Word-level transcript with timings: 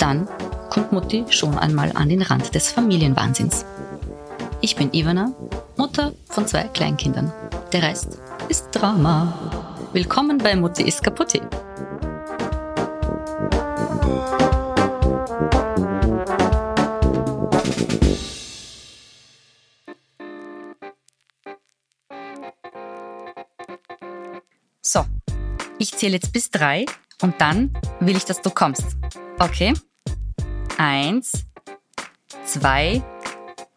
Dann 0.00 0.26
kommt 0.70 0.92
Mutti 0.92 1.26
schon 1.28 1.58
einmal 1.58 1.92
an 1.94 2.08
den 2.08 2.22
Rand 2.22 2.54
des 2.54 2.72
Familienwahnsinns. 2.72 3.66
Ich 4.62 4.74
bin 4.74 4.94
Ivana, 4.94 5.30
Mutter 5.76 6.12
von 6.24 6.46
zwei 6.46 6.62
Kleinkindern. 6.68 7.30
Der 7.70 7.82
Rest 7.82 8.18
ist 8.48 8.70
Drama. 8.72 9.30
Willkommen 9.92 10.38
bei 10.38 10.56
Mutti 10.56 10.84
ist 10.84 11.02
kaputt. 11.02 11.34
So, 24.80 25.04
ich 25.78 25.92
zähle 25.92 26.14
jetzt 26.14 26.32
bis 26.32 26.50
drei 26.50 26.86
und 27.20 27.38
dann 27.38 27.74
will 28.00 28.16
ich, 28.16 28.24
dass 28.24 28.40
du 28.40 28.48
kommst. 28.48 28.96
Okay? 29.38 29.74
Eins, 30.80 31.44
zwei, 32.42 33.02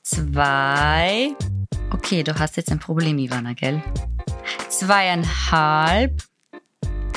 zwei. 0.03 1.35
Okay, 1.91 2.23
du 2.23 2.39
hast 2.39 2.55
jetzt 2.55 2.71
ein 2.71 2.79
Problem, 2.79 3.17
Ivana, 3.17 3.51
gell? 3.51 3.83
Zweieinhalb. 4.69 6.23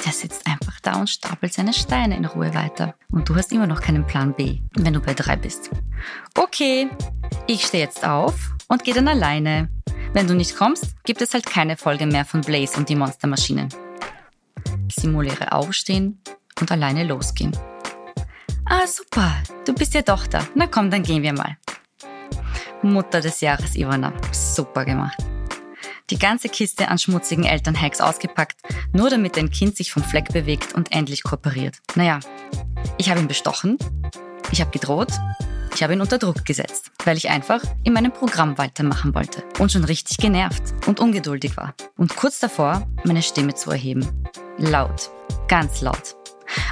Der 0.05 0.13
sitzt 0.13 0.45
einfach 0.49 0.81
da 0.81 0.99
und 0.99 1.09
stapelt 1.09 1.53
seine 1.53 1.73
Steine 1.73 2.17
in 2.17 2.25
Ruhe 2.25 2.53
weiter. 2.53 2.97
Und 3.13 3.29
du 3.29 3.37
hast 3.37 3.53
immer 3.53 3.69
noch 3.69 3.81
keinen 3.81 4.05
Plan 4.05 4.35
B, 4.35 4.59
wenn 4.75 4.93
du 4.93 4.99
bei 4.99 5.15
drei 5.15 5.37
bist. 5.37 5.71
Okay, 6.37 6.89
ich 7.47 7.65
stehe 7.65 7.85
jetzt 7.85 8.05
auf 8.05 8.57
und 8.67 8.83
gehe 8.83 8.95
dann 8.95 9.07
alleine. 9.07 9.69
Wenn 10.13 10.27
du 10.27 10.35
nicht 10.35 10.57
kommst, 10.57 11.01
gibt 11.05 11.23
es 11.23 11.33
halt 11.33 11.47
keine 11.47 11.77
Folge 11.77 12.07
mehr 12.07 12.25
von 12.25 12.41
Blaze 12.41 12.77
und 12.77 12.89
die 12.89 12.97
Monstermaschinen. 12.97 13.69
Simuliere 14.91 15.53
aufstehen 15.53 16.21
und 16.59 16.73
alleine 16.73 17.05
losgehen. 17.05 17.57
Ah, 18.69 18.85
super, 18.87 19.33
du 19.65 19.73
bist 19.73 19.95
ja 19.95 20.03
doch 20.03 20.27
da. 20.27 20.45
Na 20.57 20.67
komm, 20.67 20.91
dann 20.91 21.05
gehen 21.05 21.23
wir 21.23 21.33
mal. 21.33 21.57
Mutter 22.83 23.21
des 23.21 23.41
Jahres 23.41 23.77
Ivana, 23.77 24.13
super 24.33 24.85
gemacht. 24.85 25.17
Die 26.11 26.19
ganze 26.19 26.49
Kiste 26.49 26.89
an 26.89 26.99
schmutzigen 26.99 27.45
Elternhacks 27.45 28.01
ausgepackt, 28.01 28.57
nur 28.93 29.09
damit 29.09 29.37
dein 29.37 29.51
Kind 29.51 29.77
sich 29.77 29.93
vom 29.93 30.03
Fleck 30.03 30.33
bewegt 30.33 30.75
und 30.75 30.93
endlich 30.93 31.23
kooperiert. 31.23 31.77
Naja, 31.95 32.19
ich 32.99 33.09
habe 33.09 33.21
ihn 33.21 33.29
bestochen, 33.29 33.79
ich 34.51 34.61
habe 34.61 34.73
gedroht, 34.73 35.13
ich 35.73 35.85
habe 35.85 35.93
ihn 35.93 36.01
unter 36.01 36.19
Druck 36.19 36.45
gesetzt, 36.45 36.91
weil 37.05 37.17
ich 37.17 37.31
einfach 37.31 37.61
in 37.85 37.93
meinem 37.93 38.13
Programm 38.13 38.59
weitermachen 38.59 39.15
wollte 39.15 39.45
und 39.61 39.71
schon 39.71 39.85
richtig 39.85 40.17
genervt 40.17 40.75
und 40.87 40.99
ungeduldig 40.99 41.57
war 41.57 41.75
und 41.97 42.17
kurz 42.17 42.41
davor, 42.41 42.85
meine 43.05 43.23
Stimme 43.23 43.55
zu 43.55 43.71
erheben. 43.71 44.07
Laut, 44.59 45.11
ganz 45.47 45.83
laut. 45.83 46.17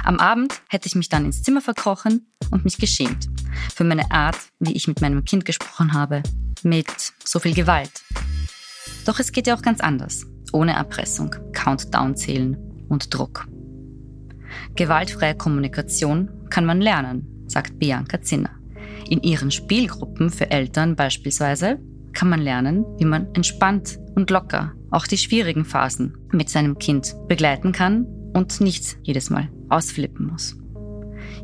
Am 0.03 0.19
Abend 0.19 0.61
hätte 0.69 0.87
ich 0.87 0.95
mich 0.95 1.09
dann 1.09 1.25
ins 1.25 1.43
Zimmer 1.43 1.61
verkrochen 1.61 2.31
und 2.51 2.65
mich 2.65 2.77
geschämt 2.77 3.27
für 3.73 3.83
meine 3.83 4.11
Art, 4.11 4.37
wie 4.59 4.73
ich 4.73 4.87
mit 4.87 5.01
meinem 5.01 5.25
Kind 5.25 5.45
gesprochen 5.45 5.93
habe, 5.93 6.23
mit 6.63 6.87
so 7.23 7.39
viel 7.39 7.53
Gewalt. 7.53 7.91
Doch 9.05 9.19
es 9.19 9.31
geht 9.31 9.47
ja 9.47 9.55
auch 9.55 9.61
ganz 9.61 9.81
anders, 9.81 10.25
ohne 10.51 10.73
Erpressung, 10.73 11.35
Countdown 11.53 12.15
zählen 12.15 12.57
und 12.89 13.13
Druck. 13.13 13.47
Gewaltfreie 14.75 15.35
Kommunikation 15.35 16.29
kann 16.49 16.65
man 16.65 16.81
lernen, 16.81 17.45
sagt 17.47 17.79
Bianca 17.79 18.21
Zinner. 18.21 18.51
In 19.09 19.21
ihren 19.21 19.51
Spielgruppen 19.51 20.29
für 20.29 20.49
Eltern 20.49 20.95
beispielsweise 20.95 21.79
kann 22.13 22.29
man 22.29 22.41
lernen, 22.41 22.85
wie 22.97 23.05
man 23.05 23.33
entspannt 23.33 23.99
und 24.15 24.29
locker 24.29 24.73
auch 24.91 25.07
die 25.07 25.17
schwierigen 25.17 25.65
Phasen 25.65 26.17
mit 26.31 26.49
seinem 26.49 26.79
Kind 26.79 27.15
begleiten 27.27 27.73
kann 27.73 28.05
und 28.33 28.61
nicht 28.61 28.97
jedes 29.03 29.29
Mal 29.29 29.49
ausflippen 29.69 30.27
muss. 30.27 30.57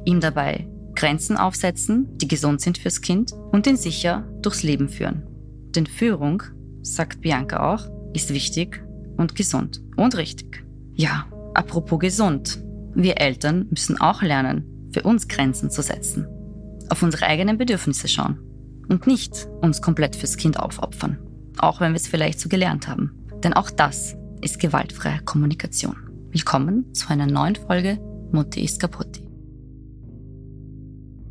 Ihm 0.06 0.20
dabei 0.20 0.68
Grenzen 0.96 1.38
aufsetzen, 1.38 2.18
die 2.18 2.28
gesund 2.28 2.62
sind 2.62 2.78
fürs 2.78 3.02
Kind 3.02 3.34
und 3.52 3.68
ihn 3.68 3.78
sicher 3.78 4.28
durchs 4.42 4.64
Leben 4.64 4.90
führen. 4.90 5.24
Denn 5.76 5.88
Führung, 5.88 6.44
sagt 6.82 7.22
Bianca 7.22 7.74
auch, 7.74 7.90
ist 8.14 8.34
wichtig 8.34 8.84
und 9.18 9.36
gesund 9.36 9.82
und 9.96 10.18
richtig. 10.18 10.66
Ja, 10.94 11.26
apropos 11.54 12.00
gesund. 12.00 12.62
Wir 12.94 13.22
Eltern 13.22 13.68
müssen 13.70 14.02
auch 14.02 14.22
lernen, 14.22 14.90
für 14.92 15.04
uns 15.04 15.28
Grenzen 15.28 15.72
zu 15.72 15.82
setzen. 15.82 16.28
Auf 16.90 17.04
unsere 17.04 17.26
eigenen 17.26 17.58
Bedürfnisse 17.58 18.08
schauen. 18.08 18.40
Und 18.90 19.08
nicht 19.08 19.48
uns 19.62 19.82
komplett 19.82 20.18
fürs 20.18 20.36
Kind 20.36 20.60
aufopfern. 20.60 21.18
Auch 21.58 21.80
wenn 21.80 21.94
wir 21.94 21.98
es 21.98 22.08
vielleicht 22.08 22.40
so 22.40 22.50
gelernt 22.50 22.90
haben. 22.90 23.26
Denn 23.44 23.54
auch 23.54 23.72
das 23.72 24.18
ist 24.42 24.60
gewaltfreie 24.60 25.22
Kommunikation. 25.24 25.96
Willkommen 26.32 26.94
zu 26.94 27.10
einer 27.10 27.28
neuen 27.28 27.56
Folge 27.56 28.00
Mutti 28.34 28.64
ist 28.64 28.80
kaputti. 28.80 29.28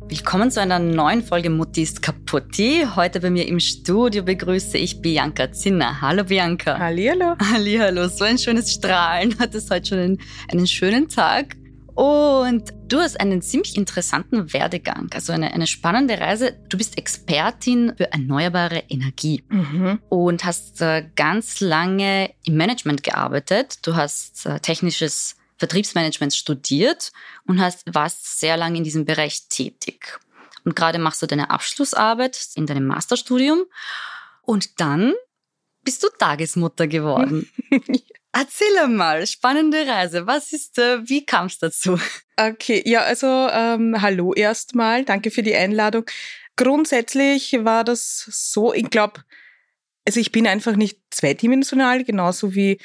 Willkommen 0.07 0.51
zu 0.51 0.61
einer 0.61 0.77
neuen 0.77 1.23
Folge 1.23 1.49
Mutti 1.49 1.81
ist 1.81 2.03
kaputti. 2.03 2.85
Heute 2.95 3.19
bei 3.21 3.31
mir 3.31 3.47
im 3.47 3.59
Studio 3.59 4.21
begrüße 4.21 4.77
ich 4.77 5.01
Bianca 5.01 5.51
Zinner. 5.51 6.01
Hallo 6.01 6.25
Bianca. 6.25 6.77
Hallihallo. 6.77 7.37
Hallihallo. 7.39 8.07
So 8.07 8.23
ein 8.23 8.37
schönes 8.37 8.71
Strahlen. 8.71 9.35
Hattest 9.39 9.71
heute 9.71 9.87
schon 9.87 9.97
einen, 9.97 10.17
einen 10.51 10.67
schönen 10.67 11.09
Tag. 11.09 11.55
Und 11.95 12.71
du 12.87 12.99
hast 12.99 13.19
einen 13.19 13.41
ziemlich 13.41 13.75
interessanten 13.75 14.53
Werdegang, 14.53 15.09
also 15.13 15.33
eine, 15.33 15.53
eine 15.53 15.67
spannende 15.67 16.19
Reise. 16.19 16.55
Du 16.69 16.77
bist 16.77 16.97
Expertin 16.97 17.93
für 17.97 18.11
erneuerbare 18.11 18.83
Energie 18.89 19.43
mhm. 19.49 19.99
und 20.09 20.45
hast 20.45 20.81
äh, 20.81 21.05
ganz 21.15 21.59
lange 21.61 22.29
im 22.45 22.57
Management 22.57 23.03
gearbeitet. 23.03 23.85
Du 23.85 23.95
hast 23.95 24.45
äh, 24.45 24.59
technisches 24.59 25.35
Vertriebsmanagement 25.61 26.33
studiert 26.33 27.11
und 27.45 27.61
hast, 27.61 27.83
warst 27.93 28.39
sehr 28.39 28.57
lange 28.57 28.79
in 28.79 28.83
diesem 28.83 29.05
Bereich 29.05 29.47
tätig. 29.47 30.19
Und 30.65 30.75
gerade 30.75 30.97
machst 30.97 31.21
du 31.21 31.27
deine 31.27 31.51
Abschlussarbeit 31.51 32.47
in 32.55 32.65
deinem 32.65 32.87
Masterstudium 32.87 33.65
und 34.41 34.79
dann 34.79 35.13
bist 35.83 36.03
du 36.03 36.07
Tagesmutter 36.17 36.87
geworden. 36.87 37.47
Erzähl 38.33 38.87
mal, 38.87 39.27
spannende 39.27 39.85
Reise. 39.85 40.25
Was 40.25 40.51
ist, 40.51 40.77
wie 40.77 41.25
kam 41.25 41.45
es 41.45 41.59
dazu? 41.59 41.99
Okay, 42.37 42.81
ja, 42.85 43.01
also 43.01 43.27
ähm, 43.27 44.01
hallo 44.01 44.33
erstmal, 44.33 45.05
danke 45.05 45.29
für 45.29 45.43
die 45.43 45.53
Einladung. 45.53 46.05
Grundsätzlich 46.55 47.53
war 47.59 47.83
das 47.83 48.25
so, 48.31 48.73
ich 48.73 48.89
glaube, 48.89 49.21
also 50.05 50.19
ich 50.19 50.31
bin 50.31 50.47
einfach 50.47 50.75
nicht 50.75 50.99
zweidimensional, 51.11 52.03
genauso 52.03 52.55
wie 52.55 52.79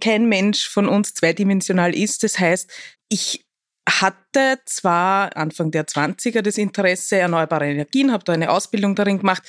kein 0.00 0.28
Mensch 0.28 0.68
von 0.68 0.88
uns 0.88 1.14
zweidimensional 1.14 1.94
ist. 1.94 2.22
Das 2.22 2.38
heißt, 2.38 2.70
ich 3.08 3.46
hatte 3.88 4.60
zwar 4.64 5.36
Anfang 5.36 5.70
der 5.70 5.86
20er 5.86 6.40
das 6.40 6.56
Interesse 6.56 7.18
erneuerbare 7.18 7.70
Energien, 7.70 8.12
habe 8.12 8.24
da 8.24 8.32
eine 8.32 8.50
Ausbildung 8.50 8.94
darin 8.94 9.18
gemacht, 9.18 9.42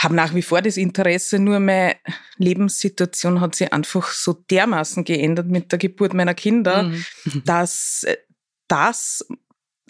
habe 0.00 0.14
nach 0.14 0.34
wie 0.34 0.42
vor 0.42 0.60
das 0.60 0.76
Interesse, 0.76 1.38
nur 1.38 1.60
meine 1.60 1.96
Lebenssituation 2.36 3.40
hat 3.40 3.54
sich 3.54 3.72
einfach 3.72 4.10
so 4.10 4.32
dermaßen 4.32 5.04
geändert 5.04 5.46
mit 5.46 5.70
der 5.72 5.78
Geburt 5.78 6.14
meiner 6.14 6.34
Kinder, 6.34 6.82
mhm. 6.84 7.04
dass 7.44 8.04
das 8.68 9.24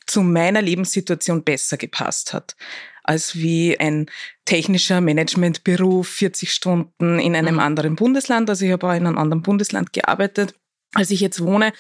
zu 0.07 0.23
meiner 0.23 0.63
Lebenssituation 0.63 1.43
besser 1.43 1.77
gepasst 1.77 2.33
hat 2.33 2.55
als 3.07 3.37
wie 3.37 3.79
ein 3.79 4.07
technischer 4.45 5.01
Managementberuf, 5.01 6.09
40 6.09 6.53
Stunden 6.53 7.19
in 7.19 7.37
einem 7.37 7.55
mhm. 7.55 7.61
anderen 7.61 7.97
Bundesland. 7.97 8.51
Also 8.51 8.65
ich 8.65 8.73
habe 8.73 8.87
auch 8.87 8.95
in 8.95 9.07
einem 9.07 9.19
anderen 9.19 9.43
Bundesland 9.43 9.93
gearbeitet, 9.93 10.55
als 10.95 11.11
ich 11.11 11.21
jetzt 11.21 11.43
wohne. 11.43 11.73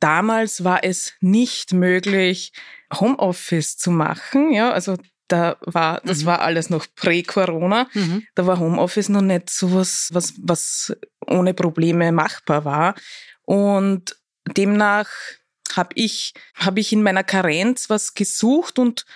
Damals 0.00 0.64
war 0.64 0.84
es 0.84 1.14
nicht 1.20 1.72
möglich, 1.72 2.52
Homeoffice 2.92 3.76
zu 3.76 3.90
machen. 3.90 4.52
Ja, 4.52 4.72
also 4.72 4.96
da 5.28 5.56
war, 5.62 6.00
das 6.04 6.22
mhm. 6.22 6.26
war 6.26 6.40
alles 6.42 6.70
noch 6.70 6.86
prä-Corona. 6.96 7.88
Mhm. 7.94 8.26
Da 8.34 8.46
war 8.46 8.58
Homeoffice 8.58 9.08
noch 9.08 9.22
nicht 9.22 9.50
so 9.50 9.74
was, 9.74 10.10
was, 10.12 10.34
was 10.38 10.94
ohne 11.26 11.54
Probleme 11.54 12.12
machbar 12.12 12.64
war. 12.64 12.94
Und 13.42 14.16
demnach 14.56 15.08
habe 15.74 15.90
ich, 15.94 16.34
habe 16.54 16.80
ich 16.80 16.92
in 16.92 17.02
meiner 17.02 17.24
Karenz 17.24 17.88
was 17.88 18.14
gesucht 18.14 18.78
und 18.78 19.06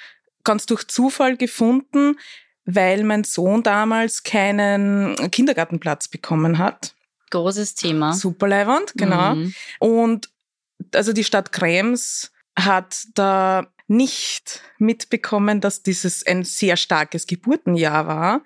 ganz 0.45 0.67
durch 0.67 0.87
Zufall 0.89 1.37
gefunden, 1.37 2.19
weil 2.65 3.03
mein 3.05 3.25
Sohn 3.25 3.63
damals 3.63 4.23
keinen 4.23 5.17
Kindergartenplatz 5.31 6.09
bekommen 6.09 6.59
hat. 6.59 6.95
Großes 7.31 7.75
Thema. 7.75 8.13
Super 8.13 8.49
Leihwand, 8.49 8.93
genau. 8.95 9.35
Mhm. 9.35 9.55
Und 9.79 10.29
also 10.95 11.13
die 11.13 11.25
Stadt 11.25 11.53
Krems 11.53 12.33
hat 12.57 13.05
da 13.15 13.67
nicht 13.87 14.63
mitbekommen, 14.79 15.61
dass 15.61 15.83
dieses 15.83 16.27
ein 16.27 16.45
sehr 16.45 16.77
starkes 16.77 17.27
Geburtenjahr 17.27 18.07
war. 18.07 18.43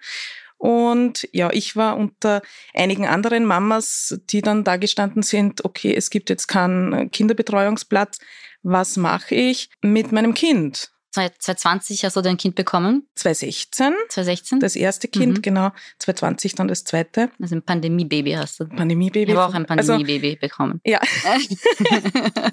Und 0.56 1.28
ja, 1.32 1.50
ich 1.52 1.74
war 1.74 1.96
unter 1.96 2.40
einigen 2.72 3.06
anderen 3.06 3.44
Mamas, 3.44 4.20
die 4.30 4.42
dann 4.42 4.62
da 4.62 4.76
gestanden 4.76 5.24
sind, 5.24 5.64
okay, 5.64 5.92
es 5.92 6.08
gibt 6.10 6.30
jetzt 6.30 6.46
keinen 6.46 7.10
Kinderbetreuungsplatz. 7.10 8.18
Was 8.62 8.96
mache 8.96 9.34
ich 9.34 9.70
mit 9.80 10.12
meinem 10.12 10.34
Kind? 10.34 10.92
2020 11.12 12.04
hast 12.04 12.16
du 12.16 12.22
dein 12.22 12.36
Kind 12.36 12.54
bekommen? 12.54 13.06
2016. 13.16 13.94
2016? 14.08 14.60
Das 14.60 14.76
erste 14.76 15.08
Kind, 15.08 15.38
mhm. 15.38 15.42
genau. 15.42 15.70
2020 15.98 16.54
dann 16.54 16.68
das 16.68 16.84
zweite. 16.84 17.30
Also 17.40 17.54
ein 17.54 17.62
Pandemiebaby 17.62 18.32
hast 18.32 18.60
du. 18.60 18.66
Pandemiebaby. 18.66 19.32
Ich 19.32 19.36
habe 19.36 19.48
auch 19.48 19.54
ein 19.54 19.68
also 19.68 19.92
Pandemiebaby 19.92 20.28
also, 20.28 20.40
bekommen. 20.40 20.80
Ja. 20.84 21.00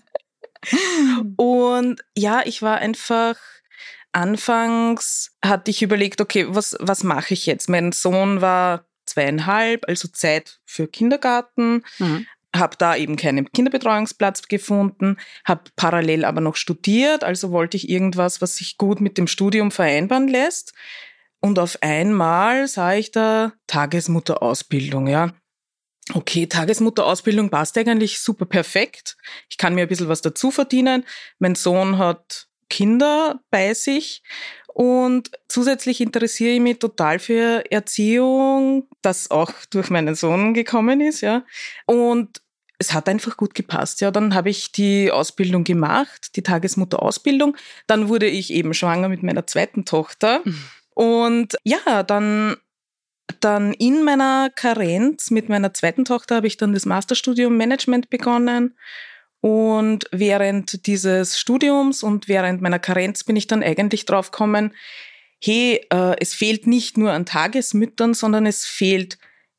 Und 1.38 2.02
ja, 2.16 2.42
ich 2.46 2.62
war 2.62 2.78
einfach 2.80 3.38
Anfangs 4.12 5.36
hatte 5.44 5.70
ich 5.70 5.84
überlegt, 5.84 6.20
okay, 6.20 6.48
was, 6.50 6.76
was 6.80 7.04
mache 7.04 7.34
ich 7.34 7.46
jetzt? 7.46 7.70
Mein 7.70 7.92
Sohn 7.92 8.42
war 8.42 8.86
zweieinhalb, 9.06 9.88
also 9.88 10.08
Zeit 10.08 10.60
für 10.66 10.88
Kindergarten. 10.88 11.84
Mhm. 12.00 12.26
Habe 12.56 12.76
da 12.78 12.96
eben 12.96 13.16
keinen 13.16 13.52
Kinderbetreuungsplatz 13.52 14.48
gefunden, 14.48 15.18
habe 15.46 15.64
parallel 15.76 16.26
aber 16.26 16.42
noch 16.42 16.56
studiert, 16.56 17.24
also 17.24 17.52
wollte 17.52 17.78
ich 17.78 17.90
irgendwas, 17.90 18.42
was 18.42 18.56
sich 18.56 18.78
gut 18.78 19.02
mit 19.02 19.18
dem 19.18 19.28
Studium 19.28 19.70
vereinbaren 19.70 20.28
lässt. 20.28 20.74
Und 21.42 21.60
auf 21.60 21.78
einmal 21.82 22.68
sah 22.68 22.94
ich 22.94 23.12
da 23.12 23.54
Tagesmutterausbildung, 23.68 25.08
ja. 25.08 25.32
Okay, 26.14 26.48
Tagesmutterausbildung 26.48 27.52
passt 27.52 27.78
eigentlich 27.78 28.20
super 28.20 28.46
perfekt. 28.46 29.16
Ich 29.50 29.58
kann 29.58 29.76
mir 29.76 29.84
ein 29.84 29.88
bisschen 29.88 30.10
was 30.10 30.22
dazu 30.22 30.50
verdienen. 30.50 31.06
Mein 31.38 31.54
Sohn 31.54 32.00
hat 32.00 32.48
Kinder 32.68 33.42
bei 33.52 33.74
sich. 33.74 34.24
Und 34.80 35.32
zusätzlich 35.50 36.00
interessiere 36.00 36.54
ich 36.54 36.62
mich 36.62 36.80
total 36.80 37.20
für 37.20 37.70
Erziehung, 37.70 38.88
das 39.02 39.30
auch 39.30 39.52
durch 39.72 39.90
meinen 39.90 40.16
Sohn 40.16 40.54
gekommen 40.54 41.02
ist, 41.02 41.20
ja. 41.20 41.44
Und 41.86 42.42
es 42.78 42.94
hat 42.94 43.10
einfach 43.10 43.36
gut 43.36 43.56
gepasst. 43.56 44.00
Ja, 44.00 44.10
dann 44.10 44.34
habe 44.34 44.50
ich 44.50 44.72
die 44.72 45.12
Ausbildung 45.12 45.66
gemacht, 45.66 46.34
die 46.38 46.44
Tagesmutterausbildung. 46.44 47.58
Dann 47.88 48.08
wurde 48.08 48.28
ich 48.28 48.54
eben 48.54 48.74
schwanger 48.74 49.10
mit 49.10 49.22
meiner 49.22 49.46
zweiten 49.46 49.84
Tochter. 49.84 50.44
Mhm. 50.46 50.64
Und 50.94 51.58
ja, 51.66 52.04
dann 52.04 52.56
dann 53.42 53.74
in 53.74 54.06
meiner 54.06 54.50
Karenz 54.50 55.30
mit 55.30 55.50
meiner 55.50 55.74
zweiten 55.74 56.06
Tochter 56.06 56.38
habe 56.38 56.48
ich 56.48 56.56
dann 56.56 56.74
das 56.74 56.86
Masterstudium 56.86 57.58
Management 57.58 58.10
begonnen 58.10 58.78
und 59.42 60.06
während 60.12 60.86
dieses 60.86 61.40
Studiums 61.40 62.04
und 62.04 62.28
während 62.28 62.62
meiner 62.62 62.80
Karenz 62.80 63.24
bin 63.24 63.36
ich 63.36 63.48
dann 63.48 63.64
eigentlich 63.64 64.06
drauf 64.06 64.32
gekommen, 64.32 64.74
hey, 65.42 65.86
äh, 65.92 66.16
es 66.20 66.34
fehlt 66.34 66.68
nicht 66.68 66.98
nur 66.98 67.12
an 67.12 67.26
Tagesmüttern, 67.26 68.14
sondern 68.14 68.46
es 68.46 68.66
fehlt 68.66 69.18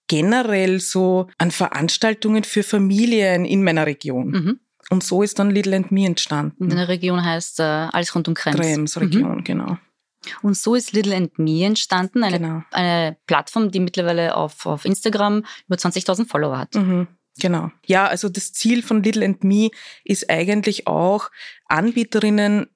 generell 0.09 0.81
so 0.81 1.29
an 1.39 1.51
Veranstaltungen 1.51 2.45
für 2.45 2.63
Familien 2.63 3.45
in 3.45 3.63
meiner 3.63 3.87
Region. 3.87 4.31
Mhm. 4.31 4.61
Und 4.91 5.05
so 5.05 5.23
ist 5.23 5.39
dann 5.39 5.51
Little 5.51 5.77
and 5.77 5.93
Me 5.93 6.05
entstanden. 6.05 6.65
In 6.65 6.77
der 6.77 6.89
Region 6.89 7.25
heißt 7.25 7.61
äh, 7.61 7.63
alles 7.63 8.15
rund 8.15 8.27
um 8.27 8.35
Krems. 8.35 8.57
Krems 8.57 9.01
Region, 9.01 9.37
mhm. 9.37 9.45
genau. 9.45 9.79
Und 10.43 10.57
so 10.57 10.75
ist 10.75 10.93
Little 10.93 11.17
and 11.17 11.39
Me 11.39 11.65
entstanden, 11.65 12.23
eine, 12.25 12.39
genau. 12.39 12.63
eine 12.73 13.17
Plattform, 13.27 13.71
die 13.71 13.81
mittlerweile 13.81 14.37
auf, 14.37 14.67
auf 14.67 14.85
Instagram 14.85 15.45
über 15.67 15.77
20.000 15.77 16.29
Follower 16.29 16.59
hat. 16.59 16.75
Mhm. 16.75 17.07
Genau. 17.39 17.71
Ja, 17.87 18.07
also 18.07 18.29
das 18.29 18.53
Ziel 18.53 18.83
von 18.83 19.03
Little 19.03 19.25
and 19.25 19.45
Me 19.45 19.71
ist 20.05 20.29
eigentlich 20.31 20.87
auch, 20.87 21.31
Anbieterinnen 21.67 22.69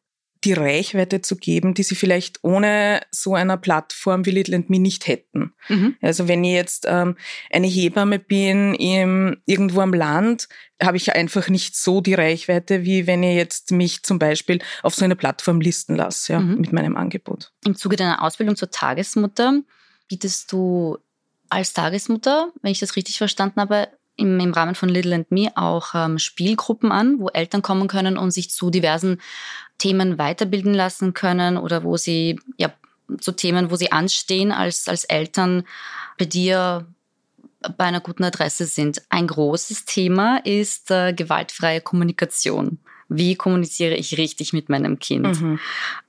die 0.45 0.53
Reichweite 0.53 1.23
zu 1.23 1.37
geben, 1.37 1.75
die 1.75 1.83
sie 1.83 1.95
vielleicht 1.95 2.45
ohne 2.45 3.01
so 3.11 3.35
einer 3.35 3.57
Plattform 3.57 4.27
wie 4.27 4.31
Little 4.31 4.57
and 4.57 4.71
Me 4.71 4.79
nicht 4.79 5.07
hätten. 5.07 5.55
Mhm. 5.69 5.97
Also 6.03 6.29
wenn 6.29 6.45
ich 6.45 6.53
jetzt 6.53 6.85
ähm, 6.87 7.17
eine 7.51 7.67
Hebamme 7.67 8.19
bin 8.19 8.75
im, 8.75 9.39
irgendwo 9.47 9.81
am 9.81 9.95
Land, 9.95 10.49
habe 10.83 10.99
ich 10.99 11.15
einfach 11.15 11.49
nicht 11.49 11.77
so 11.77 12.01
die 12.01 12.15
Reichweite, 12.15 12.85
wie 12.85 13.07
wenn 13.07 13.23
ich 13.23 13.37
jetzt 13.37 13.71
mich 13.71 14.03
zum 14.03 14.19
Beispiel 14.19 14.61
auf 14.83 14.95
so 14.95 15.05
eine 15.05 15.17
Plattform 15.17 15.61
listen 15.61 15.97
lasse, 15.97 16.35
ja, 16.35 16.41
mhm. 16.41 16.61
mit 16.61 16.73
meinem 16.73 16.97
Angebot. 16.97 17.53
Im 17.65 17.75
Zuge 17.75 17.97
deiner 17.97 18.23
Ausbildung 18.23 18.57
zur 18.57 18.71
Tagesmutter 18.71 19.63
bietest 20.09 20.53
du 20.53 20.99
als 21.49 21.73
Tagesmutter, 21.73 22.53
wenn 22.61 22.73
ich 22.73 22.81
das 22.81 22.97
richtig 22.97 23.17
verstanden 23.17 23.61
habe, 23.61 23.89
im, 24.17 24.39
im 24.41 24.53
Rahmen 24.53 24.75
von 24.75 24.89
Little 24.89 25.15
and 25.15 25.31
Me 25.31 25.51
auch 25.57 25.95
ähm, 25.95 26.19
Spielgruppen 26.19 26.93
an, 26.93 27.19
wo 27.19 27.29
Eltern 27.29 27.63
kommen 27.63 27.89
können 27.89 28.17
und 28.17 28.31
sich 28.31 28.51
zu 28.51 28.71
diversen 28.71 29.21
Themen 29.79 30.19
weiterbilden 30.19 30.75
lassen 30.75 31.15
können 31.15 31.57
oder 31.57 31.83
wo 31.85 31.97
sie 31.97 32.41
ja 32.57 32.73
zu 33.21 33.33
Themen, 33.33 33.71
wo 33.71 33.77
sie 33.77 33.93
anstehen 33.93 34.53
als, 34.53 34.89
als 34.89 35.05
Eltern 35.05 35.65
bei 36.19 36.25
dir 36.25 36.87
bei 37.77 37.85
einer 37.85 38.01
guten 38.01 38.25
Adresse 38.25 38.67
sind. 38.67 39.03
Ein 39.09 39.27
großes 39.27 39.85
Thema 39.85 40.39
ist 40.45 40.91
äh, 40.91 41.13
gewaltfreie 41.13 41.81
Kommunikation. 41.81 42.79
Wie 43.09 43.35
kommuniziere 43.37 43.95
ich 43.95 44.19
richtig 44.19 44.53
mit 44.53 44.69
meinem 44.69 44.99
Kind? 44.99 45.41
Mhm. 45.41 45.61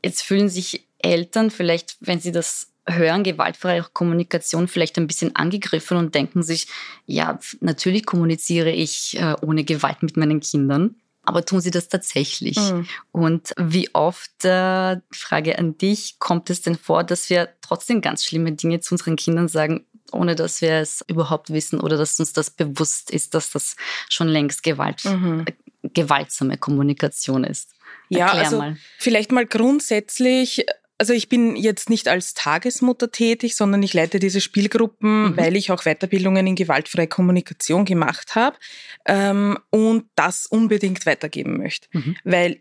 Jetzt 0.04 0.22
fühlen 0.22 0.50
sich 0.50 0.86
Eltern 1.00 1.52
vielleicht, 1.52 1.98
wenn 2.00 2.20
sie 2.20 2.32
das 2.32 2.72
hören 2.88 3.24
gewaltfreie 3.24 3.86
Kommunikation 3.94 4.68
vielleicht 4.68 4.98
ein 4.98 5.08
bisschen 5.08 5.36
angegriffen 5.36 5.98
und 5.98 6.14
denken 6.14 6.44
sich, 6.44 6.68
ja, 7.06 7.40
natürlich 7.60 8.06
kommuniziere 8.06 8.72
ich 8.72 9.18
äh, 9.20 9.36
ohne 9.42 9.64
Gewalt 9.64 10.04
mit 10.04 10.18
meinen 10.18 10.40
Kindern. 10.40 10.96
Aber 11.24 11.44
tun 11.44 11.60
sie 11.60 11.72
das 11.72 11.88
tatsächlich? 11.88 12.58
Mhm. 12.58 12.88
Und 13.12 13.54
wie 13.58 13.90
oft, 13.94 14.46
äh, 14.46 14.98
Frage 15.12 15.58
an 15.58 15.78
dich, 15.78 16.20
kommt 16.20 16.52
es 16.52 16.62
denn 16.62 16.76
vor, 16.76 17.04
dass 17.04 17.32
wir 17.32 17.50
trotzdem 17.62 18.02
ganz 18.02 18.24
schlimme 18.24 18.52
Dinge 18.52 18.80
zu 18.80 18.94
unseren 18.94 19.16
Kindern 19.16 19.48
sagen, 19.48 19.86
ohne 20.12 20.36
dass 20.36 20.62
wir 20.62 20.74
es 20.74 21.04
überhaupt 21.08 21.52
wissen 21.52 21.80
oder 21.80 21.98
dass 21.98 22.20
uns 22.20 22.34
das 22.34 22.52
bewusst 22.52 23.10
ist, 23.10 23.34
dass 23.34 23.50
das 23.50 23.76
schon 24.08 24.28
längst 24.28 24.62
Gewalt, 24.62 25.04
mhm. 25.06 25.46
äh, 25.48 25.90
gewaltsame 25.90 26.58
Kommunikation 26.58 27.44
ist? 27.44 27.72
Ja, 28.10 28.28
also 28.28 28.60
mal. 28.60 28.78
vielleicht 29.00 29.32
mal 29.32 29.48
grundsätzlich 29.48 30.64
also 30.98 31.14
ich 31.14 31.28
bin 31.28 31.56
jetzt 31.56 31.90
nicht 31.90 32.08
als 32.08 32.34
Tagesmutter 32.34 33.12
tätig, 33.12 33.56
sondern 33.56 33.84
ich 33.84 33.94
leite 33.94 34.20
diese 34.20 34.42
Spielgruppen, 34.42 35.32
mhm. 35.32 35.38
weil 35.38 35.56
ich 35.56 35.72
auch 35.72 35.84
Weiterbildungen 35.84 36.48
in 36.48 36.56
gewaltfreie 36.56 37.08
Kommunikation 37.08 37.86
gemacht 37.86 38.36
habe 38.36 38.58
ähm, 39.06 39.58
und 39.72 40.06
das 40.16 40.46
unbedingt 40.46 41.06
weitergeben 41.06 41.58
möchte. 41.58 41.88
Mhm. 41.92 42.16
Weil 42.24 42.60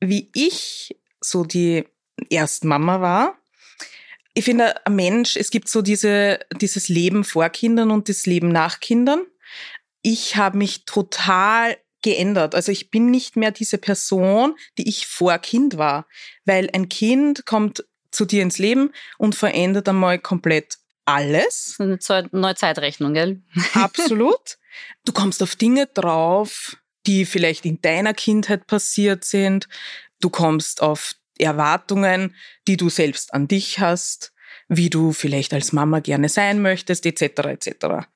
wie 0.00 0.30
ich 0.34 0.96
so 1.20 1.44
die 1.44 1.84
Erstmama 2.30 3.00
war, 3.00 3.38
ich 4.34 4.44
finde, 4.44 4.84
ein 4.84 4.96
Mensch, 4.96 5.36
es 5.36 5.50
gibt 5.50 5.68
so 5.68 5.80
diese, 5.80 6.40
dieses 6.60 6.88
Leben 6.88 7.22
vor 7.24 7.48
Kindern 7.50 7.90
und 7.90 8.08
das 8.08 8.26
Leben 8.26 8.48
nach 8.48 8.80
Kindern. 8.80 9.20
Ich 10.02 10.36
habe 10.36 10.58
mich 10.58 10.84
total 10.84 11.76
geändert. 12.04 12.54
Also 12.54 12.70
ich 12.70 12.90
bin 12.90 13.10
nicht 13.10 13.34
mehr 13.34 13.50
diese 13.50 13.78
Person, 13.78 14.54
die 14.78 14.88
ich 14.88 15.08
vor 15.08 15.36
Kind 15.38 15.76
war, 15.76 16.06
weil 16.44 16.70
ein 16.72 16.88
Kind 16.88 17.46
kommt 17.46 17.84
zu 18.12 18.24
dir 18.26 18.42
ins 18.42 18.58
Leben 18.58 18.92
und 19.18 19.34
verändert 19.34 19.88
einmal 19.88 20.20
komplett 20.20 20.78
alles. 21.06 21.76
Eine 21.80 21.98
neue 22.30 22.54
Zeitrechnung, 22.54 23.14
gell? 23.14 23.42
Absolut. 23.74 24.58
Du 25.04 25.12
kommst 25.12 25.42
auf 25.42 25.56
Dinge 25.56 25.86
drauf, 25.86 26.76
die 27.06 27.24
vielleicht 27.24 27.64
in 27.64 27.80
deiner 27.80 28.14
Kindheit 28.14 28.66
passiert 28.66 29.24
sind. 29.24 29.66
Du 30.20 30.30
kommst 30.30 30.82
auf 30.82 31.14
Erwartungen, 31.38 32.36
die 32.68 32.76
du 32.76 32.90
selbst 32.90 33.34
an 33.34 33.48
dich 33.48 33.80
hast, 33.80 34.32
wie 34.68 34.90
du 34.90 35.12
vielleicht 35.12 35.52
als 35.54 35.72
Mama 35.72 36.00
gerne 36.00 36.28
sein 36.28 36.60
möchtest, 36.60 37.06
etc. 37.06 37.22
etc. 37.22 38.06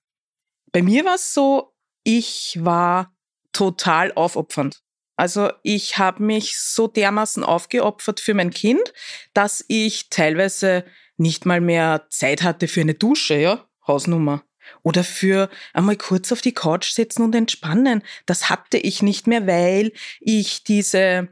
Bei 0.72 0.82
mir 0.82 1.04
war 1.04 1.16
es 1.16 1.34
so, 1.34 1.74
ich 2.04 2.58
war 2.60 3.12
total 3.58 4.12
aufopfernd. 4.12 4.78
Also 5.16 5.50
ich 5.64 5.98
habe 5.98 6.22
mich 6.22 6.56
so 6.56 6.86
dermaßen 6.86 7.42
aufgeopfert 7.42 8.20
für 8.20 8.34
mein 8.34 8.50
Kind, 8.50 8.92
dass 9.34 9.64
ich 9.66 10.10
teilweise 10.10 10.84
nicht 11.16 11.44
mal 11.44 11.60
mehr 11.60 12.06
Zeit 12.08 12.44
hatte 12.44 12.68
für 12.68 12.82
eine 12.82 12.94
Dusche, 12.94 13.34
ja, 13.34 13.68
Hausnummer. 13.84 14.44
Oder 14.84 15.02
für 15.02 15.50
einmal 15.72 15.96
kurz 15.96 16.30
auf 16.30 16.40
die 16.40 16.54
Couch 16.54 16.92
sitzen 16.92 17.22
und 17.22 17.34
entspannen. 17.34 18.04
Das 18.26 18.48
hatte 18.48 18.78
ich 18.78 19.02
nicht 19.02 19.26
mehr, 19.26 19.48
weil 19.48 19.90
ich 20.20 20.62
diese 20.62 21.26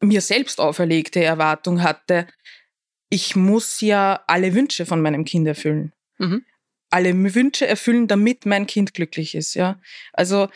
mir 0.00 0.22
selbst 0.22 0.58
auferlegte 0.60 1.22
Erwartung 1.22 1.82
hatte. 1.82 2.26
Ich 3.10 3.36
muss 3.36 3.82
ja 3.82 4.24
alle 4.28 4.54
Wünsche 4.54 4.86
von 4.86 5.02
meinem 5.02 5.26
Kind 5.26 5.46
erfüllen. 5.46 5.92
Mhm. 6.16 6.42
Alle 6.88 7.12
Wünsche 7.34 7.66
erfüllen, 7.66 8.08
damit 8.08 8.46
mein 8.46 8.66
Kind 8.66 8.94
glücklich 8.94 9.34
ist, 9.34 9.52
ja. 9.54 9.78
Also 10.14 10.48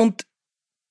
und 0.00 0.24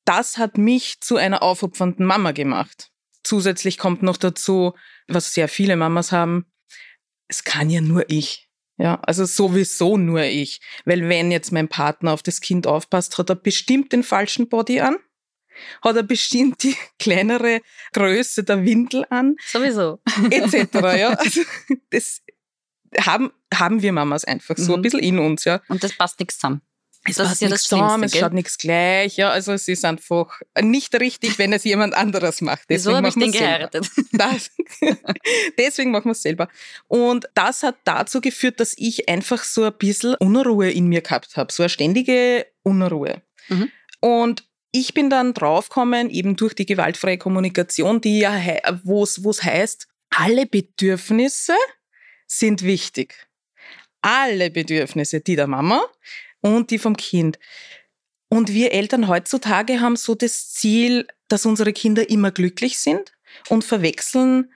das 0.05 0.37
hat 0.37 0.59
mich 0.59 1.01
zu 1.01 1.17
einer 1.17 1.41
aufopfernden 1.41 2.05
Mama 2.05 2.31
gemacht. 2.31 2.91
Zusätzlich 3.23 3.79
kommt 3.79 4.03
noch 4.03 4.17
dazu, 4.17 4.75
was 5.07 5.33
sehr 5.33 5.47
viele 5.47 5.75
Mamas 5.75 6.11
haben, 6.11 6.45
es 7.27 7.43
kann 7.43 7.71
ja 7.71 7.81
nur 7.81 8.07
ich. 8.11 8.47
Ja, 8.77 8.99
also 9.01 9.25
sowieso 9.25 9.97
nur 9.97 10.25
ich. 10.25 10.61
Weil 10.85 11.09
wenn 11.09 11.31
jetzt 11.31 11.51
mein 11.51 11.69
Partner 11.69 12.13
auf 12.13 12.21
das 12.21 12.39
Kind 12.39 12.67
aufpasst, 12.67 13.17
hat 13.17 13.31
er 13.31 13.35
bestimmt 13.35 13.93
den 13.93 14.03
falschen 14.03 14.47
Body 14.47 14.79
an. 14.79 14.97
hat 15.81 15.95
er 15.95 16.03
bestimmt 16.03 16.61
die 16.61 16.75
kleinere 16.99 17.61
Größe 17.93 18.43
der 18.43 18.63
Windel 18.63 19.07
an. 19.09 19.37
Sowieso. 19.43 20.01
Etc. 20.29 20.71
Ja. 20.75 21.15
Also 21.17 21.41
das 21.89 22.21
haben, 22.95 23.31
haben 23.51 23.81
wir 23.81 23.91
Mamas 23.91 24.23
einfach 24.23 24.55
so 24.55 24.73
mhm. 24.73 24.79
ein 24.79 24.81
bisschen 24.83 24.99
in 24.99 25.17
uns, 25.17 25.45
ja. 25.45 25.63
Und 25.67 25.83
das 25.83 25.97
passt 25.97 26.19
nichts 26.19 26.35
zusammen. 26.35 26.61
Es 27.05 27.15
das 27.15 27.31
ist 27.31 27.41
ja 27.41 27.47
das 27.47 27.63
zusammen, 27.63 28.03
es 28.03 28.17
schaut 28.17 28.33
nichts 28.33 28.57
gleich, 28.57 29.15
ja. 29.15 29.29
Also 29.29 29.53
es 29.53 29.67
ist 29.67 29.85
einfach 29.85 30.41
nicht 30.61 30.93
richtig, 30.99 31.39
wenn 31.39 31.53
es 31.53 31.63
jemand 31.63 31.93
anderes 31.93 32.41
macht. 32.41 32.69
Deswegen 32.69 32.95
Wieso 32.95 32.97
habe 32.97 33.07
ich 33.07 33.13
den 33.15 33.31
geheiratet? 33.31 33.89
Das, 34.11 34.51
deswegen 35.57 35.91
machen 35.91 36.05
wir 36.05 36.11
es 36.11 36.21
selber. 36.21 36.49
Und 36.87 37.29
das 37.35 37.63
hat 37.63 37.77
dazu 37.85 38.19
geführt, 38.19 38.59
dass 38.59 38.73
ich 38.77 39.07
einfach 39.07 39.43
so 39.43 39.63
ein 39.63 39.73
bisschen 39.77 40.15
Unruhe 40.15 40.69
in 40.69 40.87
mir 40.87 41.01
gehabt 41.01 41.37
habe, 41.37 41.53
so 41.53 41.63
eine 41.63 41.69
ständige 41.69 42.47
Unruhe. 42.63 43.21
Mhm. 43.47 43.71
Und 44.01 44.43
ich 44.71 44.93
bin 44.93 45.09
dann 45.09 45.33
draufgekommen, 45.33 46.09
eben 46.09 46.35
durch 46.35 46.53
die 46.53 46.65
gewaltfreie 46.65 47.17
Kommunikation, 47.17 48.01
die 48.01 48.19
ja, 48.19 48.39
wo 48.83 49.03
es 49.03 49.43
heißt, 49.43 49.87
alle 50.09 50.45
Bedürfnisse 50.45 51.55
sind 52.27 52.63
wichtig. 52.63 53.15
Alle 54.01 54.49
Bedürfnisse, 54.51 55.21
die 55.21 55.35
der 55.35 55.47
Mama 55.47 55.85
und 56.41 56.71
die 56.71 56.79
vom 56.79 56.97
Kind. 56.97 57.39
Und 58.29 58.53
wir 58.53 58.71
Eltern 58.71 59.07
heutzutage 59.07 59.81
haben 59.81 59.95
so 59.95 60.15
das 60.15 60.51
Ziel, 60.51 61.07
dass 61.27 61.45
unsere 61.45 61.73
Kinder 61.73 62.09
immer 62.09 62.31
glücklich 62.31 62.79
sind 62.79 63.11
und 63.49 63.63
verwechseln, 63.63 64.51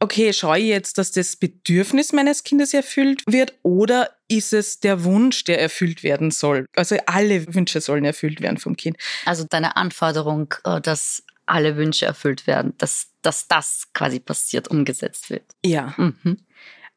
okay, 0.00 0.32
schaue 0.32 0.58
ich 0.58 0.66
jetzt, 0.66 0.98
dass 0.98 1.12
das 1.12 1.36
Bedürfnis 1.36 2.12
meines 2.12 2.44
Kindes 2.44 2.74
erfüllt 2.74 3.22
wird 3.26 3.54
oder 3.62 4.10
ist 4.28 4.52
es 4.52 4.80
der 4.80 5.04
Wunsch, 5.04 5.44
der 5.44 5.60
erfüllt 5.60 6.02
werden 6.02 6.30
soll? 6.30 6.66
Also 6.76 6.96
alle 7.06 7.54
Wünsche 7.54 7.80
sollen 7.80 8.04
erfüllt 8.04 8.40
werden 8.42 8.58
vom 8.58 8.76
Kind. 8.76 8.98
Also 9.24 9.44
deine 9.44 9.76
Anforderung, 9.76 10.52
äh, 10.64 10.80
dass 10.80 11.22
alle 11.46 11.76
Wünsche 11.76 12.06
erfüllt 12.06 12.46
werden, 12.46 12.74
dass, 12.78 13.08
dass 13.22 13.48
das 13.48 13.88
quasi 13.94 14.20
passiert, 14.20 14.68
umgesetzt 14.68 15.30
wird. 15.30 15.44
Ja. 15.64 15.94
Mhm. 15.96 16.38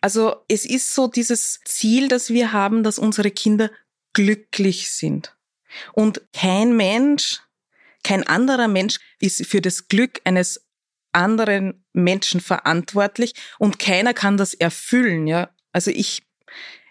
Also 0.01 0.37
es 0.47 0.65
ist 0.65 0.93
so 0.93 1.07
dieses 1.07 1.59
Ziel, 1.65 2.07
das 2.07 2.29
wir 2.29 2.51
haben, 2.51 2.83
dass 2.83 2.99
unsere 2.99 3.31
Kinder 3.31 3.69
glücklich 4.13 4.91
sind. 4.91 5.35
Und 5.93 6.21
kein 6.33 6.75
Mensch, 6.75 7.41
kein 8.03 8.25
anderer 8.25 8.67
Mensch 8.67 8.99
ist 9.19 9.45
für 9.45 9.61
das 9.61 9.87
Glück 9.87 10.21
eines 10.23 10.65
anderen 11.11 11.83
Menschen 11.93 12.39
verantwortlich 12.39 13.33
und 13.57 13.79
keiner 13.79 14.13
kann 14.13 14.37
das 14.37 14.53
erfüllen, 14.53 15.27
ja. 15.27 15.49
Also 15.71 15.91
ich, 15.91 16.23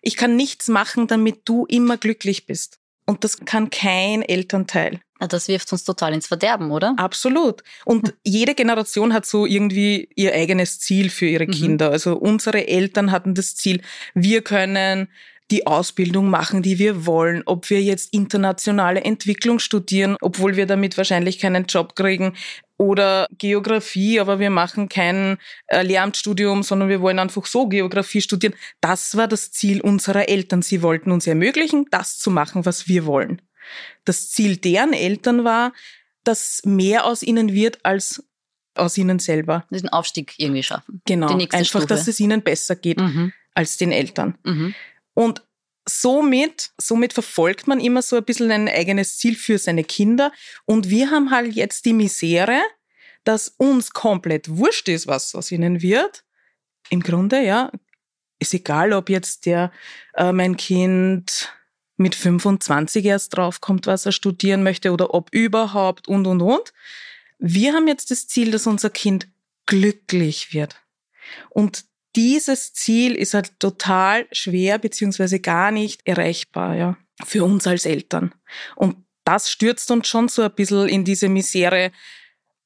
ich 0.03 0.17
kann 0.17 0.37
nichts 0.37 0.69
machen, 0.69 1.07
damit 1.07 1.43
du 1.45 1.67
immer 1.67 1.97
glücklich 1.97 2.47
bist. 2.47 2.79
Und 3.07 3.25
das 3.25 3.39
kann 3.45 3.71
kein 3.71 4.23
Elternteil. 4.23 5.01
Das 5.19 5.49
wirft 5.49 5.73
uns 5.73 5.83
total 5.83 6.15
ins 6.15 6.29
Verderben, 6.29 6.71
oder? 6.71 6.95
Absolut. 6.97 7.65
Und 7.85 8.15
jede 8.23 8.55
Generation 8.55 9.13
hat 9.13 9.27
so 9.27 9.47
irgendwie 9.47 10.09
ihr 10.15 10.33
eigenes 10.33 10.79
Ziel 10.79 11.11
für 11.11 11.27
ihre 11.27 11.47
mhm. 11.47 11.53
Kinder. 11.53 11.91
Also 11.91 12.17
unsere 12.17 12.69
Eltern 12.69 13.11
hatten 13.11 13.35
das 13.35 13.57
Ziel, 13.57 13.83
wir 14.15 14.43
können 14.43 15.09
die 15.51 15.67
Ausbildung 15.67 16.29
machen, 16.29 16.63
die 16.63 16.79
wir 16.79 17.07
wollen, 17.07 17.43
ob 17.47 17.71
wir 17.71 17.83
jetzt 17.83 18.13
internationale 18.13 19.03
Entwicklung 19.03 19.59
studieren, 19.59 20.17
obwohl 20.21 20.57
wir 20.57 20.67
damit 20.67 20.97
wahrscheinlich 20.99 21.39
keinen 21.39 21.65
Job 21.67 21.97
kriegen, 21.97 22.35
oder 22.79 23.27
Geografie, 23.37 24.21
aber 24.21 24.39
wir 24.39 24.51
machen 24.51 24.89
kein 24.89 25.39
äh, 25.67 25.83
Lehramtsstudium, 25.83 26.63
sondern 26.63 26.89
wir 26.89 27.01
wollen 27.01 27.19
einfach 27.19 27.45
so 27.45 27.67
Geografie 27.67 28.21
studieren. 28.21 28.55
Das 28.81 29.17
war 29.17 29.27
das 29.27 29.51
Ziel 29.51 29.81
unserer 29.81 30.29
Eltern. 30.29 30.63
Sie 30.63 30.81
wollten 30.81 31.11
uns 31.11 31.27
ermöglichen, 31.27 31.87
das 31.91 32.19
zu 32.19 32.31
machen, 32.31 32.65
was 32.65 32.87
wir 32.87 33.05
wollen. 33.05 33.43
Das 34.05 34.31
Ziel 34.31 34.57
deren 34.57 34.93
Eltern 34.93 35.45
war, 35.45 35.73
dass 36.23 36.63
mehr 36.65 37.05
aus 37.05 37.23
ihnen 37.23 37.53
wird 37.53 37.85
als 37.85 38.25
aus 38.75 38.97
ihnen 38.97 39.19
selber. 39.19 39.67
Diesen 39.71 39.89
Aufstieg 39.89 40.35
irgendwie 40.39 40.63
schaffen. 40.63 41.03
Genau. 41.05 41.37
Einfach, 41.37 41.65
Stufe. 41.65 41.87
dass 41.87 42.07
es 42.07 42.21
ihnen 42.21 42.43
besser 42.43 42.77
geht 42.77 43.01
mhm. 43.01 43.33
als 43.55 43.77
den 43.77 43.91
Eltern. 43.91 44.39
Mhm. 44.45 44.75
Und 45.19 45.45
somit, 45.85 46.71
somit 46.81 47.13
verfolgt 47.13 47.67
man 47.67 47.81
immer 47.81 48.03
so 48.03 48.15
ein 48.15 48.25
bisschen 48.25 48.53
ein 48.53 48.69
eigenes 48.69 49.19
Ziel 49.19 49.35
für 49.35 49.59
seine 49.59 49.83
Kinder. 49.83 50.31
Und 50.65 50.91
wir 50.91 51.11
haben 51.11 51.33
halt 51.33 51.55
jetzt 51.55 51.87
die 51.87 51.93
Misere, 51.93 52.61
dass 53.25 53.49
uns 53.49 53.91
komplett 53.91 54.49
wurscht 54.49 54.89
ist, 54.89 55.09
was 55.09 55.35
aus 55.35 55.51
ihnen 55.51 55.83
wird. 55.83 56.23
Im 56.89 57.03
Grunde, 57.03 57.45
ja, 57.45 57.73
ist 58.39 58.55
egal, 58.55 58.93
ob 58.93 59.11
jetzt 59.11 59.47
der, 59.47 59.73
äh, 60.15 60.31
mein 60.31 60.57
Kind 60.57 61.53
mit 61.97 62.15
25 62.15 63.05
erst 63.05 63.37
draufkommt, 63.37 63.89
was 63.89 64.07
er 64.07 64.13
studieren 64.13 64.63
möchte 64.63 64.93
oder 64.93 65.15
ob 65.15 65.35
überhaupt 65.35 66.07
und, 66.07 66.29
und, 66.29 66.43
und. 66.43 66.73
Wir 67.41 67.73
haben 67.73 67.89
jetzt 67.89 68.13
das 68.13 68.29
Ziel, 68.29 68.53
dass 68.53 68.69
unser 68.69 68.91
Kind 68.91 69.27
glücklich 69.67 70.55
wird. 70.55 70.77
Und 71.51 71.88
dieses 72.19 72.73
Ziel 72.73 73.15
ist 73.15 73.35
halt 73.35 73.61
total 73.61 74.27
schwer 74.33 74.79
beziehungsweise 74.79 75.39
gar 75.39 75.71
nicht 75.71 76.05
erreichbar, 76.05 76.75
ja, 76.75 76.97
für 77.25 77.45
uns 77.45 77.65
als 77.69 77.87
Eltern. 77.87 78.35
Und 78.75 78.97
das 79.23 79.53
stürzt 79.53 79.89
uns 79.93 80.09
schon 80.09 80.27
so 80.27 80.43
ein 80.43 80.53
bisschen 80.53 80.89
in 80.89 81.05
diese 81.05 81.29
Misere. 81.29 81.93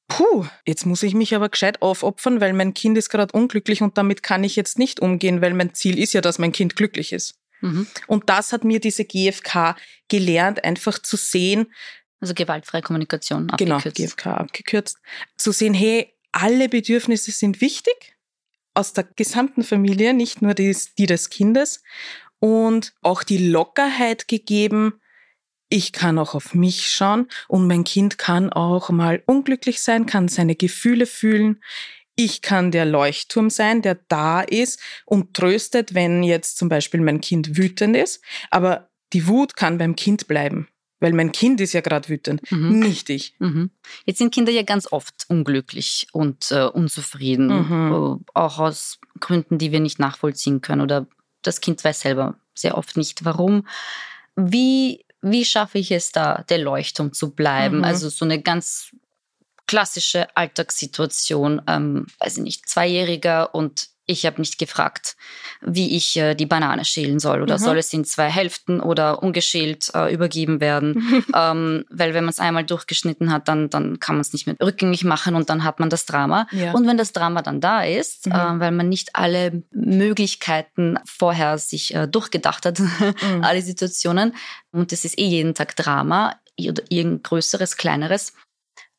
Puh, 0.09 0.47
jetzt 0.64 0.87
muss 0.87 1.02
ich 1.02 1.12
mich 1.12 1.35
aber 1.35 1.50
gescheit 1.50 1.82
aufopfern, 1.82 2.40
weil 2.40 2.54
mein 2.54 2.73
Kind 2.73 2.97
ist 2.97 3.11
gerade 3.11 3.37
unglücklich 3.37 3.82
und 3.82 3.99
damit 3.99 4.23
kann 4.23 4.42
ich 4.42 4.56
jetzt 4.56 4.78
nicht 4.78 5.00
umgehen, 5.00 5.42
weil 5.42 5.52
mein 5.52 5.75
Ziel 5.75 5.99
ist 5.99 6.14
ja, 6.14 6.23
dass 6.23 6.38
mein 6.38 6.52
Kind 6.52 6.75
glücklich 6.75 7.12
ist. 7.12 7.35
Mhm. 7.61 7.87
Und 8.06 8.30
das 8.30 8.54
hat 8.54 8.64
mir 8.64 8.80
diese 8.80 9.04
GFK 9.04 9.76
gelernt, 10.09 10.64
einfach 10.64 10.99
zu 10.99 11.18
sehen. 11.18 11.66
Also 12.21 12.32
gewaltfreie 12.32 12.80
Kommunikation 12.80 13.49
genau, 13.49 13.76
abgekürzt. 13.76 14.16
Genau, 14.16 14.37
GFK 14.37 14.40
abgekürzt. 14.40 14.99
Zu 15.37 15.52
sehen, 15.52 15.75
hey, 15.75 16.14
alle 16.32 16.71
Bedürfnisse 16.71 17.32
sind 17.32 17.61
wichtig 17.61 18.14
aus 18.75 18.93
der 18.93 19.05
gesamten 19.05 19.64
Familie, 19.64 20.14
nicht 20.14 20.43
nur 20.43 20.55
die, 20.55 20.76
die 20.99 21.07
des 21.07 21.31
Kindes 21.31 21.83
und 22.38 22.95
auch 23.02 23.23
die 23.23 23.50
Lockerheit 23.50 24.29
gegeben, 24.29 24.95
ich 25.69 25.93
kann 25.93 26.19
auch 26.19 26.35
auf 26.35 26.55
mich 26.55 26.91
schauen 26.91 27.29
und 27.49 27.67
mein 27.67 27.85
Kind 27.85 28.19
kann 28.19 28.52
auch 28.52 28.91
mal 28.91 29.23
unglücklich 29.25 29.81
sein, 29.81 30.05
kann 30.05 30.29
seine 30.29 30.55
Gefühle 30.55 31.07
fühlen. 31.07 31.62
Ich 32.14 32.43
kann 32.43 32.71
der 32.73 32.85
Leuchtturm 32.85 33.49
sein, 33.49 33.81
der 33.81 33.95
da 34.09 34.43
ist 34.43 34.81
und 35.07 35.33
tröstet, 35.33 35.95
wenn 35.95 36.23
jetzt 36.23 36.59
zum 36.59 36.69
Beispiel 36.69 37.00
mein 37.00 37.23
Kind 37.23 37.57
wütend 37.57 37.97
ist. 37.97 38.23
Aber 38.50 38.91
die 39.14 39.26
Wut 39.29 39.57
kann 39.57 39.79
beim 39.79 39.97
Kind 39.97 40.29
bleiben 40.29 40.69
weil 41.02 41.12
mein 41.12 41.32
Kind 41.32 41.61
ist 41.61 41.73
ja 41.73 41.80
gerade 41.80 42.09
wütend, 42.09 42.50
mhm. 42.50 42.78
nicht 42.78 43.11
ich. 43.11 43.35
Mhm. 43.40 43.71
Jetzt 44.06 44.18
sind 44.18 44.32
Kinder 44.32 44.52
ja 44.52 44.62
ganz 44.62 44.90
oft 44.90 45.25
unglücklich 45.28 46.06
und 46.12 46.52
äh, 46.52 46.64
unzufrieden, 46.64 47.49
mhm. 47.49 47.92
Äh, 47.92 48.30
auch 48.35 48.59
aus 48.61 49.00
Gründen, 49.18 49.59
die 49.59 49.73
wir 49.73 49.80
nicht 49.80 49.99
nachvollziehen 49.99 50.61
können 50.61 50.80
oder 50.80 51.06
das 51.42 51.61
Kind 51.61 51.82
weiß 51.82 52.00
selber 52.00 52.37
sehr 52.54 52.78
oft 52.78 52.97
nicht, 52.97 53.25
warum. 53.25 53.66
Wie, 54.37 55.04
wie 55.21 55.44
schaffe 55.44 55.78
ich 55.78 55.90
es 55.90 56.12
da, 56.12 56.44
der 56.49 56.59
Leuchtturm 56.59 57.12
zu 57.12 57.35
bleiben? 57.35 57.78
Mhm. 57.78 57.85
Also 57.85 58.09
so 58.09 58.25
eine 58.25 58.40
ganz 58.40 58.94
klassische 59.66 60.35
Alltagssituation, 60.37 61.62
ähm, 61.66 62.07
weiß 62.19 62.38
ich 62.38 62.42
nicht, 62.42 62.69
Zweijähriger 62.69 63.54
und 63.54 63.92
ich 64.04 64.26
habe 64.26 64.40
nicht 64.40 64.59
gefragt, 64.59 65.16
wie 65.61 65.97
ich 65.97 66.16
äh, 66.16 66.35
die 66.35 66.47
Banane 66.47 66.85
schälen 66.85 67.21
soll 67.21 67.40
oder 67.40 67.59
mhm. 67.59 67.62
soll 67.62 67.78
es 67.78 67.92
in 67.92 68.04
zwei 68.04 68.28
Hälften 68.28 68.81
oder 68.81 69.23
ungeschält 69.23 69.90
äh, 69.95 70.12
übergeben 70.12 70.61
werden. 70.61 71.25
ähm, 71.35 71.85
weil 71.88 72.12
wenn 72.12 72.25
man 72.25 72.31
es 72.31 72.40
einmal 72.40 72.64
durchgeschnitten 72.64 73.33
hat, 73.33 73.47
dann, 73.47 73.71
dann 73.71 74.00
kann 74.00 74.16
man 74.16 74.23
es 74.23 74.33
nicht 74.33 74.47
mehr 74.47 74.57
rückgängig 74.61 75.04
machen 75.04 75.37
und 75.37 75.50
dann 75.50 75.62
hat 75.62 75.78
man 75.78 75.88
das 75.88 76.04
Drama. 76.04 76.49
Ja. 76.50 76.73
Und 76.73 76.87
wenn 76.87 76.99
das 76.99 77.12
Drama 77.12 77.42
dann 77.42 77.61
da 77.61 77.85
ist, 77.85 78.26
mhm. 78.26 78.33
äh, 78.33 78.61
weil 78.61 78.73
man 78.73 78.88
nicht 78.88 79.14
alle 79.14 79.62
Möglichkeiten 79.71 80.99
vorher 81.04 81.59
sich 81.59 81.95
äh, 81.95 82.09
durchgedacht 82.09 82.66
hat, 82.66 82.81
mhm. 82.81 83.14
alle 83.42 83.62
Situationen, 83.62 84.35
und 84.73 84.92
es 84.92 85.04
ist 85.04 85.19
eh 85.19 85.26
jeden 85.26 85.54
Tag 85.54 85.76
Drama 85.76 86.37
oder 86.59 86.83
irgendein 86.88 87.23
größeres, 87.23 87.76
kleineres, 87.76 88.33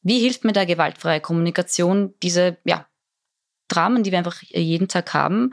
wie 0.04 0.20
hilft 0.20 0.44
mir 0.44 0.54
da 0.54 0.66
gewaltfreie 0.66 1.22
Kommunikation, 1.22 2.14
diese 2.22 2.58
ja, 2.66 2.88
Dramen, 3.68 4.04
die 4.04 4.12
wir 4.12 4.20
einfach 4.20 4.42
jeden 4.42 4.88
Tag 4.88 5.14
haben, 5.14 5.52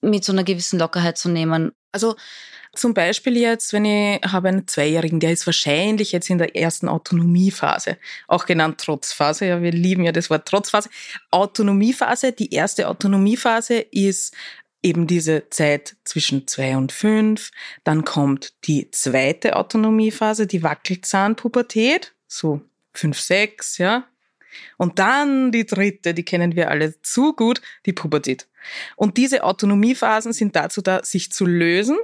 mit 0.00 0.24
so 0.24 0.32
einer 0.32 0.44
gewissen 0.44 0.78
Lockerheit 0.78 1.18
zu 1.18 1.28
nehmen. 1.28 1.72
Also 1.92 2.16
zum 2.74 2.92
Beispiel 2.92 3.36
jetzt, 3.38 3.72
wenn 3.72 3.86
ich 3.86 4.20
habe 4.22 4.48
einen 4.48 4.68
Zweijährigen, 4.68 5.18
der 5.18 5.32
ist 5.32 5.46
wahrscheinlich 5.46 6.12
jetzt 6.12 6.28
in 6.28 6.38
der 6.38 6.54
ersten 6.54 6.88
Autonomiephase, 6.88 7.96
auch 8.28 8.44
genannt 8.44 8.78
Trotzphase. 8.80 9.46
Ja, 9.46 9.62
wir 9.62 9.72
lieben 9.72 10.04
ja 10.04 10.12
das 10.12 10.28
Wort 10.28 10.46
Trotzphase. 10.46 10.90
Autonomiephase, 11.30 12.32
die 12.32 12.52
erste 12.52 12.88
Autonomiephase 12.88 13.78
ist 13.78 14.34
eben 14.82 15.06
diese 15.06 15.48
Zeit 15.48 15.96
zwischen 16.04 16.46
zwei 16.46 16.76
und 16.76 16.92
fünf. 16.92 17.50
Dann 17.82 18.04
kommt 18.04 18.52
die 18.64 18.90
zweite 18.90 19.56
Autonomiephase, 19.56 20.46
die 20.46 20.62
Wackelzahnpubertät, 20.62 22.14
so 22.28 22.60
fünf, 22.98 23.20
sechs, 23.20 23.78
ja. 23.78 24.06
Und 24.78 24.98
dann 24.98 25.52
die 25.52 25.66
dritte, 25.66 26.14
die 26.14 26.24
kennen 26.24 26.56
wir 26.56 26.70
alle 26.70 27.00
zu 27.02 27.34
gut, 27.34 27.60
die 27.84 27.92
Pubertät. 27.92 28.48
Und 28.96 29.16
diese 29.16 29.44
Autonomiephasen 29.44 30.32
sind 30.32 30.56
dazu 30.56 30.80
da, 30.80 31.04
sich 31.04 31.30
zu 31.30 31.44
lösen 31.44 31.98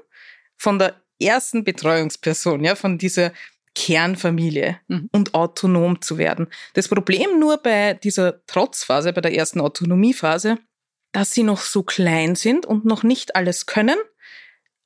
von 0.56 0.78
der 0.78 1.00
ersten 1.20 1.64
Betreuungsperson, 1.64 2.64
ja, 2.64 2.74
von 2.74 2.98
dieser 2.98 3.32
Kernfamilie 3.74 4.78
mhm. 4.88 5.08
und 5.12 5.34
autonom 5.34 6.02
zu 6.02 6.18
werden. 6.18 6.48
Das 6.74 6.88
Problem 6.88 7.38
nur 7.38 7.58
bei 7.58 7.94
dieser 7.94 8.44
Trotzphase, 8.46 9.12
bei 9.12 9.22
der 9.22 9.34
ersten 9.34 9.60
Autonomiephase, 9.60 10.58
dass 11.12 11.32
sie 11.32 11.42
noch 11.42 11.60
so 11.62 11.82
klein 11.82 12.34
sind 12.36 12.66
und 12.66 12.84
noch 12.84 13.02
nicht 13.02 13.34
alles 13.34 13.66
können 13.66 13.96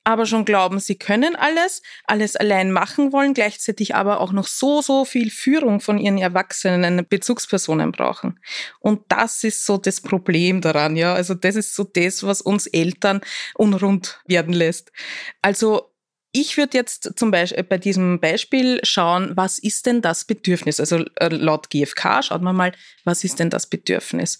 aber 0.07 0.25
schon 0.25 0.45
glauben, 0.45 0.79
sie 0.79 0.95
können 0.95 1.35
alles, 1.35 1.81
alles 2.05 2.37
allein 2.37 2.71
machen 2.71 3.11
wollen, 3.11 3.33
gleichzeitig 3.33 3.93
aber 3.93 4.21
auch 4.21 4.31
noch 4.31 4.47
so, 4.47 4.81
so 4.81 5.03
viel 5.03 5.29
Führung 5.29 5.81
von 5.81 5.97
ihren 5.97 6.17
erwachsenen 6.17 7.05
Bezugspersonen 7.05 7.91
brauchen. 7.91 8.39
Und 8.79 9.01
das 9.09 9.43
ist 9.43 9.65
so 9.65 9.77
das 9.77 9.99
Problem 9.99 10.61
daran, 10.61 10.95
ja. 10.95 11.13
Also 11.13 11.33
das 11.33 11.57
ist 11.57 11.75
so 11.75 11.83
das, 11.83 12.23
was 12.23 12.39
uns 12.39 12.67
Eltern 12.67 13.19
unrund 13.55 14.21
werden 14.25 14.53
lässt. 14.53 14.93
Also 15.41 15.91
ich 16.31 16.55
würde 16.55 16.77
jetzt 16.77 17.19
zum 17.19 17.31
Beispiel 17.31 17.63
bei 17.63 17.77
diesem 17.77 18.21
Beispiel 18.21 18.79
schauen, 18.83 19.35
was 19.35 19.59
ist 19.59 19.87
denn 19.87 20.01
das 20.01 20.23
Bedürfnis? 20.23 20.79
Also 20.79 21.03
äh, 21.15 21.27
laut 21.27 21.69
GfK 21.69 22.23
schaut 22.23 22.41
man 22.41 22.55
mal, 22.55 22.71
was 23.03 23.25
ist 23.25 23.39
denn 23.39 23.49
das 23.49 23.67
Bedürfnis? 23.67 24.37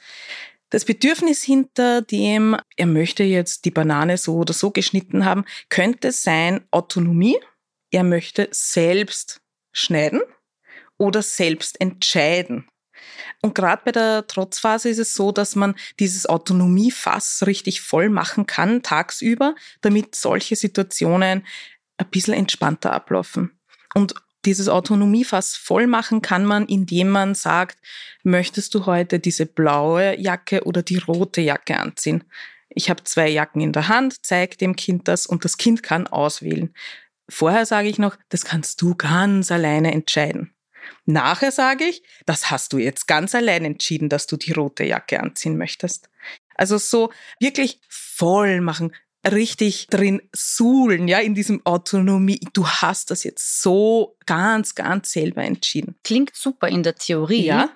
Das 0.70 0.84
Bedürfnis 0.84 1.44
hinter 1.44 2.02
dem, 2.02 2.58
er 2.76 2.88
möchte 2.88 3.24
jetzt 3.24 3.64
die 3.66 3.72
Banane 3.72 4.18
so 4.18 4.36
oder 4.36 4.54
so 4.54 4.72
geschnitten 4.72 5.24
haben, 5.24 5.46
könnte 5.70 6.12
sein 6.12 6.66
Autonomie. 6.72 7.38
Er 7.90 8.04
möchte 8.04 8.50
selbst 8.52 9.42
schneiden 9.72 10.22
oder 10.98 11.22
selbst 11.22 11.80
entscheiden. 11.80 12.68
Und 13.42 13.56
gerade 13.56 13.82
bei 13.86 13.92
der 13.92 14.28
Trotzphase 14.28 14.90
ist 14.90 14.98
es 14.98 15.14
so, 15.14 15.32
dass 15.32 15.56
man 15.56 15.76
dieses 16.00 16.26
Autonomiefass 16.26 17.44
richtig 17.46 17.82
voll 17.82 18.10
machen 18.10 18.46
kann 18.46 18.82
tagsüber, 18.82 19.56
damit 19.82 20.16
solche 20.16 20.56
Situationen 20.56 21.46
ein 21.98 22.10
bisschen 22.10 22.34
entspannter 22.34 22.92
ablaufen. 22.92 23.58
Und 23.94 24.16
dieses 24.48 24.70
Autonomiefass 24.70 25.58
voll 25.58 25.88
machen 25.88 26.22
kann 26.22 26.46
man, 26.46 26.66
indem 26.66 27.10
man 27.10 27.36
sagt, 27.36 27.78
möchtest 28.24 28.74
du 28.74 28.86
heute 28.86 29.20
diese 29.20 29.46
blaue 29.46 30.18
Jacke 30.18 30.64
oder 30.64 30.82
die 30.82 30.98
rote 30.98 31.42
Jacke 31.42 31.78
anziehen? 31.78 32.24
Ich 32.70 32.90
habe 32.90 33.04
zwei 33.04 33.28
Jacken 33.28 33.60
in 33.60 33.74
der 33.74 33.90
Hand, 33.90 34.26
zeig 34.26 34.58
dem 34.58 34.76
Kind 34.78 35.08
das 35.10 35.26
und 35.26 35.44
das 35.44 35.58
Kind 35.58 35.84
kann 35.84 36.08
auswählen. 36.08 36.74
Vorher 37.28 37.66
sage 37.66 37.90
ich 37.90 38.00
noch, 38.00 38.16
das 38.30 38.46
kannst 38.46 38.82
du 38.82 38.96
ganz 38.96 39.52
alleine 39.52 39.92
entscheiden. 39.92 40.54
Nachher 41.06 41.52
sage 41.52 41.84
ich, 41.84 42.02
das 42.26 42.50
hast 42.50 42.72
du 42.72 42.78
jetzt 42.78 43.06
ganz 43.06 43.36
allein 43.36 43.66
entschieden, 43.66 44.08
dass 44.08 44.28
du 44.28 44.38
die 44.38 44.54
rote 44.54 44.86
Jacke 44.86 45.20
anziehen 45.20 45.58
möchtest. 45.58 46.10
Also 46.56 46.78
so 46.78 47.12
wirklich 47.40 47.82
voll 47.90 48.62
machen, 48.62 48.94
richtig 49.32 49.88
drin 49.88 50.22
suhlen, 50.34 51.08
ja, 51.08 51.20
in 51.20 51.36
diesem 51.36 51.66
Autonomie. 51.66 52.40
Du 52.54 52.68
hast 52.68 53.12
das 53.12 53.24
jetzt 53.24 53.62
so 53.62 54.18
ganz, 54.26 54.76
ganz 54.76 55.12
selber 55.12 55.44
entschieden. 55.44 55.96
Klingt 56.04 56.36
super 56.36 56.68
in 56.68 56.84
der 56.84 56.96
Theorie. 56.96 57.46
Ja. 57.46 57.70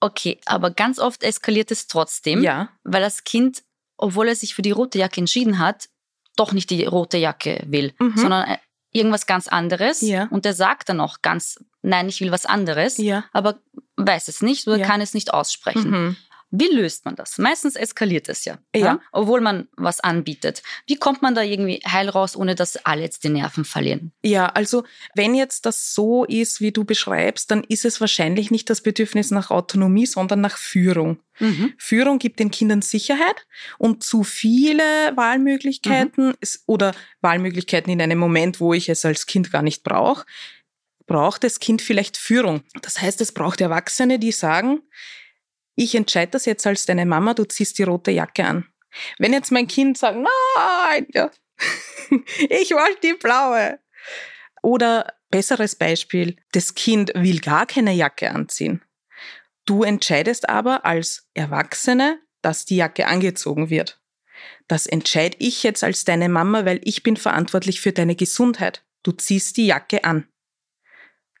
Okay, 0.00 0.38
aber 0.44 0.70
ganz 0.70 0.98
oft 0.98 1.22
eskaliert 1.22 1.70
es 1.70 1.86
trotzdem, 1.86 2.42
ja. 2.42 2.68
weil 2.82 3.00
das 3.00 3.24
Kind, 3.24 3.62
obwohl 3.96 4.28
er 4.28 4.36
sich 4.36 4.54
für 4.54 4.62
die 4.62 4.70
rote 4.70 4.98
Jacke 4.98 5.20
entschieden 5.20 5.58
hat, 5.58 5.88
doch 6.36 6.52
nicht 6.52 6.70
die 6.70 6.84
rote 6.84 7.16
Jacke 7.16 7.62
will, 7.66 7.92
mhm. 7.98 8.16
sondern 8.16 8.48
äh, 8.48 8.58
irgendwas 8.92 9.26
ganz 9.26 9.48
anderes. 9.48 10.00
Ja. 10.00 10.28
Und 10.30 10.44
er 10.46 10.54
sagt 10.54 10.88
dann 10.88 11.00
auch 11.00 11.22
ganz, 11.22 11.62
nein, 11.82 12.08
ich 12.08 12.20
will 12.20 12.30
was 12.30 12.44
anderes, 12.46 12.98
ja. 12.98 13.24
aber 13.32 13.60
weiß 13.96 14.28
es 14.28 14.42
nicht 14.42 14.66
oder 14.66 14.78
ja. 14.78 14.86
kann 14.86 15.00
es 15.00 15.14
nicht 15.14 15.32
aussprechen. 15.32 15.90
Mhm. 15.90 16.16
Wie 16.56 16.72
löst 16.72 17.04
man 17.04 17.16
das? 17.16 17.38
Meistens 17.38 17.74
eskaliert 17.74 18.28
es 18.28 18.44
ja, 18.44 18.58
ja, 18.74 18.84
ja, 18.84 19.00
obwohl 19.10 19.40
man 19.40 19.68
was 19.76 19.98
anbietet. 19.98 20.62
Wie 20.86 20.94
kommt 20.96 21.20
man 21.20 21.34
da 21.34 21.42
irgendwie 21.42 21.82
heil 21.84 22.08
raus, 22.08 22.36
ohne 22.36 22.54
dass 22.54 22.76
alle 22.84 23.02
jetzt 23.02 23.24
die 23.24 23.28
Nerven 23.28 23.64
verlieren? 23.64 24.12
Ja, 24.22 24.46
also 24.46 24.84
wenn 25.16 25.34
jetzt 25.34 25.66
das 25.66 25.94
so 25.94 26.24
ist, 26.24 26.60
wie 26.60 26.70
du 26.70 26.84
beschreibst, 26.84 27.50
dann 27.50 27.64
ist 27.64 27.84
es 27.84 28.00
wahrscheinlich 28.00 28.52
nicht 28.52 28.70
das 28.70 28.82
Bedürfnis 28.82 29.32
nach 29.32 29.50
Autonomie, 29.50 30.06
sondern 30.06 30.40
nach 30.40 30.56
Führung. 30.56 31.18
Mhm. 31.40 31.74
Führung 31.76 32.20
gibt 32.20 32.38
den 32.38 32.52
Kindern 32.52 32.82
Sicherheit 32.82 33.46
und 33.78 34.04
zu 34.04 34.22
viele 34.22 34.84
Wahlmöglichkeiten 35.16 36.28
mhm. 36.28 36.34
oder 36.66 36.94
Wahlmöglichkeiten 37.20 37.92
in 37.92 38.00
einem 38.00 38.18
Moment, 38.18 38.60
wo 38.60 38.74
ich 38.74 38.88
es 38.88 39.04
als 39.04 39.26
Kind 39.26 39.50
gar 39.50 39.62
nicht 39.62 39.82
brauche, 39.82 40.24
braucht 41.06 41.42
das 41.42 41.58
Kind 41.58 41.82
vielleicht 41.82 42.16
Führung. 42.16 42.62
Das 42.82 43.00
heißt, 43.00 43.20
es 43.20 43.32
braucht 43.32 43.60
Erwachsene, 43.60 44.20
die 44.20 44.32
sagen, 44.32 44.80
ich 45.76 45.94
entscheide 45.94 46.32
das 46.32 46.44
jetzt 46.44 46.66
als 46.66 46.86
deine 46.86 47.06
Mama, 47.06 47.34
du 47.34 47.44
ziehst 47.44 47.78
die 47.78 47.82
rote 47.82 48.10
Jacke 48.10 48.44
an. 48.44 48.66
Wenn 49.18 49.32
jetzt 49.32 49.50
mein 49.50 49.66
Kind 49.66 49.98
sagt, 49.98 50.16
nein, 50.16 51.06
ja, 51.12 51.30
ich 52.50 52.70
wollte 52.70 53.00
die 53.02 53.14
blaue. 53.14 53.80
Oder 54.62 55.12
besseres 55.30 55.74
Beispiel, 55.74 56.36
das 56.52 56.74
Kind 56.74 57.12
will 57.14 57.40
gar 57.40 57.66
keine 57.66 57.92
Jacke 57.92 58.30
anziehen. 58.30 58.82
Du 59.66 59.82
entscheidest 59.82 60.48
aber 60.48 60.84
als 60.84 61.28
Erwachsene, 61.34 62.20
dass 62.42 62.64
die 62.64 62.76
Jacke 62.76 63.06
angezogen 63.06 63.70
wird. 63.70 64.00
Das 64.68 64.86
entscheide 64.86 65.36
ich 65.40 65.62
jetzt 65.62 65.84
als 65.84 66.04
deine 66.04 66.28
Mama, 66.28 66.64
weil 66.64 66.80
ich 66.84 67.02
bin 67.02 67.16
verantwortlich 67.16 67.80
für 67.80 67.92
deine 67.92 68.14
Gesundheit. 68.14 68.84
Du 69.02 69.12
ziehst 69.12 69.56
die 69.56 69.66
Jacke 69.66 70.04
an. 70.04 70.28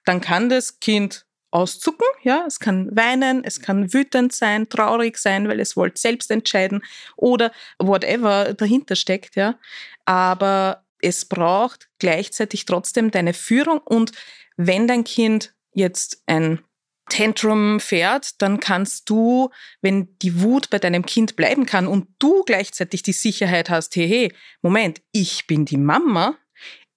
Dann 0.04 0.20
kann 0.20 0.48
das 0.48 0.80
Kind 0.80 1.26
auszucken. 1.54 2.06
Ja, 2.22 2.44
es 2.46 2.58
kann 2.58 2.94
weinen, 2.96 3.44
es 3.44 3.60
kann 3.60 3.94
wütend 3.94 4.32
sein, 4.32 4.68
traurig 4.68 5.18
sein, 5.18 5.48
weil 5.48 5.60
es 5.60 5.76
wollte 5.76 6.00
selbst 6.00 6.30
entscheiden 6.30 6.82
oder 7.16 7.52
whatever 7.78 8.54
dahinter 8.54 8.96
steckt. 8.96 9.36
Ja, 9.36 9.58
aber 10.04 10.84
es 11.00 11.24
braucht 11.24 11.88
gleichzeitig 11.98 12.64
trotzdem 12.64 13.10
deine 13.10 13.34
Führung 13.34 13.78
und 13.78 14.12
wenn 14.56 14.88
dein 14.88 15.04
Kind 15.04 15.54
jetzt 15.72 16.22
ein 16.26 16.60
Tantrum 17.08 17.80
fährt, 17.80 18.40
dann 18.40 18.60
kannst 18.60 19.10
du, 19.10 19.50
wenn 19.82 20.16
die 20.22 20.40
Wut 20.40 20.70
bei 20.70 20.78
deinem 20.78 21.04
Kind 21.04 21.36
bleiben 21.36 21.66
kann 21.66 21.86
und 21.86 22.08
du 22.18 22.42
gleichzeitig 22.44 23.02
die 23.02 23.12
Sicherheit 23.12 23.68
hast, 23.68 23.94
hey, 23.94 24.08
hey, 24.08 24.32
Moment, 24.62 25.02
ich 25.12 25.46
bin 25.46 25.66
die 25.66 25.76
Mama, 25.76 26.38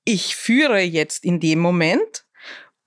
ich 0.05 0.35
führe 0.35 0.79
jetzt 0.79 1.25
in 1.25 1.41
dem 1.41 1.59
Moment 1.59 2.26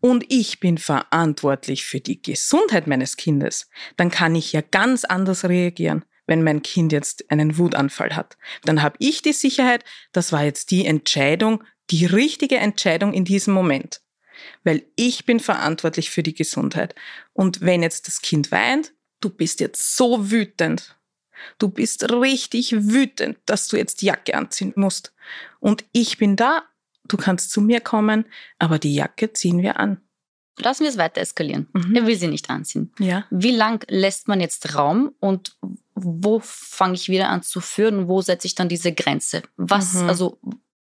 und 0.01 0.25
ich 0.29 0.61
bin 0.61 0.79
verantwortlich 0.79 1.85
für 1.85 2.01
die 2.01 2.23
Gesundheit 2.23 2.87
meines 2.87 3.17
Kindes, 3.17 3.69
dann 3.97 4.11
kann 4.11 4.35
ich 4.35 4.53
ja 4.53 4.63
ganz 4.63 5.05
anders 5.05 5.45
reagieren, 5.45 6.05
wenn 6.27 6.43
mein 6.43 6.63
Kind 6.63 6.93
jetzt 6.93 7.31
einen 7.31 7.59
Wutanfall 7.59 8.17
hat. 8.17 8.39
Dann 8.65 8.83
habe 8.83 8.97
ich 8.99 9.23
die 9.23 9.33
Sicherheit, 9.33 9.85
das 10.13 10.33
war 10.33 10.45
jetzt 10.45 10.71
die 10.71 10.87
Entscheidung, 10.87 11.65
die 11.91 12.07
richtige 12.07 12.57
Entscheidung 12.57 13.13
in 13.13 13.25
diesem 13.25 13.53
Moment. 13.53 14.01
Weil 14.65 14.85
ich 14.97 15.27
bin 15.27 15.39
verantwortlich 15.39 16.11
für 16.11 16.23
die 16.23 16.35
Gesundheit. 16.35 16.95
Und 17.35 17.61
wenn 17.61 17.83
jetzt 17.83 18.07
das 18.07 18.23
Kind 18.23 18.51
weint, 18.53 18.95
du 19.21 19.29
bist 19.29 19.61
jetzt 19.61 19.97
so 19.97 20.31
wütend. 20.31 20.97
Du 21.59 21.69
bist 21.69 22.11
richtig 22.11 22.73
wütend, 22.73 23.39
dass 23.45 23.69
du 23.69 23.77
jetzt 23.77 24.01
die 24.01 24.07
Jacke 24.07 24.35
anziehen 24.35 24.73
musst. 24.77 25.13
Und 25.59 25.85
ich 25.93 26.17
bin 26.17 26.37
da 26.37 26.63
du 27.13 27.17
kannst 27.17 27.51
zu 27.51 27.61
mir 27.61 27.81
kommen, 27.81 28.25
aber 28.59 28.79
die 28.79 28.95
Jacke 28.95 29.33
ziehen 29.33 29.63
wir 29.63 29.79
an. 29.79 30.01
Lassen 30.59 30.83
wir 30.83 30.91
es 30.91 30.99
weiter 30.99 31.21
eskalieren. 31.21 31.69
Mhm. 31.73 31.97
Er 31.97 32.07
will 32.07 32.17
sie 32.17 32.29
nicht 32.29 32.51
anziehen. 32.51 32.93
Ja. 32.99 33.25
Wie 33.31 33.53
lang 33.55 33.85
lässt 33.89 34.29
man 34.29 34.41
jetzt 34.41 34.75
Raum 34.75 35.13
und 35.21 35.57
wo 35.95 36.41
fange 36.43 36.95
ich 36.95 37.09
wieder 37.09 37.29
an 37.29 37.43
zu 37.43 37.61
führen? 37.61 38.09
Wo 38.09 38.21
setze 38.21 38.47
ich 38.47 38.55
dann 38.55 38.69
diese 38.69 38.93
Grenze? 38.93 39.43
Was, 39.57 39.95
mhm. 39.95 40.09
also, 40.09 40.39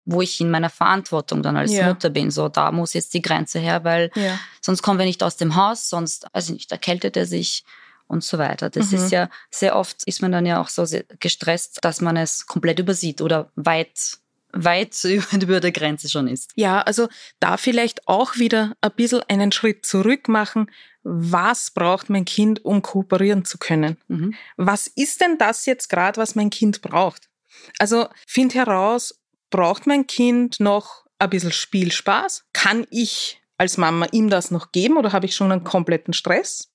wo 0.05 0.21
ich 0.21 0.41
in 0.41 0.49
meiner 0.49 0.69
Verantwortung 0.69 1.43
dann 1.43 1.57
als 1.57 1.71
ja. 1.71 1.87
Mutter 1.87 2.09
bin, 2.09 2.31
so, 2.31 2.49
da 2.49 2.71
muss 2.71 2.93
jetzt 2.93 3.13
die 3.13 3.21
Grenze 3.21 3.59
her, 3.59 3.83
weil 3.83 4.11
ja. 4.15 4.39
sonst 4.61 4.81
kommen 4.81 4.99
wir 4.99 5.05
nicht 5.05 5.23
aus 5.23 5.37
dem 5.37 5.55
Haus, 5.55 5.89
sonst, 5.89 6.33
also 6.33 6.53
nicht, 6.53 6.71
erkältet 6.71 7.15
er 7.15 7.25
sich 7.25 7.63
und 8.07 8.23
so 8.23 8.39
weiter. 8.39 8.69
Das 8.69 8.91
mhm. 8.91 8.97
ist 8.97 9.11
ja, 9.11 9.29
sehr 9.51 9.75
oft 9.75 10.03
ist 10.05 10.21
man 10.21 10.31
dann 10.31 10.45
ja 10.45 10.59
auch 10.59 10.69
so 10.69 10.85
gestresst, 11.19 11.79
dass 11.81 12.01
man 12.01 12.17
es 12.17 12.47
komplett 12.47 12.79
übersieht 12.79 13.21
oder 13.21 13.51
weit 13.55 14.19
weit 14.51 14.95
über 15.33 15.59
der 15.59 15.71
Grenze 15.71 16.09
schon 16.09 16.27
ist. 16.27 16.51
Ja, 16.55 16.81
also 16.81 17.07
da 17.39 17.57
vielleicht 17.57 18.07
auch 18.07 18.37
wieder 18.37 18.75
ein 18.81 18.91
bisschen 18.95 19.21
einen 19.27 19.51
Schritt 19.51 19.85
zurück 19.85 20.27
machen. 20.27 20.69
Was 21.03 21.71
braucht 21.71 22.09
mein 22.09 22.25
Kind, 22.25 22.65
um 22.65 22.81
kooperieren 22.81 23.45
zu 23.45 23.57
können? 23.57 23.97
Mhm. 24.07 24.35
Was 24.57 24.87
ist 24.87 25.21
denn 25.21 25.37
das 25.37 25.65
jetzt 25.65 25.89
gerade, 25.89 26.19
was 26.19 26.35
mein 26.35 26.49
Kind 26.49 26.81
braucht? 26.81 27.29
Also 27.77 28.07
find 28.27 28.53
heraus, 28.53 29.19
braucht 29.49 29.87
mein 29.87 30.07
Kind 30.07 30.59
noch 30.59 31.05
ein 31.19 31.29
bisschen 31.29 31.51
Spielspaß? 31.51 32.45
Kann 32.53 32.85
ich 32.89 33.41
als 33.57 33.77
Mama 33.77 34.07
ihm 34.11 34.29
das 34.29 34.51
noch 34.51 34.71
geben 34.71 34.97
oder 34.97 35.11
habe 35.11 35.25
ich 35.25 35.35
schon 35.35 35.51
einen 35.51 35.63
kompletten 35.63 36.13
Stress? 36.13 36.71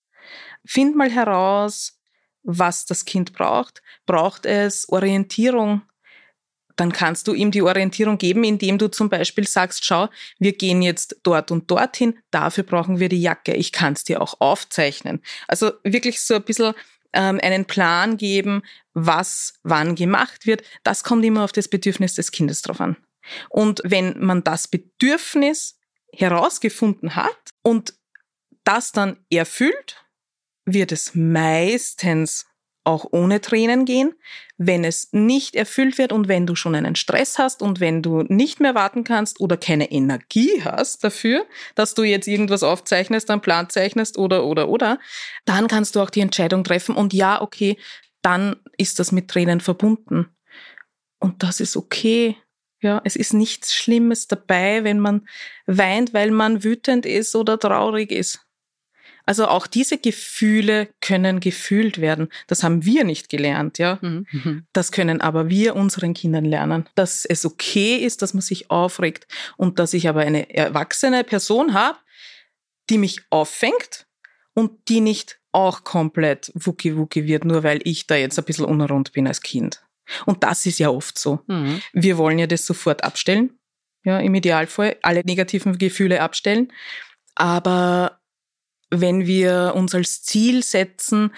Find 0.65 0.97
mal 0.97 1.11
heraus, 1.11 1.99
was 2.43 2.87
das 2.87 3.05
Kind 3.05 3.33
braucht. 3.33 3.83
Braucht 4.07 4.47
es 4.47 4.89
Orientierung? 4.89 5.83
Dann 6.77 6.93
kannst 6.93 7.29
du 7.29 7.35
ihm 7.35 7.51
die 7.51 7.63
Orientierung 7.63 8.19
geben, 8.19 8.45
indem 8.45 8.79
du 8.79 8.89
zum 8.89 9.09
Beispiel 9.09 9.47
sagst, 9.47 9.85
schau, 9.85 10.09
wir 10.39 10.53
gehen 10.53 10.83
jetzt 10.83 11.17
dort 11.23 11.51
und 11.51 11.71
dorthin, 11.71 12.19
dafür 12.31 12.65
brauchen 12.65 12.99
wir 12.99 13.09
die 13.09 13.21
Jacke, 13.21 13.55
ich 13.55 13.73
kann 13.73 13.93
es 13.93 14.05
dir 14.05 14.21
auch 14.21 14.41
aufzeichnen. 14.41 15.23
Also 15.49 15.73
wirklich 15.85 16.21
so 16.21 16.35
ein 16.35 16.43
bisschen 16.43 16.75
ähm, 17.13 17.39
einen 17.43 17.65
Plan 17.65 18.17
geben, 18.17 18.63
was 18.93 19.55
wann 19.63 19.95
gemacht 19.95 20.47
wird. 20.47 20.63
Das 20.83 21.05
kommt 21.05 21.25
immer 21.25 21.45
auf 21.45 21.53
das 21.53 21.69
Bedürfnis 21.69 22.15
des 22.15 22.33
Kindes 22.33 22.63
drauf 22.63 22.81
an. 22.81 22.97
Und 23.49 23.81
wenn 23.85 24.19
man 24.23 24.45
das 24.45 24.69
Bedürfnis 24.69 25.79
herausgefunden 26.13 27.17
hat 27.17 27.51
und 27.63 27.95
das 28.65 28.93
dann 28.93 29.19
erfüllt, 29.31 30.05
wird 30.65 30.93
es 30.93 31.15
meistens 31.15 32.47
auch 32.85 33.07
ohne 33.11 33.41
Tränen 33.41 33.85
gehen. 33.87 34.15
Wenn 34.57 34.85
es 34.85 35.09
nicht 35.13 35.57
erfüllt 35.57 35.99
wird 35.99 36.13
und 36.13 36.29
wenn 36.29 36.47
du 36.47 36.55
schon 36.55 36.75
einen 36.75 36.95
Stress 36.95 37.39
hast 37.39 37.63
und 37.63 37.81
wenn 37.81 38.03
du 38.03 38.23
nicht 38.29 38.61
mehr 38.61 38.75
warten 38.75 39.03
kannst 39.03 39.41
oder 39.41 39.57
keine 39.57 39.91
Energie 39.91 40.63
hast 40.63 41.03
dafür, 41.03 41.45
dass 41.75 41.95
du 41.95 42.03
jetzt 42.05 42.29
irgendwas 42.29 42.63
aufzeichnest, 42.63 43.31
einen 43.31 43.41
Plan 43.41 43.69
zeichnest 43.69 44.17
oder, 44.19 44.45
oder, 44.45 44.69
oder, 44.69 44.99
dann 45.45 45.67
kannst 45.67 45.97
du 45.97 46.01
auch 46.01 46.11
die 46.11 46.21
Entscheidung 46.21 46.63
treffen 46.63 46.95
und 46.95 47.13
ja, 47.13 47.41
okay, 47.41 47.77
dann 48.23 48.57
ist 48.79 48.99
das 48.99 49.13
mit 49.13 49.29
Tränen 49.29 49.61
verbunden. 49.61 50.29
Und 51.19 51.43
das 51.43 51.61
ist 51.61 51.77
okay. 51.77 52.37
Ja, 52.81 53.01
es 53.05 53.17
ist 53.17 53.33
nichts 53.33 53.75
Schlimmes 53.75 54.29
dabei, 54.29 54.85
wenn 54.85 55.01
man 55.01 55.27
weint, 55.67 56.13
weil 56.13 56.31
man 56.31 56.65
wütend 56.65 57.07
ist 57.07 57.35
oder 57.35 57.59
traurig 57.59 58.11
ist. 58.13 58.45
Also 59.27 59.47
auch 59.49 59.67
diese 59.67 59.99
Gefühle 59.99 60.89
können 61.01 61.41
gefühlt 61.41 62.01
werden. 62.01 62.29
Das 62.47 62.63
haben 62.63 62.85
wir 62.85 63.05
nicht 63.05 63.29
gelernt, 63.29 63.79
ja. 63.79 63.99
Mhm. 64.03 64.67
Das 64.73 64.93
können 64.93 65.21
aber 65.21 65.49
wir 65.49 65.77
unseren 65.77 66.15
Kindern 66.15 66.45
lernen, 66.45 66.89
dass 66.95 67.25
es 67.25 67.47
okay 67.47 67.97
ist, 67.97 68.23
dass 68.23 68.35
man 68.35 68.43
sich 68.43 68.71
aufregt 68.71 69.27
und 69.57 69.79
dass 69.79 69.95
ich 69.95 70.09
aber 70.09 70.21
eine 70.21 70.55
erwachsene 70.55 71.25
Person 71.25 71.75
habe, 71.75 71.99
die 72.91 72.99
mich 72.99 73.23
auffängt 73.31 74.07
und 74.55 74.89
die 74.89 75.01
nicht 75.01 75.39
auch 75.53 75.85
komplett 75.85 76.53
wucki-wucki 76.55 77.27
wird, 77.27 77.45
nur 77.45 77.63
weil 77.63 77.81
ich 77.85 78.07
da 78.07 78.17
jetzt 78.17 78.39
ein 78.39 78.45
bisschen 78.45 78.65
unrund 78.65 79.13
bin 79.13 79.27
als 79.27 79.41
Kind. 79.41 79.83
Und 80.27 80.43
das 80.43 80.67
ist 80.67 80.79
ja 80.79 80.91
oft 80.91 81.19
so. 81.19 81.41
Mhm. 81.47 81.81
Wir 81.93 82.19
wollen 82.19 82.39
ja 82.39 82.47
das 82.47 82.67
sofort 82.67 83.05
abstellen, 83.05 83.59
ja, 84.05 84.19
im 84.19 84.35
Idealfall, 84.35 84.97
alle 85.03 85.23
negativen 85.25 85.79
Gefühle 85.79 86.21
abstellen. 86.21 86.73
Aber 87.37 88.21
wenn 89.01 89.27
wir 89.27 89.73
uns 89.75 89.95
als 89.95 90.23
Ziel 90.23 90.63
setzen, 90.63 91.33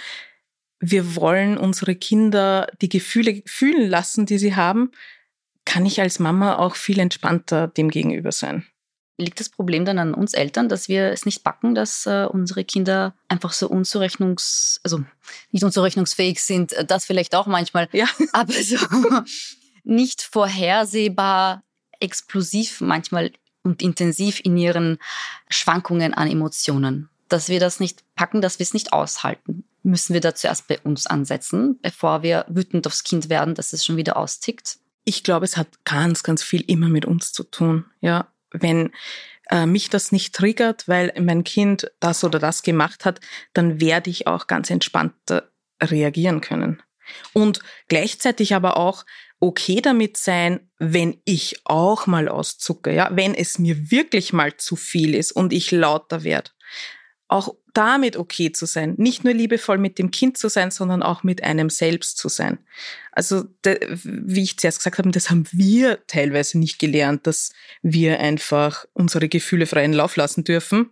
wir 0.80 1.16
wollen 1.16 1.58
unsere 1.58 1.94
Kinder 1.94 2.68
die 2.80 2.88
Gefühle 2.88 3.42
fühlen 3.46 3.88
lassen, 3.88 4.26
die 4.26 4.38
sie 4.38 4.54
haben, 4.54 4.90
kann 5.64 5.86
ich 5.86 6.00
als 6.00 6.18
Mama 6.18 6.56
auch 6.56 6.76
viel 6.76 6.98
entspannter 6.98 7.68
dem 7.68 7.90
gegenüber 7.90 8.32
sein. 8.32 8.66
Liegt 9.18 9.40
das 9.40 9.48
Problem 9.48 9.86
dann 9.86 9.98
an 9.98 10.12
uns 10.12 10.34
Eltern, 10.34 10.68
dass 10.68 10.88
wir 10.88 11.10
es 11.10 11.24
nicht 11.24 11.42
backen, 11.42 11.74
dass 11.74 12.04
äh, 12.04 12.26
unsere 12.30 12.64
Kinder 12.64 13.14
einfach 13.28 13.52
so 13.52 13.66
unzurechnungs, 13.66 14.78
also 14.84 15.02
nicht 15.52 15.64
unzurechnungsfähig 15.64 16.42
sind, 16.42 16.74
äh, 16.74 16.84
das 16.84 17.06
vielleicht 17.06 17.34
auch 17.34 17.46
manchmal, 17.46 17.88
ja. 17.92 18.06
aber 18.32 18.52
so 18.52 18.76
nicht 19.84 20.20
vorhersehbar, 20.20 21.62
explosiv 21.98 22.82
manchmal 22.82 23.32
und 23.62 23.82
intensiv 23.82 24.40
in 24.44 24.56
ihren 24.56 24.98
Schwankungen 25.48 26.12
an 26.12 26.30
Emotionen? 26.30 27.08
Dass 27.28 27.48
wir 27.48 27.60
das 27.60 27.80
nicht 27.80 28.04
packen, 28.14 28.40
dass 28.40 28.58
wir 28.58 28.64
es 28.64 28.74
nicht 28.74 28.92
aushalten. 28.92 29.64
Müssen 29.82 30.14
wir 30.14 30.20
da 30.20 30.34
zuerst 30.34 30.68
bei 30.68 30.78
uns 30.80 31.06
ansetzen, 31.06 31.78
bevor 31.80 32.22
wir 32.22 32.44
wütend 32.48 32.86
aufs 32.86 33.04
Kind 33.04 33.28
werden, 33.28 33.54
dass 33.54 33.72
es 33.72 33.84
schon 33.84 33.96
wieder 33.96 34.16
austickt? 34.16 34.78
Ich 35.04 35.22
glaube, 35.22 35.44
es 35.44 35.56
hat 35.56 35.68
ganz, 35.84 36.22
ganz 36.22 36.42
viel 36.42 36.62
immer 36.62 36.88
mit 36.88 37.04
uns 37.04 37.32
zu 37.32 37.44
tun. 37.44 37.84
Ja, 38.00 38.28
wenn 38.50 38.90
äh, 39.50 39.66
mich 39.66 39.90
das 39.90 40.10
nicht 40.10 40.34
triggert, 40.34 40.88
weil 40.88 41.12
mein 41.20 41.44
Kind 41.44 41.90
das 42.00 42.24
oder 42.24 42.38
das 42.38 42.62
gemacht 42.62 43.04
hat, 43.04 43.20
dann 43.52 43.80
werde 43.80 44.10
ich 44.10 44.26
auch 44.26 44.46
ganz 44.46 44.70
entspannt 44.70 45.14
reagieren 45.80 46.40
können. 46.40 46.82
Und 47.32 47.60
gleichzeitig 47.88 48.54
aber 48.54 48.76
auch 48.76 49.04
okay 49.38 49.80
damit 49.80 50.16
sein, 50.16 50.68
wenn 50.78 51.20
ich 51.24 51.60
auch 51.64 52.06
mal 52.06 52.28
auszucke, 52.28 52.92
ja, 52.92 53.10
wenn 53.12 53.34
es 53.34 53.58
mir 53.58 53.90
wirklich 53.90 54.32
mal 54.32 54.56
zu 54.56 54.74
viel 54.76 55.14
ist 55.14 55.30
und 55.32 55.52
ich 55.52 55.70
lauter 55.70 56.24
werde 56.24 56.50
auch 57.28 57.54
damit 57.74 58.16
okay 58.16 58.52
zu 58.52 58.66
sein, 58.66 58.94
nicht 58.96 59.24
nur 59.24 59.34
liebevoll 59.34 59.78
mit 59.78 59.98
dem 59.98 60.10
Kind 60.10 60.38
zu 60.38 60.48
sein, 60.48 60.70
sondern 60.70 61.02
auch 61.02 61.22
mit 61.24 61.42
einem 61.42 61.68
selbst 61.70 62.18
zu 62.18 62.28
sein. 62.28 62.58
Also 63.12 63.44
wie 63.64 64.42
ich 64.42 64.58
zuerst 64.58 64.78
gesagt 64.78 64.98
habe, 64.98 65.10
das 65.10 65.28
haben 65.28 65.46
wir 65.50 66.06
teilweise 66.06 66.58
nicht 66.58 66.78
gelernt, 66.78 67.26
dass 67.26 67.52
wir 67.82 68.20
einfach 68.20 68.86
unsere 68.92 69.28
Gefühle 69.28 69.66
freien 69.66 69.92
Lauf 69.92 70.16
lassen 70.16 70.44
dürfen. 70.44 70.90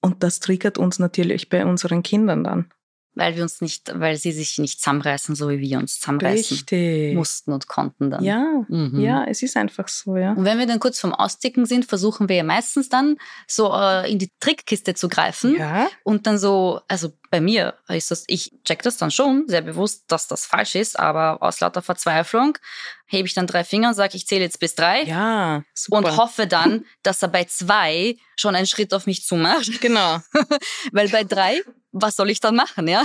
Und 0.00 0.22
das 0.22 0.40
triggert 0.40 0.78
uns 0.78 0.98
natürlich 0.98 1.48
bei 1.48 1.64
unseren 1.64 2.02
Kindern 2.02 2.44
dann 2.44 2.70
weil 3.14 3.36
wir 3.36 3.42
uns 3.42 3.60
nicht, 3.60 3.92
weil 3.94 4.16
sie 4.16 4.32
sich 4.32 4.58
nicht 4.58 4.78
zusammenreißen, 4.78 5.34
so 5.34 5.48
wie 5.48 5.60
wir 5.60 5.78
uns 5.78 5.98
zusammenreißen 6.00 6.56
Richtig. 6.56 7.14
mussten 7.14 7.52
und 7.52 7.66
konnten 7.68 8.10
dann. 8.10 8.24
Ja, 8.24 8.64
mhm. 8.68 9.00
ja, 9.00 9.24
es 9.24 9.42
ist 9.42 9.56
einfach 9.56 9.88
so, 9.88 10.16
ja. 10.16 10.32
Und 10.32 10.44
wenn 10.44 10.58
wir 10.58 10.66
dann 10.66 10.80
kurz 10.80 11.00
vom 11.00 11.12
Austicken 11.12 11.66
sind, 11.66 11.84
versuchen 11.84 12.28
wir 12.28 12.36
ja 12.36 12.44
meistens 12.44 12.88
dann 12.88 13.16
so 13.46 13.72
äh, 13.74 14.10
in 14.10 14.18
die 14.18 14.30
Trickkiste 14.40 14.94
zu 14.94 15.08
greifen 15.08 15.56
ja. 15.56 15.88
und 16.04 16.26
dann 16.26 16.38
so, 16.38 16.80
also 16.88 17.12
bei 17.30 17.40
mir 17.40 17.74
ist 17.88 18.10
das, 18.10 18.24
ich 18.26 18.52
check 18.64 18.82
das 18.82 18.96
dann 18.96 19.10
schon 19.12 19.44
sehr 19.46 19.62
bewusst, 19.62 20.04
dass 20.08 20.26
das 20.26 20.46
falsch 20.46 20.74
ist, 20.74 20.98
aber 20.98 21.42
aus 21.42 21.60
lauter 21.60 21.80
Verzweiflung 21.80 22.58
hebe 23.06 23.26
ich 23.26 23.34
dann 23.34 23.46
drei 23.46 23.62
Finger 23.64 23.88
und 23.88 23.94
sage, 23.94 24.16
ich 24.16 24.26
zähle 24.26 24.42
jetzt 24.42 24.58
bis 24.58 24.74
drei. 24.74 25.02
Ja, 25.04 25.62
super. 25.72 25.98
Und 25.98 26.16
hoffe 26.16 26.46
dann, 26.46 26.84
dass 27.02 27.22
er 27.22 27.28
bei 27.28 27.44
zwei 27.44 28.16
schon 28.36 28.56
einen 28.56 28.66
Schritt 28.66 28.92
auf 28.92 29.06
mich 29.06 29.24
zumacht. 29.24 29.80
Genau. 29.80 30.20
Weil 30.92 31.08
bei 31.08 31.24
drei, 31.24 31.62
was 31.92 32.16
soll 32.16 32.30
ich 32.30 32.40
dann 32.40 32.56
machen, 32.56 32.88
ja? 32.88 33.04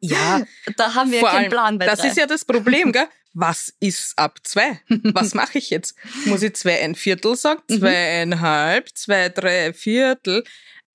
Ja. 0.00 0.42
Da 0.76 0.94
haben 0.94 1.12
wir 1.12 1.20
keinen 1.22 1.36
allem, 1.36 1.50
Plan 1.50 1.78
bei 1.78 1.86
Das 1.86 2.00
drei. 2.00 2.08
ist 2.08 2.16
ja 2.16 2.26
das 2.26 2.44
Problem, 2.44 2.92
gell? 2.92 3.06
Was 3.32 3.72
ist 3.80 4.16
ab 4.16 4.38
zwei? 4.44 4.80
Was 4.88 5.34
mache 5.34 5.58
ich 5.58 5.70
jetzt? 5.70 5.96
Muss 6.26 6.42
ich 6.42 6.54
zwei 6.54 6.80
ein 6.80 6.94
Viertel 6.94 7.34
sagen? 7.36 7.62
Mhm. 7.68 7.80
Zweieinhalb, 7.80 8.88
zwei, 8.96 9.28
drei 9.28 9.72
Viertel? 9.72 10.44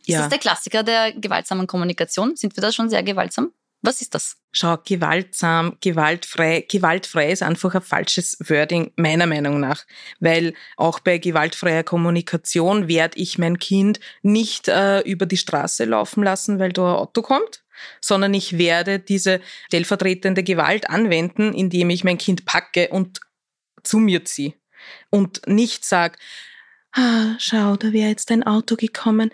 Ja. 0.10 0.18
Ist 0.18 0.24
das 0.24 0.30
der 0.30 0.40
Klassiker 0.40 0.84
der 0.84 1.14
gewaltsamen 1.14 1.68
Kommunikation? 1.68 2.36
Sind 2.36 2.56
wir 2.56 2.62
da 2.62 2.72
schon 2.72 2.90
sehr 2.90 3.04
gewaltsam? 3.04 3.52
Was 3.82 4.02
ist 4.02 4.14
das? 4.14 4.36
Schau, 4.52 4.78
gewaltsam, 4.84 5.78
gewaltfrei. 5.80 6.66
Gewaltfrei 6.70 7.32
ist 7.32 7.44
einfach 7.44 7.76
ein 7.76 7.82
falsches 7.82 8.38
Wording, 8.50 8.92
meiner 8.98 9.26
Meinung 9.26 9.60
nach. 9.60 9.86
Weil 10.20 10.54
auch 10.76 11.00
bei 11.00 11.18
gewaltfreier 11.18 11.84
Kommunikation 11.84 12.90
werde 12.90 13.18
ich 13.18 13.38
mein 13.38 13.58
Kind 13.58 14.02
nicht 14.22 14.68
äh, 14.68 15.00
über 15.02 15.26
die 15.26 15.38
Straße 15.38 15.86
laufen 15.86 16.24
lassen, 16.24 16.60
weil 16.60 16.74
da 16.74 16.94
ein 16.94 17.00
Auto 17.00 17.22
kommt, 17.22 17.64
sondern 18.02 18.34
ich 18.34 18.58
werde 18.58 19.00
diese 19.00 19.40
stellvertretende 19.68 20.44
Gewalt 20.44 20.90
anwenden, 20.90 21.54
indem 21.54 21.90
ich 21.90 22.04
mein 22.04 22.18
Kind 22.18 22.44
packe 22.44 22.90
und 22.90 23.22
zu 23.84 24.00
mir 24.00 24.26
ziehe. 24.26 24.56
Und 25.10 25.48
nicht 25.48 25.86
sag, 25.86 26.18
ah, 26.92 27.36
schau, 27.38 27.78
da 27.78 27.94
wäre 27.94 28.10
jetzt 28.10 28.30
ein 28.32 28.44
Auto 28.44 28.76
gekommen 28.76 29.32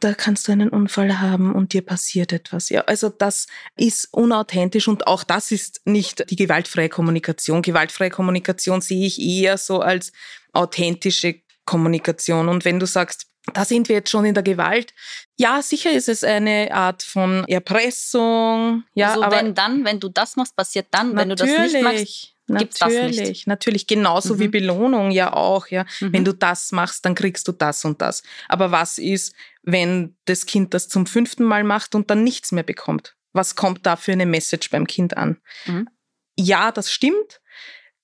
da 0.00 0.14
kannst 0.14 0.46
du 0.46 0.52
einen 0.52 0.68
Unfall 0.68 1.20
haben 1.20 1.54
und 1.54 1.72
dir 1.72 1.82
passiert 1.82 2.32
etwas. 2.32 2.68
Ja, 2.68 2.82
also 2.82 3.08
das 3.08 3.46
ist 3.76 4.08
unauthentisch 4.12 4.88
und 4.88 5.06
auch 5.06 5.24
das 5.24 5.50
ist 5.50 5.80
nicht 5.84 6.28
die 6.30 6.36
gewaltfreie 6.36 6.88
Kommunikation. 6.88 7.62
Gewaltfreie 7.62 8.10
Kommunikation 8.10 8.80
sehe 8.80 9.06
ich 9.06 9.20
eher 9.20 9.58
so 9.58 9.80
als 9.80 10.12
authentische 10.52 11.40
Kommunikation. 11.64 12.48
Und 12.48 12.64
wenn 12.64 12.78
du 12.78 12.86
sagst, 12.86 13.26
da 13.52 13.64
sind 13.64 13.88
wir 13.88 13.96
jetzt 13.96 14.10
schon 14.10 14.24
in 14.24 14.34
der 14.34 14.42
Gewalt. 14.44 14.94
Ja, 15.36 15.62
sicher 15.62 15.90
ist 15.90 16.08
es 16.08 16.22
eine 16.22 16.72
Art 16.72 17.02
von 17.02 17.44
Erpressung. 17.48 18.84
Ja, 18.94 19.10
also 19.10 19.22
aber 19.24 19.36
wenn 19.36 19.54
dann, 19.54 19.84
wenn 19.84 19.98
du 19.98 20.08
das 20.08 20.36
machst, 20.36 20.54
passiert 20.54 20.86
dann, 20.92 21.16
wenn 21.16 21.28
du 21.28 21.34
das 21.34 21.48
nicht 21.48 21.82
machst. 21.82 22.28
Gibt's 22.48 22.80
natürlich, 22.80 23.46
natürlich, 23.46 23.86
genauso 23.86 24.34
mhm. 24.34 24.38
wie 24.40 24.48
Belohnung 24.48 25.10
ja 25.10 25.32
auch, 25.32 25.68
ja. 25.68 25.84
Mhm. 26.00 26.12
Wenn 26.12 26.24
du 26.24 26.34
das 26.34 26.72
machst, 26.72 27.04
dann 27.04 27.14
kriegst 27.14 27.46
du 27.48 27.52
das 27.52 27.84
und 27.84 28.02
das. 28.02 28.22
Aber 28.48 28.72
was 28.72 28.98
ist, 28.98 29.34
wenn 29.62 30.16
das 30.24 30.46
Kind 30.46 30.74
das 30.74 30.88
zum 30.88 31.06
fünften 31.06 31.44
Mal 31.44 31.64
macht 31.64 31.94
und 31.94 32.10
dann 32.10 32.24
nichts 32.24 32.52
mehr 32.52 32.64
bekommt? 32.64 33.16
Was 33.32 33.54
kommt 33.56 33.86
da 33.86 33.96
für 33.96 34.12
eine 34.12 34.26
Message 34.26 34.70
beim 34.70 34.86
Kind 34.86 35.16
an? 35.16 35.40
Mhm. 35.66 35.88
Ja, 36.36 36.72
das 36.72 36.90
stimmt. 36.90 37.40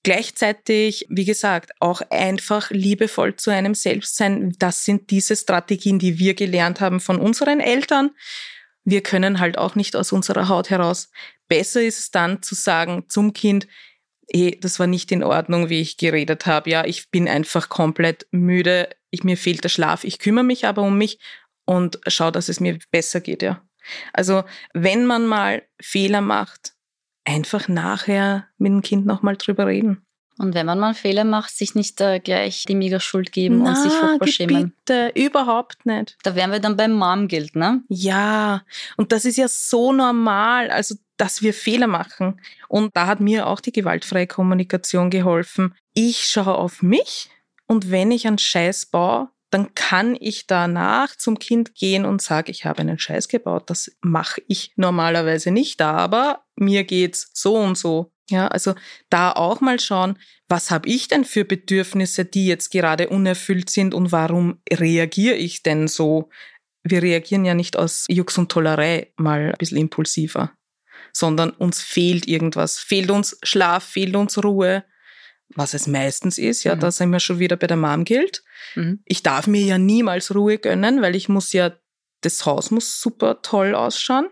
Gleichzeitig, 0.05 1.07
wie 1.09 1.25
gesagt, 1.25 1.73
auch 1.81 2.01
einfach 2.11 2.71
liebevoll 2.71 3.37
zu 3.37 3.51
einem 3.51 3.75
selbst 3.75 4.16
sein. 4.16 4.55
Das 4.59 4.85
sind 4.85 5.11
diese 5.11 5.37
Strategien, 5.37 5.99
die 5.99 6.18
wir 6.18 6.35
gelernt 6.35 6.81
haben 6.81 7.01
von 7.01 7.21
unseren 7.21 7.61
Eltern. 7.61 8.11
Wir 8.85 9.03
können 9.03 9.40
halt 9.40 9.59
auch 9.59 9.75
nicht 9.75 9.97
aus 9.97 10.12
unserer 10.12 10.49
Haut 10.49 10.71
heraus. 10.71 11.11
Besser 11.49 11.83
ist 11.83 11.99
es 11.99 12.11
dann 12.11 12.42
zu 12.42 12.55
sagen 12.55 13.05
zum 13.09 13.33
Kind, 13.33 13.66
hey, 14.33 14.59
das 14.61 14.79
war 14.79 14.87
nicht 14.87 15.11
in 15.11 15.25
Ordnung, 15.25 15.68
wie 15.68 15.81
ich 15.81 15.97
geredet 15.97 16.47
habe. 16.47 16.71
Ja, 16.71 16.85
ich 16.85 17.11
bin 17.11 17.29
einfach 17.29 17.68
komplett 17.68 18.27
müde. 18.31 18.88
Ich, 19.11 19.25
mir 19.25 19.37
fehlt 19.37 19.64
der 19.64 19.68
Schlaf. 19.68 20.05
Ich 20.05 20.18
kümmere 20.18 20.44
mich 20.44 20.66
aber 20.66 20.83
um 20.83 20.97
mich 20.97 21.18
und 21.69 22.01
schaue, 22.07 22.33
dass 22.33 22.49
es 22.49 22.61
mir 22.61 22.79
besser 22.91 23.21
geht, 23.21 23.43
ja. 23.43 23.61
Also, 24.15 24.45
wenn 24.73 25.05
man 25.05 25.27
mal 25.27 25.63
Fehler 25.81 26.23
macht, 26.23 26.73
einfach 27.27 27.69
nachher 27.69 28.47
mit 28.57 28.73
dem 28.73 28.81
Kind 28.81 29.05
nochmal 29.05 29.37
drüber 29.37 29.67
reden. 29.67 30.07
Und 30.39 30.55
wenn 30.55 30.65
man 30.65 30.79
mal 30.79 30.95
Fehler 30.95 31.25
macht, 31.25 31.51
sich 31.51 31.75
nicht 31.75 32.01
äh, 32.01 32.21
gleich 32.21 32.65
die 32.67 32.75
mega 32.75 33.01
Schuld 33.01 33.33
geben 33.33 33.63
Na, 33.63 33.71
und 33.71 33.77
sich 33.77 33.93
furchtbar 33.93 34.29
schämen. 34.29 34.73
Bitte, 34.87 35.13
überhaupt 35.15 35.85
nicht. 35.85 36.17
Da 36.23 36.35
wären 36.35 36.53
wir 36.53 36.61
dann 36.61 36.77
beim 36.77 36.93
Mom-Guild, 36.93 37.55
ne? 37.55 37.83
Ja, 37.89 38.63
und 38.97 39.13
das 39.13 39.27
ist 39.27 39.37
ja 39.37 39.49
so 39.49 39.93
normal, 39.93 40.71
also 40.71 40.95
dass 41.19 41.43
wir 41.43 41.53
Fehler 41.53 41.89
machen. 41.89 42.41
Und 42.69 42.97
da 42.97 43.07
hat 43.07 43.21
mir 43.21 43.47
auch 43.47 43.61
die 43.61 43.73
gewaltfreie 43.73 44.27
Kommunikation 44.27 45.11
geholfen. 45.11 45.75
Ich 45.93 46.27
schaue 46.27 46.55
auf 46.55 46.83
mich 46.83 47.29
und 47.67 47.91
wenn 47.91 48.11
ich 48.11 48.27
einen 48.27 48.39
Scheiß 48.39 48.87
baue, 48.87 49.29
dann 49.51 49.75
kann 49.75 50.17
ich 50.19 50.47
danach 50.47 51.17
zum 51.17 51.39
Kind 51.39 51.75
gehen 51.75 52.05
und 52.05 52.21
sage, 52.21 52.51
ich 52.51 52.65
habe 52.65 52.81
einen 52.81 52.99
Scheiß 52.99 53.29
gebaut. 53.29 53.71
Das 53.71 53.97
mache 54.01 54.43
ich 54.47 54.73
normalerweise 54.77 55.51
nicht, 55.51 55.81
aber 55.81 56.45
mir 56.57 56.85
geht's 56.85 57.31
so 57.33 57.55
und 57.55 57.79
so. 57.79 58.13
Ja, 58.31 58.49
also 58.49 58.75
da 59.09 59.33
auch 59.33 59.63
mal 59.63 59.81
schauen, 59.81 60.19
was 60.49 60.71
habe 60.71 60.89
ich 60.89 61.09
denn 61.09 61.25
für 61.25 61.47
Bedürfnisse, 61.47 62.27
die 62.27 62.47
jetzt 62.47 62.71
gerade 62.71 63.09
unerfüllt 63.09 63.71
sind 63.71 63.95
und 63.95 64.13
warum 64.13 64.61
reagiere 64.71 65.37
ich 65.37 65.63
denn 65.63 65.89
so? 65.89 66.29
Wir 66.83 67.03
reagieren 67.03 67.47
ja 67.47 67.55
nicht 67.55 67.77
aus 67.77 68.05
Jux 68.09 68.37
und 68.37 68.51
Tollerei 68.51 69.13
mal 69.17 69.51
ein 69.53 69.59
bisschen 69.59 69.79
impulsiver, 69.79 70.53
sondern 71.13 71.51
uns 71.51 71.81
fehlt 71.81 72.29
irgendwas. 72.29 72.79
Fehlt 72.79 73.11
uns 73.11 73.39
Schlaf, 73.43 73.85
fehlt 73.85 74.15
uns 74.15 74.43
Ruhe, 74.45 74.85
was 75.59 75.75
es 75.75 75.87
meistens 75.87 76.38
ist, 76.38 76.64
ja, 76.64 76.77
mhm. 76.77 76.81
da 76.81 76.90
sind 76.90 77.11
wir 77.11 77.21
schon 77.21 77.40
wieder 77.40 77.57
bei 77.57 77.66
der 77.66 77.77
Mom 77.77 78.05
gilt. 78.05 78.42
Mhm. 78.77 79.01
Ich 79.05 79.23
darf 79.23 79.47
mir 79.47 79.62
ja 79.62 79.77
niemals 79.77 80.35
Ruhe 80.35 80.59
gönnen, 80.59 81.03
weil 81.03 81.16
ich 81.16 81.29
muss 81.29 81.53
ja, 81.53 81.73
das 82.21 82.47
Haus 82.47 82.71
muss 82.71 83.01
super 83.01 83.42
toll 83.42 83.75
ausschauen. 83.75 84.29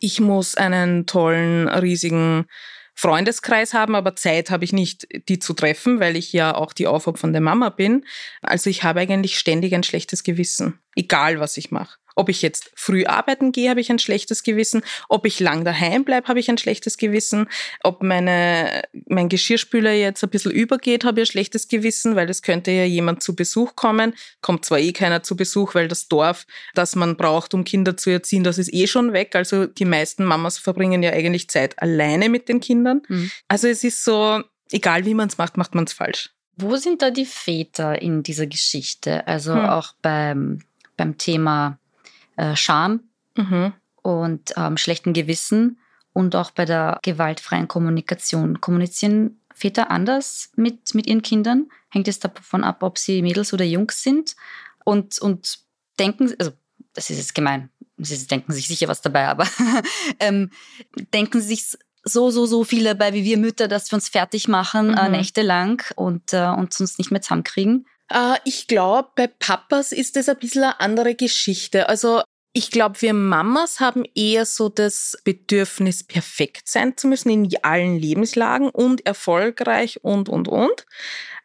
Ich 0.00 0.20
muss 0.20 0.54
einen 0.54 1.06
tollen, 1.06 1.68
riesigen 1.68 2.46
Freundeskreis 2.94 3.74
haben, 3.74 3.94
aber 3.94 4.16
Zeit 4.16 4.50
habe 4.50 4.64
ich 4.64 4.72
nicht, 4.72 5.06
die 5.28 5.38
zu 5.38 5.52
treffen, 5.54 6.00
weil 6.00 6.16
ich 6.16 6.32
ja 6.32 6.54
auch 6.54 6.72
die 6.72 6.86
aufopfernde 6.86 7.40
Mama 7.40 7.68
bin. 7.68 8.04
Also 8.42 8.70
ich 8.70 8.82
habe 8.82 9.00
eigentlich 9.00 9.38
ständig 9.38 9.74
ein 9.74 9.84
schlechtes 9.84 10.24
Gewissen, 10.24 10.80
egal 10.96 11.38
was 11.38 11.56
ich 11.56 11.70
mache. 11.70 11.98
Ob 12.18 12.28
ich 12.28 12.42
jetzt 12.42 12.72
früh 12.74 13.04
arbeiten 13.04 13.52
gehe, 13.52 13.70
habe 13.70 13.80
ich 13.80 13.90
ein 13.90 14.00
schlechtes 14.00 14.42
Gewissen. 14.42 14.82
Ob 15.08 15.24
ich 15.24 15.38
lang 15.38 15.64
daheim 15.64 16.04
bleibe, 16.04 16.26
habe 16.26 16.40
ich 16.40 16.50
ein 16.50 16.58
schlechtes 16.58 16.96
Gewissen. 16.96 17.48
Ob 17.84 18.02
meine, 18.02 18.82
mein 19.06 19.28
Geschirrspüler 19.28 19.92
jetzt 19.92 20.24
ein 20.24 20.30
bisschen 20.30 20.50
übergeht, 20.50 21.04
habe 21.04 21.20
ich 21.20 21.28
ein 21.28 21.32
schlechtes 21.32 21.68
Gewissen, 21.68 22.16
weil 22.16 22.28
es 22.28 22.42
könnte 22.42 22.72
ja 22.72 22.82
jemand 22.82 23.22
zu 23.22 23.36
Besuch 23.36 23.76
kommen. 23.76 24.14
Kommt 24.40 24.64
zwar 24.64 24.80
eh 24.80 24.92
keiner 24.92 25.22
zu 25.22 25.36
Besuch, 25.36 25.76
weil 25.76 25.86
das 25.86 26.08
Dorf, 26.08 26.44
das 26.74 26.96
man 26.96 27.16
braucht, 27.16 27.54
um 27.54 27.62
Kinder 27.62 27.96
zu 27.96 28.10
erziehen, 28.10 28.42
das 28.42 28.58
ist 28.58 28.74
eh 28.74 28.88
schon 28.88 29.12
weg. 29.12 29.36
Also 29.36 29.66
die 29.66 29.84
meisten 29.84 30.24
Mamas 30.24 30.58
verbringen 30.58 31.04
ja 31.04 31.12
eigentlich 31.12 31.48
Zeit 31.48 31.80
alleine 31.80 32.28
mit 32.28 32.48
den 32.48 32.58
Kindern. 32.58 33.02
Mhm. 33.06 33.30
Also 33.46 33.68
es 33.68 33.84
ist 33.84 34.02
so, 34.02 34.42
egal 34.72 35.04
wie 35.04 35.14
man 35.14 35.28
es 35.28 35.38
macht, 35.38 35.56
macht 35.56 35.76
man 35.76 35.84
es 35.84 35.92
falsch. 35.92 36.30
Wo 36.56 36.74
sind 36.74 37.02
da 37.02 37.10
die 37.10 37.26
Väter 37.26 38.02
in 38.02 38.24
dieser 38.24 38.48
Geschichte? 38.48 39.24
Also 39.28 39.54
hm. 39.54 39.66
auch 39.66 39.94
beim, 40.02 40.58
beim 40.96 41.16
Thema 41.16 41.78
äh, 42.38 42.56
Scham 42.56 43.00
mhm. 43.36 43.74
und 44.02 44.54
ähm, 44.56 44.76
schlechten 44.76 45.12
Gewissen 45.12 45.78
und 46.12 46.34
auch 46.34 46.50
bei 46.50 46.64
der 46.64 46.98
gewaltfreien 47.02 47.68
Kommunikation. 47.68 48.60
Kommunizieren 48.60 49.40
Väter 49.54 49.90
anders 49.90 50.50
mit, 50.56 50.94
mit 50.94 51.06
ihren 51.06 51.22
Kindern? 51.22 51.68
Hängt 51.90 52.08
es 52.08 52.20
davon 52.20 52.64
ab, 52.64 52.82
ob 52.82 52.96
sie 52.96 53.22
Mädels 53.22 53.52
oder 53.52 53.64
Jungs 53.64 54.02
sind? 54.02 54.36
Und, 54.84 55.18
und 55.18 55.58
denken, 55.98 56.32
also 56.38 56.52
das 56.94 57.10
ist 57.10 57.18
jetzt 57.18 57.34
gemein, 57.34 57.70
sie 57.98 58.26
denken 58.26 58.52
sich 58.52 58.68
sicher 58.68 58.88
was 58.88 59.00
dabei, 59.00 59.26
aber 59.26 59.46
ähm, 60.20 60.50
denken 61.12 61.40
sie 61.40 61.48
sich 61.48 61.76
so, 62.04 62.30
so, 62.30 62.46
so 62.46 62.64
viel 62.64 62.84
dabei 62.84 63.12
wie 63.12 63.24
wir 63.24 63.36
Mütter, 63.36 63.68
dass 63.68 63.90
wir 63.90 63.96
uns 63.96 64.08
fertig 64.08 64.48
machen, 64.48 64.90
äh, 64.90 65.08
mhm. 65.08 65.14
äh, 65.14 65.18
nächtelang 65.18 65.82
und 65.96 66.32
äh, 66.32 66.46
uns 66.46 66.98
nicht 66.98 67.10
mehr 67.10 67.20
zusammenkriegen? 67.20 67.86
Äh, 68.08 68.36
ich 68.44 68.66
glaube, 68.66 69.10
bei 69.14 69.26
Papas 69.26 69.92
ist 69.92 70.16
das 70.16 70.28
ein 70.28 70.38
bisschen 70.38 70.64
eine 70.64 70.80
andere 70.80 71.14
Geschichte. 71.14 71.88
Also 71.88 72.22
ich 72.52 72.70
glaube, 72.70 73.00
wir 73.02 73.14
Mamas 73.14 73.80
haben 73.80 74.04
eher 74.14 74.46
so 74.46 74.68
das 74.68 75.16
Bedürfnis, 75.24 76.02
perfekt 76.02 76.68
sein 76.68 76.96
zu 76.96 77.06
müssen 77.06 77.30
in 77.30 77.48
allen 77.62 77.98
Lebenslagen 77.98 78.70
und 78.70 79.06
erfolgreich 79.06 80.02
und, 80.02 80.28
und, 80.28 80.48
und. 80.48 80.86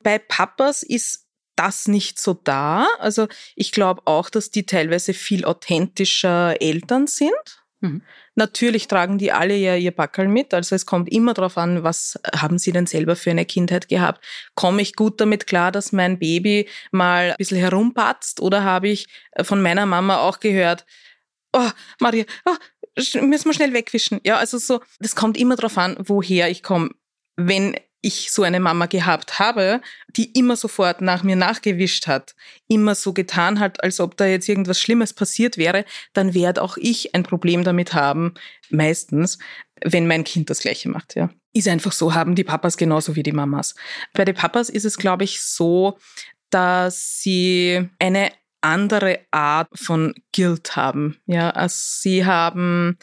Bei 0.01 0.17
Papas 0.17 0.81
ist 0.83 1.27
das 1.55 1.87
nicht 1.87 2.19
so 2.19 2.33
da. 2.33 2.87
Also 2.99 3.27
ich 3.55 3.71
glaube 3.71 4.01
auch, 4.05 4.29
dass 4.29 4.49
die 4.49 4.65
teilweise 4.65 5.13
viel 5.13 5.45
authentischer 5.45 6.61
Eltern 6.61 7.07
sind. 7.07 7.63
Mhm. 7.81 8.01
Natürlich 8.35 8.87
tragen 8.87 9.17
die 9.17 9.31
alle 9.31 9.55
ja 9.55 9.75
ihr 9.75 9.91
Backel 9.91 10.27
mit. 10.27 10.53
Also 10.53 10.75
es 10.75 10.85
kommt 10.85 11.11
immer 11.11 11.33
darauf 11.33 11.57
an, 11.57 11.83
was 11.83 12.19
haben 12.35 12.57
sie 12.57 12.71
denn 12.71 12.87
selber 12.87 13.15
für 13.15 13.31
eine 13.31 13.45
Kindheit 13.45 13.89
gehabt. 13.89 14.23
Komme 14.55 14.81
ich 14.81 14.95
gut 14.95 15.21
damit 15.21 15.45
klar, 15.45 15.71
dass 15.71 15.91
mein 15.91 16.17
Baby 16.17 16.67
mal 16.91 17.31
ein 17.31 17.35
bisschen 17.37 17.57
herumpatzt 17.57 18.39
oder 18.41 18.63
habe 18.63 18.89
ich 18.89 19.07
von 19.41 19.61
meiner 19.61 19.85
Mama 19.85 20.17
auch 20.17 20.39
gehört, 20.39 20.85
oh, 21.53 21.69
Maria, 21.99 22.25
oh, 22.45 22.55
müssen 23.21 23.49
wir 23.49 23.53
schnell 23.53 23.73
wegwischen. 23.73 24.19
Ja, 24.23 24.37
also 24.37 24.57
so, 24.57 24.81
das 24.99 25.15
kommt 25.15 25.37
immer 25.37 25.55
darauf 25.55 25.77
an, 25.77 25.95
woher 25.99 26.49
ich 26.49 26.63
komme. 26.63 26.89
Wenn 27.35 27.75
ich 28.03 28.31
so 28.31 28.43
eine 28.43 28.59
Mama 28.59 28.85
gehabt 28.85 29.39
habe, 29.39 29.81
die 30.09 30.37
immer 30.37 30.55
sofort 30.55 31.01
nach 31.01 31.23
mir 31.23 31.35
nachgewischt 31.35 32.05
hat, 32.05 32.35
immer 32.67 32.93
so 32.95 33.13
getan 33.13 33.59
hat, 33.59 33.81
als 33.83 33.99
ob 33.99 34.17
da 34.17 34.25
jetzt 34.25 34.47
irgendwas 34.47 34.79
Schlimmes 34.79 35.13
passiert 35.13 35.57
wäre, 35.57 35.85
dann 36.11 36.33
werde 36.33 36.61
auch 36.61 36.77
ich 36.77 37.15
ein 37.15 37.23
Problem 37.23 37.63
damit 37.63 37.93
haben, 37.93 38.33
meistens, 38.69 39.39
wenn 39.83 40.05
mein 40.05 40.25
Kind 40.25 40.49
das 40.49 40.59
Gleiche 40.59 40.89
macht, 40.89 41.15
ja. 41.15 41.29
Ist 41.53 41.67
einfach 41.67 41.91
so, 41.91 42.13
haben 42.13 42.35
die 42.35 42.43
Papas 42.43 42.77
genauso 42.77 43.15
wie 43.15 43.23
die 43.23 43.31
Mamas. 43.31 43.75
Bei 44.13 44.25
den 44.25 44.35
Papas 44.35 44.69
ist 44.69 44.85
es, 44.85 44.97
glaube 44.97 45.23
ich, 45.23 45.41
so, 45.41 45.97
dass 46.49 47.19
sie 47.19 47.89
eine 47.99 48.31
andere 48.61 49.19
Art 49.31 49.69
von 49.73 50.13
Guilt 50.35 50.75
haben. 50.75 51.19
Ja, 51.25 51.51
also 51.51 51.75
sie 51.77 52.25
haben, 52.25 52.97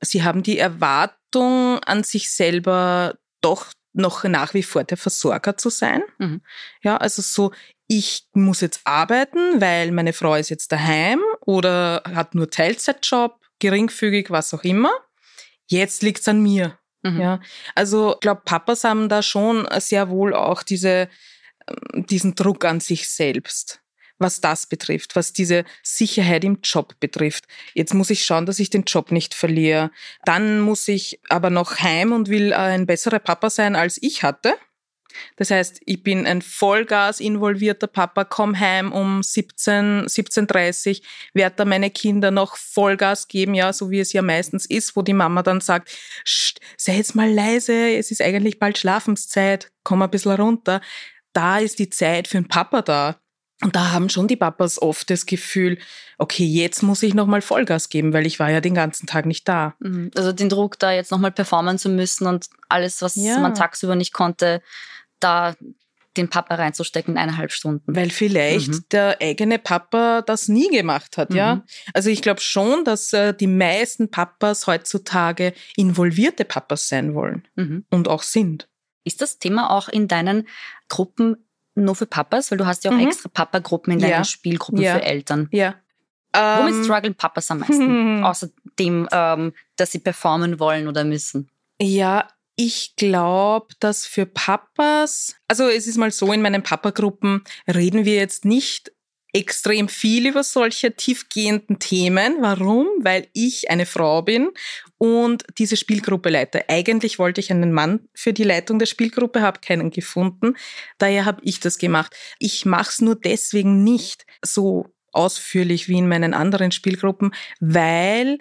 sie 0.00 0.22
haben 0.22 0.42
die 0.42 0.58
Erwartung 0.58 1.80
an 1.80 2.04
sich 2.04 2.30
selber 2.30 3.18
doch 3.40 3.72
noch 3.92 4.24
nach 4.24 4.54
wie 4.54 4.62
vor 4.62 4.84
der 4.84 4.96
Versorger 4.96 5.56
zu 5.56 5.70
sein. 5.70 6.02
Mhm. 6.18 6.42
Ja, 6.82 6.96
also 6.96 7.22
so, 7.22 7.52
ich 7.86 8.28
muss 8.32 8.60
jetzt 8.60 8.82
arbeiten, 8.84 9.60
weil 9.60 9.90
meine 9.90 10.12
Frau 10.12 10.34
ist 10.34 10.48
jetzt 10.48 10.70
daheim 10.72 11.20
oder 11.40 12.02
hat 12.14 12.34
nur 12.34 12.50
Teilzeitjob, 12.50 13.40
geringfügig, 13.58 14.30
was 14.30 14.54
auch 14.54 14.64
immer. 14.64 14.92
Jetzt 15.66 16.02
liegt's 16.02 16.28
an 16.28 16.40
mir. 16.40 16.78
Mhm. 17.02 17.20
Ja, 17.20 17.40
also 17.74 18.14
ich 18.14 18.20
glaube, 18.20 18.42
Papas 18.44 18.84
haben 18.84 19.08
da 19.08 19.22
schon 19.22 19.66
sehr 19.78 20.08
wohl 20.08 20.34
auch 20.34 20.62
diese, 20.62 21.08
ähm, 21.66 22.06
diesen 22.06 22.34
Druck 22.34 22.64
an 22.64 22.80
sich 22.80 23.08
selbst 23.08 23.80
was 24.20 24.40
das 24.40 24.66
betrifft, 24.66 25.16
was 25.16 25.32
diese 25.32 25.64
Sicherheit 25.82 26.44
im 26.44 26.58
Job 26.62 26.98
betrifft. 27.00 27.46
Jetzt 27.74 27.94
muss 27.94 28.10
ich 28.10 28.24
schauen, 28.24 28.46
dass 28.46 28.58
ich 28.58 28.70
den 28.70 28.84
Job 28.84 29.10
nicht 29.10 29.34
verliere. 29.34 29.90
Dann 30.24 30.60
muss 30.60 30.86
ich 30.88 31.20
aber 31.28 31.50
noch 31.50 31.78
heim 31.80 32.12
und 32.12 32.28
will 32.28 32.52
ein 32.52 32.86
besserer 32.86 33.18
Papa 33.18 33.50
sein, 33.50 33.76
als 33.76 33.98
ich 34.02 34.22
hatte. 34.22 34.54
Das 35.36 35.50
heißt, 35.50 35.80
ich 35.86 36.02
bin 36.02 36.26
ein 36.26 36.42
Vollgas 36.42 37.20
involvierter 37.20 37.86
Papa, 37.86 38.24
komm 38.24 38.58
heim 38.58 38.92
um 38.92 39.22
17, 39.22 40.06
17.30 40.06 41.02
werde 41.34 41.56
da 41.56 41.64
meine 41.64 41.90
Kinder 41.90 42.30
noch 42.30 42.56
Vollgas 42.56 43.28
geben, 43.28 43.54
ja, 43.54 43.72
so 43.72 43.90
wie 43.90 44.00
es 44.00 44.12
ja 44.12 44.22
meistens 44.22 44.66
ist, 44.66 44.96
wo 44.96 45.02
die 45.02 45.12
Mama 45.12 45.42
dann 45.42 45.60
sagt, 45.60 45.90
sei 46.76 46.96
jetzt 46.96 47.14
mal 47.14 47.30
leise, 47.30 47.96
es 47.96 48.10
ist 48.10 48.22
eigentlich 48.22 48.58
bald 48.58 48.78
Schlafenszeit, 48.78 49.70
komm 49.82 50.02
ein 50.02 50.10
bisschen 50.10 50.32
runter. 50.32 50.80
Da 51.32 51.58
ist 51.58 51.78
die 51.78 51.90
Zeit 51.90 52.28
für 52.28 52.38
den 52.38 52.48
Papa 52.48 52.82
da. 52.82 53.20
Und 53.62 53.76
da 53.76 53.90
haben 53.90 54.08
schon 54.08 54.26
die 54.26 54.36
Papas 54.36 54.80
oft 54.80 55.10
das 55.10 55.26
Gefühl, 55.26 55.78
okay, 56.16 56.44
jetzt 56.44 56.82
muss 56.82 57.02
ich 57.02 57.14
nochmal 57.14 57.42
Vollgas 57.42 57.90
geben, 57.90 58.12
weil 58.12 58.26
ich 58.26 58.40
war 58.40 58.50
ja 58.50 58.60
den 58.60 58.74
ganzen 58.74 59.06
Tag 59.06 59.26
nicht 59.26 59.46
da. 59.48 59.74
Mhm. 59.80 60.10
Also 60.16 60.32
den 60.32 60.48
Druck, 60.48 60.78
da 60.78 60.92
jetzt 60.92 61.10
nochmal 61.10 61.32
performen 61.32 61.78
zu 61.78 61.90
müssen 61.90 62.26
und 62.26 62.46
alles, 62.68 63.02
was 63.02 63.16
ja. 63.16 63.38
man 63.38 63.54
tagsüber 63.54 63.96
nicht 63.96 64.12
konnte, 64.12 64.62
da 65.18 65.54
den 66.16 66.28
Papa 66.28 66.56
reinzustecken 66.56 67.14
in 67.14 67.18
eineinhalb 67.18 67.52
Stunden. 67.52 67.94
Weil 67.94 68.10
vielleicht 68.10 68.68
mhm. 68.68 68.84
der 68.90 69.18
eigene 69.20 69.58
Papa 69.58 70.22
das 70.22 70.48
nie 70.48 70.68
gemacht 70.68 71.16
hat, 71.16 71.30
mhm. 71.30 71.36
ja. 71.36 71.64
Also 71.94 72.10
ich 72.10 72.22
glaube 72.22 72.40
schon, 72.40 72.84
dass 72.84 73.12
äh, 73.12 73.34
die 73.34 73.46
meisten 73.46 74.10
Papas 74.10 74.66
heutzutage 74.66 75.52
involvierte 75.76 76.44
Papas 76.44 76.88
sein 76.88 77.14
wollen 77.14 77.46
mhm. 77.54 77.84
und 77.90 78.08
auch 78.08 78.22
sind. 78.22 78.68
Ist 79.04 79.22
das 79.22 79.38
Thema 79.38 79.70
auch 79.70 79.88
in 79.88 80.08
deinen 80.08 80.48
Gruppen 80.88 81.36
nur 81.74 81.94
für 81.94 82.06
Papas? 82.06 82.50
Weil 82.50 82.58
du 82.58 82.66
hast 82.66 82.84
ja 82.84 82.90
auch 82.90 82.96
mhm. 82.96 83.06
extra 83.06 83.28
Papa-Gruppen 83.28 83.92
in 83.92 83.98
deinen 83.98 84.10
ja. 84.10 84.24
Spielgruppen 84.24 84.80
ja. 84.82 84.94
für 84.94 85.02
Eltern. 85.02 85.48
Ja. 85.52 85.74
Womit 86.32 86.74
ähm, 86.74 86.84
strugglen 86.84 87.14
Papas 87.14 87.50
am 87.50 87.58
meisten? 87.58 88.24
Außer 88.24 88.50
dem, 88.78 89.08
ähm, 89.10 89.52
dass 89.76 89.92
sie 89.92 89.98
performen 89.98 90.60
wollen 90.60 90.86
oder 90.86 91.04
müssen. 91.04 91.50
Ja, 91.80 92.28
ich 92.56 92.94
glaube, 92.96 93.68
dass 93.80 94.06
für 94.06 94.26
Papas, 94.26 95.34
also 95.48 95.68
es 95.68 95.86
ist 95.86 95.96
mal 95.96 96.10
so, 96.10 96.32
in 96.32 96.42
meinen 96.42 96.62
Papa-Gruppen 96.62 97.42
reden 97.66 98.04
wir 98.04 98.16
jetzt 98.16 98.44
nicht 98.44 98.92
extrem 99.32 99.88
viel 99.88 100.26
über 100.26 100.42
solche 100.42 100.94
tiefgehenden 100.94 101.78
Themen. 101.78 102.36
Warum? 102.40 102.86
Weil 103.00 103.28
ich 103.32 103.70
eine 103.70 103.86
Frau 103.86 104.22
bin 104.22 104.50
und 104.98 105.44
diese 105.58 105.76
Spielgruppe 105.76 106.30
leite. 106.30 106.68
Eigentlich 106.68 107.18
wollte 107.18 107.40
ich 107.40 107.50
einen 107.50 107.72
Mann 107.72 108.08
für 108.14 108.32
die 108.32 108.44
Leitung 108.44 108.78
der 108.78 108.86
Spielgruppe, 108.86 109.42
habe 109.42 109.60
keinen 109.60 109.90
gefunden. 109.90 110.56
Daher 110.98 111.24
habe 111.24 111.40
ich 111.44 111.60
das 111.60 111.78
gemacht. 111.78 112.14
Ich 112.38 112.66
mache 112.66 112.90
es 112.90 113.00
nur 113.00 113.14
deswegen 113.14 113.84
nicht 113.84 114.26
so 114.44 114.92
ausführlich 115.12 115.88
wie 115.88 115.98
in 115.98 116.08
meinen 116.08 116.34
anderen 116.34 116.72
Spielgruppen, 116.72 117.32
weil 117.60 118.38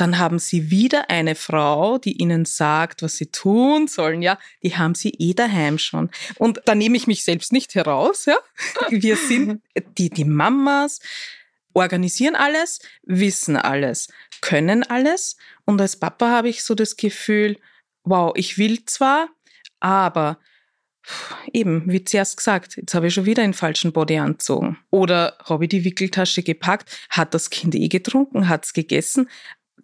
dann 0.00 0.18
haben 0.18 0.38
sie 0.38 0.70
wieder 0.70 1.10
eine 1.10 1.34
Frau, 1.34 1.98
die 1.98 2.20
ihnen 2.20 2.44
sagt, 2.44 3.02
was 3.02 3.16
sie 3.16 3.26
tun 3.26 3.86
sollen, 3.86 4.22
ja, 4.22 4.38
die 4.62 4.76
haben 4.76 4.94
sie 4.94 5.10
eh 5.18 5.34
daheim 5.34 5.78
schon. 5.78 6.10
Und 6.36 6.62
da 6.64 6.74
nehme 6.74 6.96
ich 6.96 7.06
mich 7.06 7.24
selbst 7.24 7.52
nicht 7.52 7.74
heraus, 7.74 8.26
ja. 8.26 8.36
Wir 8.88 9.16
sind 9.16 9.62
die, 9.98 10.10
die 10.10 10.24
Mamas, 10.24 11.00
organisieren 11.74 12.34
alles, 12.34 12.80
wissen 13.02 13.56
alles, 13.56 14.08
können 14.40 14.82
alles. 14.84 15.36
Und 15.64 15.80
als 15.80 15.98
Papa 15.98 16.30
habe 16.30 16.48
ich 16.48 16.64
so 16.64 16.74
das 16.74 16.96
Gefühl, 16.96 17.58
wow, 18.02 18.32
ich 18.34 18.58
will 18.58 18.84
zwar, 18.86 19.28
aber 19.80 20.38
eben, 21.52 21.84
wie 21.86 22.04
zuerst 22.04 22.36
gesagt, 22.36 22.76
jetzt 22.76 22.94
habe 22.94 23.08
ich 23.08 23.14
schon 23.14 23.26
wieder 23.26 23.42
einen 23.42 23.54
falschen 23.54 23.92
Body 23.92 24.18
angezogen. 24.18 24.78
Oder 24.90 25.36
habe 25.44 25.64
ich 25.64 25.70
die 25.70 25.84
Wickeltasche 25.84 26.42
gepackt, 26.42 26.90
hat 27.08 27.34
das 27.34 27.50
Kind 27.50 27.74
eh 27.74 27.88
getrunken, 27.88 28.48
hat 28.48 28.64
es 28.64 28.72
gegessen. 28.72 29.28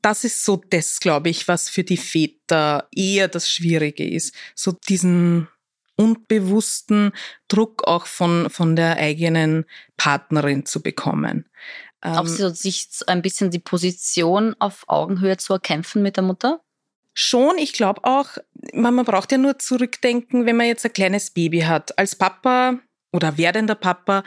Das 0.07 0.23
ist 0.23 0.45
so 0.45 0.63
das, 0.71 1.01
glaube 1.01 1.31
ich, 1.31 1.49
was 1.49 1.69
für 1.69 1.83
die 1.83 1.97
Väter 1.97 2.87
eher 2.95 3.27
das 3.27 3.51
Schwierige 3.51 4.09
ist. 4.09 4.37
So 4.55 4.71
diesen 4.71 5.49
unbewussten 5.97 7.11
Druck 7.49 7.89
auch 7.89 8.07
von, 8.07 8.49
von 8.49 8.77
der 8.77 8.99
eigenen 8.99 9.65
Partnerin 9.97 10.65
zu 10.65 10.81
bekommen. 10.81 11.49
Auch 12.03 12.21
ähm, 12.21 12.29
so 12.29 12.51
sich 12.51 12.89
ein 13.09 13.21
bisschen 13.21 13.51
die 13.51 13.59
Position 13.59 14.55
auf 14.61 14.85
Augenhöhe 14.87 15.39
zu 15.39 15.55
erkämpfen 15.55 16.05
mit 16.05 16.17
der 16.17 16.23
Mutter? 16.23 16.61
Schon, 17.13 17.59
ich 17.59 17.73
glaube 17.73 18.05
auch, 18.05 18.29
man, 18.75 18.95
man 18.95 19.07
braucht 19.07 19.33
ja 19.33 19.39
nur 19.39 19.59
zurückdenken, 19.59 20.47
wenn 20.47 20.57
man 20.57 20.69
jetzt 20.69 20.85
ein 20.85 20.93
kleines 20.93 21.31
Baby 21.33 21.63
hat. 21.63 21.99
Als 21.99 22.15
Papa 22.15 22.79
oder 23.13 23.39
werdender 23.39 23.75
Papa 23.75 24.23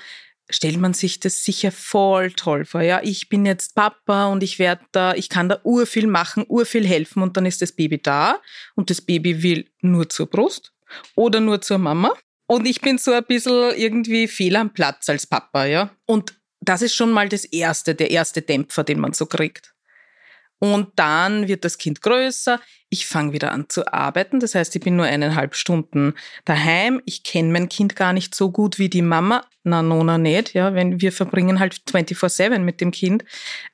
stellt 0.50 0.78
man 0.78 0.94
sich 0.94 1.20
das 1.20 1.44
sicher 1.44 1.72
voll 1.72 2.32
toll 2.32 2.66
vor. 2.66 2.82
Ja, 2.82 3.02
ich 3.04 3.30
bin 3.30 3.46
jetzt 3.46 3.76
Papa 3.76 4.28
und 4.28 4.44
ich 4.44 4.60
werde 4.60 4.84
da, 4.92 5.14
ich 5.14 5.30
kann 5.30 5.50
da 5.50 5.60
urviel 5.64 6.08
machen, 6.08 6.46
urviel 6.48 6.88
helfen 6.88 7.22
und 7.24 7.38
dann 7.38 7.46
ist 7.46 7.62
das 7.62 7.72
Baby 7.72 8.02
da 8.02 8.40
und 8.76 8.90
das 8.90 9.02
Baby 9.02 9.44
will 9.44 9.70
nur 9.82 10.10
zur 10.10 10.28
Brust 10.28 10.74
oder 11.16 11.40
nur 11.40 11.62
zur 11.62 11.78
Mama. 11.78 12.14
Und 12.48 12.68
ich 12.68 12.82
bin 12.82 12.98
so 12.98 13.12
ein 13.12 13.24
bisschen 13.26 13.76
irgendwie 13.76 14.28
fehl 14.28 14.56
am 14.56 14.74
Platz 14.74 15.08
als 15.08 15.28
Papa, 15.28 15.66
ja. 15.66 15.92
Und 16.06 16.34
das 16.62 16.82
ist 16.82 16.96
schon 16.96 17.12
mal 17.12 17.30
das 17.30 17.46
erste, 17.46 17.94
der 17.94 18.10
erste 18.10 18.42
Dämpfer, 18.42 18.84
den 18.84 19.00
man 19.00 19.14
so 19.14 19.28
kriegt. 19.28 19.74
Und 20.60 20.90
dann 20.98 21.48
wird 21.48 21.64
das 21.64 21.78
Kind 21.78 22.02
größer. 22.02 22.60
Ich 22.90 23.08
fange 23.08 23.32
wieder 23.32 23.52
an 23.54 23.70
zu 23.70 23.92
arbeiten. 23.92 24.42
Das 24.42 24.56
heißt, 24.56 24.76
ich 24.76 24.82
bin 24.82 24.98
nur 24.98 25.06
eineinhalb 25.06 25.56
Stunden 25.56 26.14
daheim. 26.44 27.02
Ich 27.06 27.24
kenne 27.24 27.52
mein 27.52 27.70
Kind 27.70 27.96
gar 27.96 28.12
nicht 28.12 28.36
so 28.36 28.52
gut 28.52 28.78
wie 28.78 28.90
die 28.90 29.02
Mama. 29.02 29.46
Na, 29.64 29.82
Nona 29.82 30.18
nicht. 30.18 30.54
Ja, 30.54 30.74
wenn 30.74 31.00
wir 31.00 31.14
verbringen 31.14 31.60
halt 31.60 31.82
24-7 31.90 32.60
mit 32.60 32.82
dem 32.82 32.92
Kind. 32.92 33.24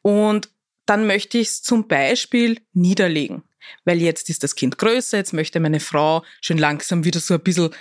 Und 0.04 0.50
dann 0.86 1.08
möchte 1.08 1.40
ich 1.40 1.48
es 1.48 1.64
zum 1.64 1.88
Beispiel 1.88 2.62
niederlegen. 2.74 3.44
Weil 3.84 4.00
jetzt 4.00 4.30
ist 4.30 4.44
das 4.44 4.56
Kind 4.56 4.78
größer. 4.78 5.18
Jetzt 5.18 5.34
möchte 5.34 5.60
meine 5.60 5.80
Frau 5.80 6.24
schon 6.42 6.60
langsam 6.60 7.04
wieder 7.04 7.20
so 7.20 7.34
ein 7.34 7.42
bisschen, 7.42 7.72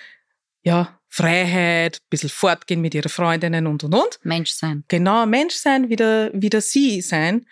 ja, 0.63 0.99
Freiheit, 1.11 1.97
ein 1.97 2.09
bisschen 2.09 2.31
fortgehen 2.31 2.81
mit 2.81 2.95
ihren 2.95 3.11
Freundinnen 3.11 3.67
und, 3.67 3.85
und, 3.85 3.95
und. 3.95 4.19
Mensch 4.23 4.51
sein. 4.51 4.83
Genau, 4.89 5.27
Mensch 5.27 5.55
sein, 5.55 5.91
wieder, 5.91 6.31
wieder 6.33 6.63
sie 6.63 7.03
sein 7.03 7.45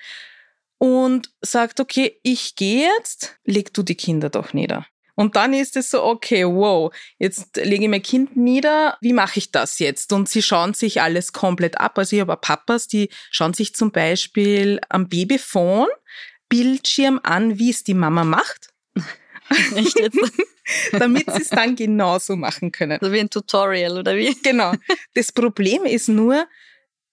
und 0.83 1.31
sagt, 1.43 1.79
okay, 1.79 2.19
ich 2.25 2.57
gehe 2.57 2.89
jetzt, 2.99 3.39
leg 3.45 3.73
du 3.73 3.85
die 3.85 3.95
Kinder 3.95 4.31
doch 4.31 4.53
nieder. 4.53 4.85
Und 5.15 5.37
dann 5.37 5.53
ist 5.53 5.77
es 5.77 5.91
so, 5.91 6.03
okay, 6.03 6.45
wow, 6.45 6.93
jetzt 7.21 7.57
lege 7.57 7.85
ich 7.85 7.89
mein 7.89 8.03
Kind 8.03 8.37
nieder, 8.37 8.99
wie 9.01 9.13
mache 9.13 9.39
ich 9.39 9.53
das 9.53 9.79
jetzt? 9.79 10.13
Und 10.13 10.29
sie 10.29 10.43
schauen 10.43 10.75
sich 10.75 11.01
alles 11.01 11.33
komplett 11.33 11.79
ab. 11.79 11.97
Also 11.99 12.17
ich 12.17 12.21
habe 12.21 12.37
Papas, 12.37 12.89
die 12.89 13.11
schauen 13.31 13.55
sich 13.55 13.77
zum 13.77 13.93
Beispiel 13.93 14.81
am 14.89 15.09
Babyphone 15.09 15.87
Bildschirm 16.49 17.21
an, 17.23 17.61
wie 17.61 17.71
es 17.71 17.85
die 17.85 17.95
Mama 17.95 18.25
macht. 18.25 18.71
Nicht 19.75 20.01
jetzt. 20.01 20.19
damit 20.99 21.31
sie 21.31 21.43
es 21.43 21.51
dann 21.51 21.77
genauso 21.77 22.35
machen 22.35 22.73
können. 22.73 22.99
So 23.01 23.13
wie 23.13 23.21
ein 23.21 23.31
Tutorial 23.31 23.99
oder 23.99 24.17
wie? 24.17 24.35
Genau. 24.43 24.73
Das 25.15 25.31
Problem 25.31 25.85
ist 25.85 26.09
nur, 26.09 26.49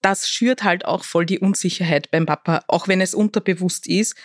das 0.02 0.28
schürt 0.28 0.62
halt 0.64 0.84
auch 0.84 1.04
voll 1.04 1.26
die 1.26 1.38
Unsicherheit 1.38 2.10
beim 2.10 2.26
Papa, 2.26 2.64
auch 2.68 2.88
wenn 2.88 3.00
es 3.00 3.14
unterbewusst 3.14 3.86
ist, 3.86 4.16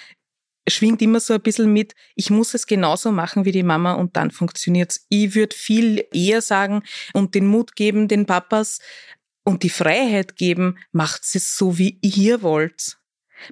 schwingt 0.67 1.01
immer 1.01 1.19
so 1.19 1.33
ein 1.33 1.41
bisschen 1.41 1.71
mit, 1.71 1.93
ich 2.15 2.29
muss 2.29 2.53
es 2.53 2.65
genauso 2.65 3.11
machen 3.11 3.45
wie 3.45 3.51
die 3.51 3.63
Mama 3.63 3.93
und 3.93 4.15
dann 4.15 4.31
funktioniert's. 4.31 5.05
Ich 5.09 5.35
würde 5.35 5.55
viel 5.55 6.05
eher 6.11 6.41
sagen 6.41 6.83
und 7.13 7.35
den 7.35 7.47
Mut 7.47 7.75
geben, 7.75 8.07
den 8.07 8.25
Papas 8.25 8.79
und 9.43 9.63
die 9.63 9.69
Freiheit 9.69 10.35
geben, 10.35 10.77
macht 10.91 11.23
es 11.35 11.55
so, 11.55 11.77
wie 11.77 11.99
ihr 12.01 12.41
wollt. 12.41 12.97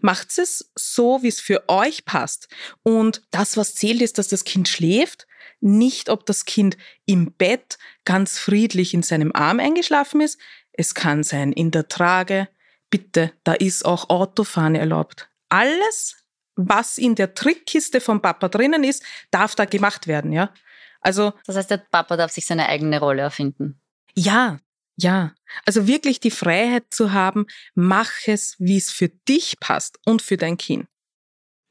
Macht 0.01 0.37
es 0.37 0.71
so, 0.75 1.21
wie 1.21 1.27
es 1.27 1.39
für 1.39 1.65
euch 1.67 2.05
passt. 2.05 2.47
Und 2.81 3.21
das, 3.31 3.57
was 3.57 3.75
zählt, 3.75 4.01
ist, 4.01 4.17
dass 4.17 4.29
das 4.29 4.43
Kind 4.43 4.67
schläft, 4.67 5.27
nicht 5.59 6.09
ob 6.09 6.25
das 6.25 6.45
Kind 6.45 6.77
im 7.05 7.33
Bett 7.33 7.77
ganz 8.05 8.39
friedlich 8.39 8.93
in 8.93 9.03
seinem 9.03 9.31
Arm 9.33 9.59
eingeschlafen 9.59 10.21
ist, 10.21 10.39
es 10.73 10.93
kann 10.93 11.23
sein 11.23 11.51
in 11.53 11.71
der 11.71 11.87
Trage. 11.87 12.49
Bitte, 12.89 13.31
da 13.43 13.53
ist 13.53 13.85
auch 13.85 14.09
Autofahren 14.09 14.75
erlaubt. 14.75 15.29
Alles, 15.49 16.25
was 16.55 16.97
in 16.97 17.15
der 17.15 17.33
Trickkiste 17.33 18.01
vom 18.01 18.21
Papa 18.21 18.49
drinnen 18.49 18.83
ist, 18.83 19.03
darf 19.31 19.55
da 19.55 19.65
gemacht 19.65 20.07
werden, 20.07 20.31
ja. 20.31 20.53
Also. 21.01 21.33
Das 21.45 21.55
heißt, 21.55 21.71
der 21.71 21.77
Papa 21.77 22.17
darf 22.17 22.31
sich 22.31 22.45
seine 22.45 22.67
eigene 22.69 22.99
Rolle 22.99 23.21
erfinden. 23.21 23.79
Ja, 24.15 24.59
ja. 24.95 25.33
Also 25.65 25.87
wirklich 25.87 26.19
die 26.19 26.31
Freiheit 26.31 26.85
zu 26.91 27.13
haben, 27.13 27.47
mach 27.75 28.11
es, 28.25 28.55
wie 28.59 28.77
es 28.77 28.91
für 28.91 29.09
dich 29.09 29.59
passt 29.59 29.99
und 30.05 30.21
für 30.21 30.37
dein 30.37 30.57
Kind. 30.57 30.87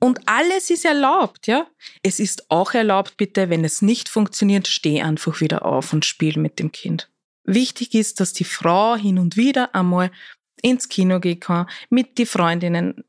Und 0.01 0.21
alles 0.27 0.71
ist 0.71 0.85
erlaubt, 0.85 1.47
ja. 1.47 1.69
Es 2.03 2.19
ist 2.19 2.51
auch 2.51 2.75
erlaubt, 2.75 3.17
bitte, 3.17 3.51
wenn 3.51 3.65
es 3.65 3.83
nicht 3.83 4.09
funktioniert, 4.09 4.67
steh 4.67 5.01
einfach 5.01 5.41
wieder 5.41 5.65
auf 5.65 5.93
und 5.93 6.05
spiel 6.05 6.38
mit 6.38 6.59
dem 6.59 6.73
Kind. 6.73 7.12
Wichtig 7.44 7.94
ist, 7.94 8.20
dass 8.20 8.33
die 8.33 8.44
Frau 8.44 8.96
hin 8.96 9.18
und 9.18 9.37
wieder 9.37 9.74
einmal 9.74 10.11
ins 10.62 10.88
Kino 10.88 11.20
gehen 11.20 11.40
kann, 11.40 11.66
mit 11.90 12.18
die 12.18 12.26
Freundinnen 12.26 13.05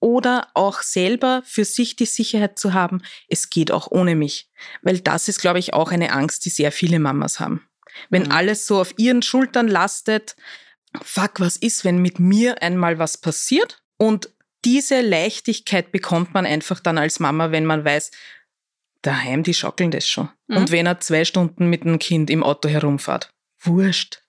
oder 0.00 0.48
auch 0.54 0.82
selber 0.82 1.42
für 1.44 1.64
sich 1.64 1.94
die 1.94 2.06
Sicherheit 2.06 2.58
zu 2.58 2.72
haben, 2.72 3.02
es 3.28 3.50
geht 3.50 3.70
auch 3.70 3.90
ohne 3.90 4.16
mich. 4.16 4.50
Weil 4.82 4.98
das 5.00 5.28
ist, 5.28 5.40
glaube 5.40 5.58
ich, 5.58 5.74
auch 5.74 5.92
eine 5.92 6.12
Angst, 6.12 6.44
die 6.46 6.50
sehr 6.50 6.72
viele 6.72 6.98
Mamas 6.98 7.38
haben. 7.38 7.68
Wenn 8.08 8.24
mhm. 8.24 8.32
alles 8.32 8.66
so 8.66 8.80
auf 8.80 8.94
ihren 8.96 9.22
Schultern 9.22 9.68
lastet, 9.68 10.36
fuck, 11.02 11.38
was 11.38 11.56
ist, 11.56 11.84
wenn 11.84 11.98
mit 11.98 12.18
mir 12.18 12.62
einmal 12.62 12.98
was 12.98 13.18
passiert? 13.18 13.82
Und 13.98 14.30
diese 14.64 15.00
Leichtigkeit 15.00 15.92
bekommt 15.92 16.34
man 16.34 16.46
einfach 16.46 16.80
dann 16.80 16.98
als 16.98 17.20
Mama, 17.20 17.50
wenn 17.50 17.66
man 17.66 17.84
weiß, 17.84 18.10
daheim, 19.02 19.42
die 19.42 19.54
schaukeln 19.54 19.90
das 19.90 20.08
schon. 20.08 20.30
Mhm. 20.48 20.56
Und 20.56 20.70
wenn 20.70 20.86
er 20.86 21.00
zwei 21.00 21.24
Stunden 21.24 21.68
mit 21.68 21.82
einem 21.82 21.98
Kind 21.98 22.30
im 22.30 22.42
Auto 22.42 22.68
herumfährt. 22.68 23.32
Wurscht. 23.62 24.22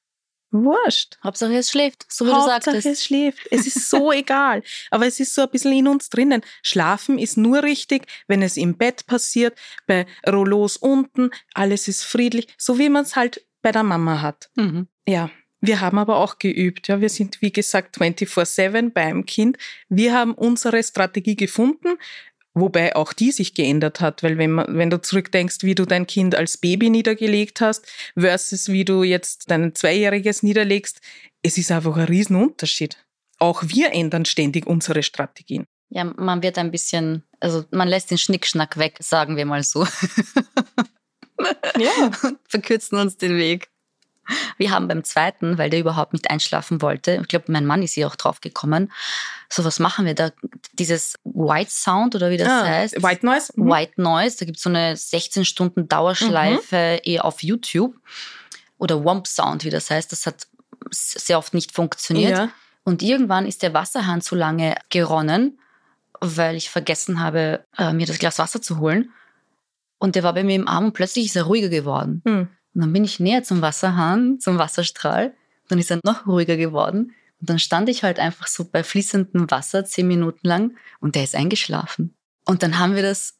Wurscht. 0.51 1.17
Hauptsache 1.23 1.55
es 1.55 1.71
schläft, 1.71 2.05
so 2.11 2.25
wie 2.25 2.31
Hauptsache 2.31 2.59
du 2.59 2.65
sagtest. 2.71 2.85
es 2.85 3.05
schläft. 3.05 3.47
Es 3.51 3.65
ist 3.65 3.89
so 3.89 4.11
egal. 4.21 4.63
Aber 4.89 5.07
es 5.07 5.19
ist 5.19 5.33
so 5.33 5.43
ein 5.43 5.49
bisschen 5.49 5.71
in 5.71 5.87
uns 5.87 6.09
drinnen. 6.09 6.41
Schlafen 6.61 7.17
ist 7.17 7.37
nur 7.37 7.63
richtig, 7.63 8.05
wenn 8.27 8.41
es 8.41 8.57
im 8.57 8.77
Bett 8.77 9.05
passiert, 9.05 9.57
bei 9.87 10.05
Rollos 10.27 10.75
unten, 10.75 11.31
alles 11.53 11.87
ist 11.87 12.03
friedlich, 12.03 12.47
so 12.57 12.77
wie 12.77 12.89
man 12.89 13.03
es 13.03 13.15
halt 13.15 13.45
bei 13.61 13.71
der 13.71 13.83
Mama 13.83 14.21
hat. 14.21 14.49
Mhm. 14.55 14.87
Ja. 15.07 15.29
Wir 15.63 15.79
haben 15.79 15.99
aber 15.99 16.17
auch 16.17 16.39
geübt. 16.39 16.87
Ja, 16.87 17.01
wir 17.01 17.09
sind, 17.09 17.39
wie 17.43 17.51
gesagt, 17.53 17.97
24-7 17.99 18.89
beim 18.93 19.27
Kind. 19.27 19.57
Wir 19.89 20.15
haben 20.15 20.33
unsere 20.33 20.81
Strategie 20.81 21.35
gefunden. 21.35 21.99
Wobei 22.53 22.95
auch 22.95 23.13
die 23.13 23.31
sich 23.31 23.53
geändert 23.53 24.01
hat, 24.01 24.23
weil 24.23 24.37
wenn, 24.37 24.51
man, 24.51 24.77
wenn 24.77 24.89
du 24.89 25.01
zurückdenkst, 25.01 25.59
wie 25.61 25.75
du 25.75 25.85
dein 25.85 26.05
Kind 26.05 26.35
als 26.35 26.57
Baby 26.57 26.89
niedergelegt 26.89 27.61
hast 27.61 27.87
versus 28.17 28.67
wie 28.67 28.83
du 28.83 29.03
jetzt 29.03 29.49
dein 29.49 29.73
Zweijähriges 29.73 30.43
niederlegst, 30.43 30.99
es 31.43 31.57
ist 31.57 31.71
einfach 31.71 31.95
ein 31.95 32.05
Riesenunterschied. 32.05 32.97
Auch 33.39 33.63
wir 33.65 33.93
ändern 33.93 34.25
ständig 34.25 34.67
unsere 34.67 35.01
Strategien. 35.01 35.65
Ja, 35.89 36.03
man 36.03 36.43
wird 36.43 36.57
ein 36.57 36.71
bisschen, 36.71 37.23
also 37.39 37.65
man 37.71 37.87
lässt 37.87 38.11
den 38.11 38.17
Schnickschnack 38.17 38.77
weg, 38.77 38.97
sagen 38.99 39.37
wir 39.37 39.45
mal 39.45 39.63
so. 39.63 39.85
ja. 41.77 42.11
Und 42.23 42.37
verkürzen 42.49 42.99
uns 42.99 43.17
den 43.17 43.37
Weg. 43.37 43.69
Wir 44.57 44.71
haben 44.71 44.87
beim 44.87 45.03
zweiten, 45.03 45.57
weil 45.57 45.69
der 45.69 45.79
überhaupt 45.79 46.13
nicht 46.13 46.29
einschlafen 46.29 46.81
wollte, 46.81 47.19
ich 47.21 47.27
glaube, 47.27 47.51
mein 47.51 47.65
Mann 47.65 47.83
ist 47.83 47.93
hier 47.93 48.07
auch 48.07 48.15
drauf 48.15 48.41
gekommen, 48.41 48.91
so 49.49 49.65
was 49.65 49.79
machen 49.79 50.05
wir 50.05 50.15
da? 50.15 50.31
Dieses 50.73 51.15
White 51.23 51.71
Sound 51.71 52.15
oder 52.15 52.29
wie 52.29 52.37
das 52.37 52.47
ah, 52.47 52.65
heißt? 52.65 53.03
White 53.03 53.25
Noise? 53.25 53.53
Mhm. 53.55 53.69
White 53.69 54.01
Noise, 54.01 54.37
da 54.39 54.45
gibt 54.45 54.57
es 54.57 54.63
so 54.63 54.69
eine 54.69 54.95
16 54.95 55.45
Stunden 55.45 55.87
Dauerschleife 55.87 56.99
mhm. 57.03 57.11
eh 57.11 57.19
auf 57.19 57.43
YouTube. 57.43 57.95
Oder 58.77 59.03
Womp 59.03 59.27
Sound, 59.27 59.63
wie 59.63 59.69
das 59.69 59.91
heißt, 59.91 60.11
das 60.11 60.25
hat 60.25 60.47
sehr 60.89 61.37
oft 61.37 61.53
nicht 61.53 61.71
funktioniert. 61.71 62.37
Ja. 62.37 62.49
Und 62.83 63.03
irgendwann 63.03 63.45
ist 63.45 63.61
der 63.61 63.73
Wasserhahn 63.73 64.21
zu 64.21 64.35
lange 64.35 64.75
geronnen, 64.89 65.59
weil 66.19 66.55
ich 66.55 66.69
vergessen 66.69 67.19
habe, 67.19 67.65
äh, 67.77 67.93
mir 67.93 68.07
das 68.07 68.19
Glas 68.19 68.39
Wasser 68.39 68.61
zu 68.61 68.79
holen. 68.79 69.11
Und 69.99 70.15
der 70.15 70.23
war 70.23 70.33
bei 70.33 70.43
mir 70.43 70.55
im 70.55 70.67
Arm 70.67 70.85
und 70.85 70.93
plötzlich 70.93 71.27
ist 71.27 71.35
er 71.35 71.43
ruhiger 71.43 71.69
geworden. 71.69 72.21
Mhm. 72.25 72.49
Und 72.73 72.81
dann 72.81 72.93
bin 72.93 73.03
ich 73.03 73.19
näher 73.19 73.43
zum 73.43 73.61
Wasserhahn, 73.61 74.39
zum 74.39 74.57
Wasserstrahl. 74.57 75.33
Dann 75.67 75.79
ist 75.79 75.91
er 75.91 75.99
noch 76.03 76.25
ruhiger 76.25 76.57
geworden. 76.57 77.13
Und 77.39 77.49
dann 77.49 77.59
stand 77.59 77.89
ich 77.89 78.03
halt 78.03 78.19
einfach 78.19 78.47
so 78.47 78.65
bei 78.65 78.83
fließendem 78.83 79.49
Wasser 79.49 79.83
zehn 79.85 80.07
Minuten 80.07 80.47
lang 80.47 80.77
und 80.99 81.15
der 81.15 81.23
ist 81.23 81.35
eingeschlafen. 81.35 82.15
Und 82.45 82.63
dann 82.63 82.77
haben 82.77 82.95
wir 82.95 83.01
das 83.01 83.39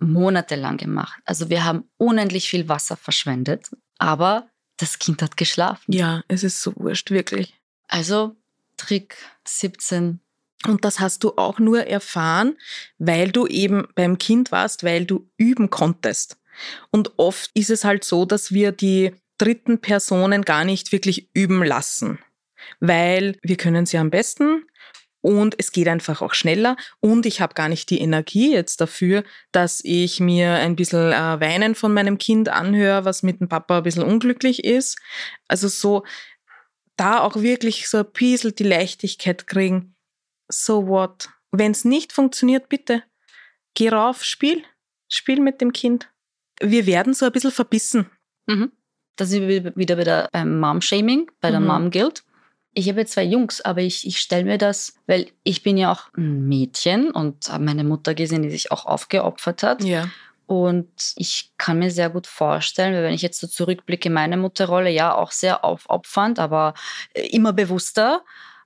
monatelang 0.00 0.76
gemacht. 0.76 1.20
Also 1.24 1.50
wir 1.50 1.64
haben 1.64 1.84
unendlich 1.98 2.48
viel 2.48 2.68
Wasser 2.68 2.96
verschwendet, 2.96 3.70
aber 3.98 4.48
das 4.78 4.98
Kind 4.98 5.22
hat 5.22 5.36
geschlafen. 5.36 5.92
Ja, 5.92 6.22
es 6.28 6.42
ist 6.42 6.62
so 6.62 6.74
wurscht, 6.76 7.10
wirklich. 7.10 7.54
Also 7.88 8.34
Trick 8.76 9.16
17. 9.46 10.20
Und 10.66 10.84
das 10.84 10.98
hast 10.98 11.22
du 11.22 11.36
auch 11.36 11.58
nur 11.58 11.86
erfahren, 11.86 12.56
weil 12.98 13.30
du 13.30 13.46
eben 13.46 13.86
beim 13.94 14.18
Kind 14.18 14.50
warst, 14.50 14.82
weil 14.82 15.04
du 15.04 15.28
üben 15.36 15.70
konntest. 15.70 16.38
Und 16.90 17.12
oft 17.16 17.50
ist 17.54 17.70
es 17.70 17.84
halt 17.84 18.04
so, 18.04 18.24
dass 18.24 18.52
wir 18.52 18.72
die 18.72 19.12
dritten 19.38 19.80
Personen 19.80 20.42
gar 20.42 20.64
nicht 20.64 20.92
wirklich 20.92 21.28
üben 21.34 21.64
lassen, 21.64 22.18
weil 22.80 23.38
wir 23.42 23.56
können 23.56 23.86
sie 23.86 23.98
am 23.98 24.10
besten 24.10 24.64
und 25.20 25.54
es 25.58 25.72
geht 25.72 25.88
einfach 25.88 26.20
auch 26.20 26.34
schneller 26.34 26.76
und 27.00 27.24
ich 27.24 27.40
habe 27.40 27.54
gar 27.54 27.70
nicht 27.70 27.88
die 27.88 28.00
Energie 28.00 28.52
jetzt 28.52 28.80
dafür, 28.82 29.24
dass 29.52 29.80
ich 29.82 30.20
mir 30.20 30.52
ein 30.52 30.76
bisschen 30.76 31.12
äh, 31.12 31.40
Weinen 31.40 31.74
von 31.74 31.94
meinem 31.94 32.18
Kind 32.18 32.50
anhöre, 32.50 33.06
was 33.06 33.22
mit 33.22 33.40
dem 33.40 33.48
Papa 33.48 33.78
ein 33.78 33.82
bisschen 33.82 34.02
unglücklich 34.02 34.64
ist. 34.64 34.98
Also 35.48 35.68
so 35.68 36.04
da 36.96 37.20
auch 37.20 37.36
wirklich 37.36 37.88
so 37.88 37.98
ein 37.98 38.12
bisschen 38.12 38.54
die 38.54 38.64
Leichtigkeit 38.64 39.46
kriegen. 39.46 39.96
So 40.48 40.88
what? 40.88 41.30
Wenn 41.50 41.72
es 41.72 41.86
nicht 41.86 42.12
funktioniert, 42.12 42.68
bitte 42.68 43.02
geh 43.72 43.88
rauf, 43.88 44.24
spiel, 44.24 44.62
spiel 45.08 45.40
mit 45.40 45.60
dem 45.60 45.72
Kind. 45.72 46.10
Wir 46.60 46.86
werden 46.86 47.14
so 47.14 47.26
ein 47.26 47.32
bisschen 47.32 47.50
verbissen. 47.50 48.10
Mhm. 48.46 48.72
Da 49.16 49.26
sind 49.26 49.46
wir 49.48 49.64
wieder, 49.74 49.98
wieder 49.98 50.28
beim 50.32 50.58
Mom-Shaming, 50.58 51.30
bei 51.40 51.50
der 51.50 51.60
mhm. 51.60 51.66
Mom-Guilt 51.66 52.24
ich 52.74 52.88
habe 52.88 53.06
zwei 53.06 53.22
Jungs, 53.22 53.60
aber 53.60 53.80
ich, 53.80 54.06
ich 54.06 54.18
stelle 54.18 54.44
mir 54.44 54.58
das, 54.58 54.94
weil 55.06 55.28
ich 55.44 55.62
bin 55.62 55.76
ja 55.76 55.92
auch 55.92 56.12
ein 56.16 56.46
Mädchen 56.46 57.10
und 57.10 57.48
habe 57.48 57.64
meine 57.64 57.84
Mutter 57.84 58.14
gesehen, 58.14 58.42
die 58.42 58.50
sich 58.50 58.72
auch 58.72 58.84
aufgeopfert 58.84 59.62
hat. 59.62 59.84
Ja. 59.84 60.08
Und 60.46 60.90
ich 61.16 61.52
kann 61.56 61.78
mir 61.78 61.90
sehr 61.90 62.10
gut 62.10 62.26
vorstellen, 62.26 62.92
weil 62.94 63.04
wenn 63.04 63.14
ich 63.14 63.22
jetzt 63.22 63.40
so 63.40 63.46
zurückblicke, 63.46 64.10
meine 64.10 64.36
Mutterrolle, 64.36 64.90
ja, 64.90 65.14
auch 65.14 65.30
sehr 65.30 65.64
aufopfernd, 65.64 66.38
aber 66.38 66.74
äh, 67.14 67.26
immer 67.28 67.52
bewusster, 67.52 68.22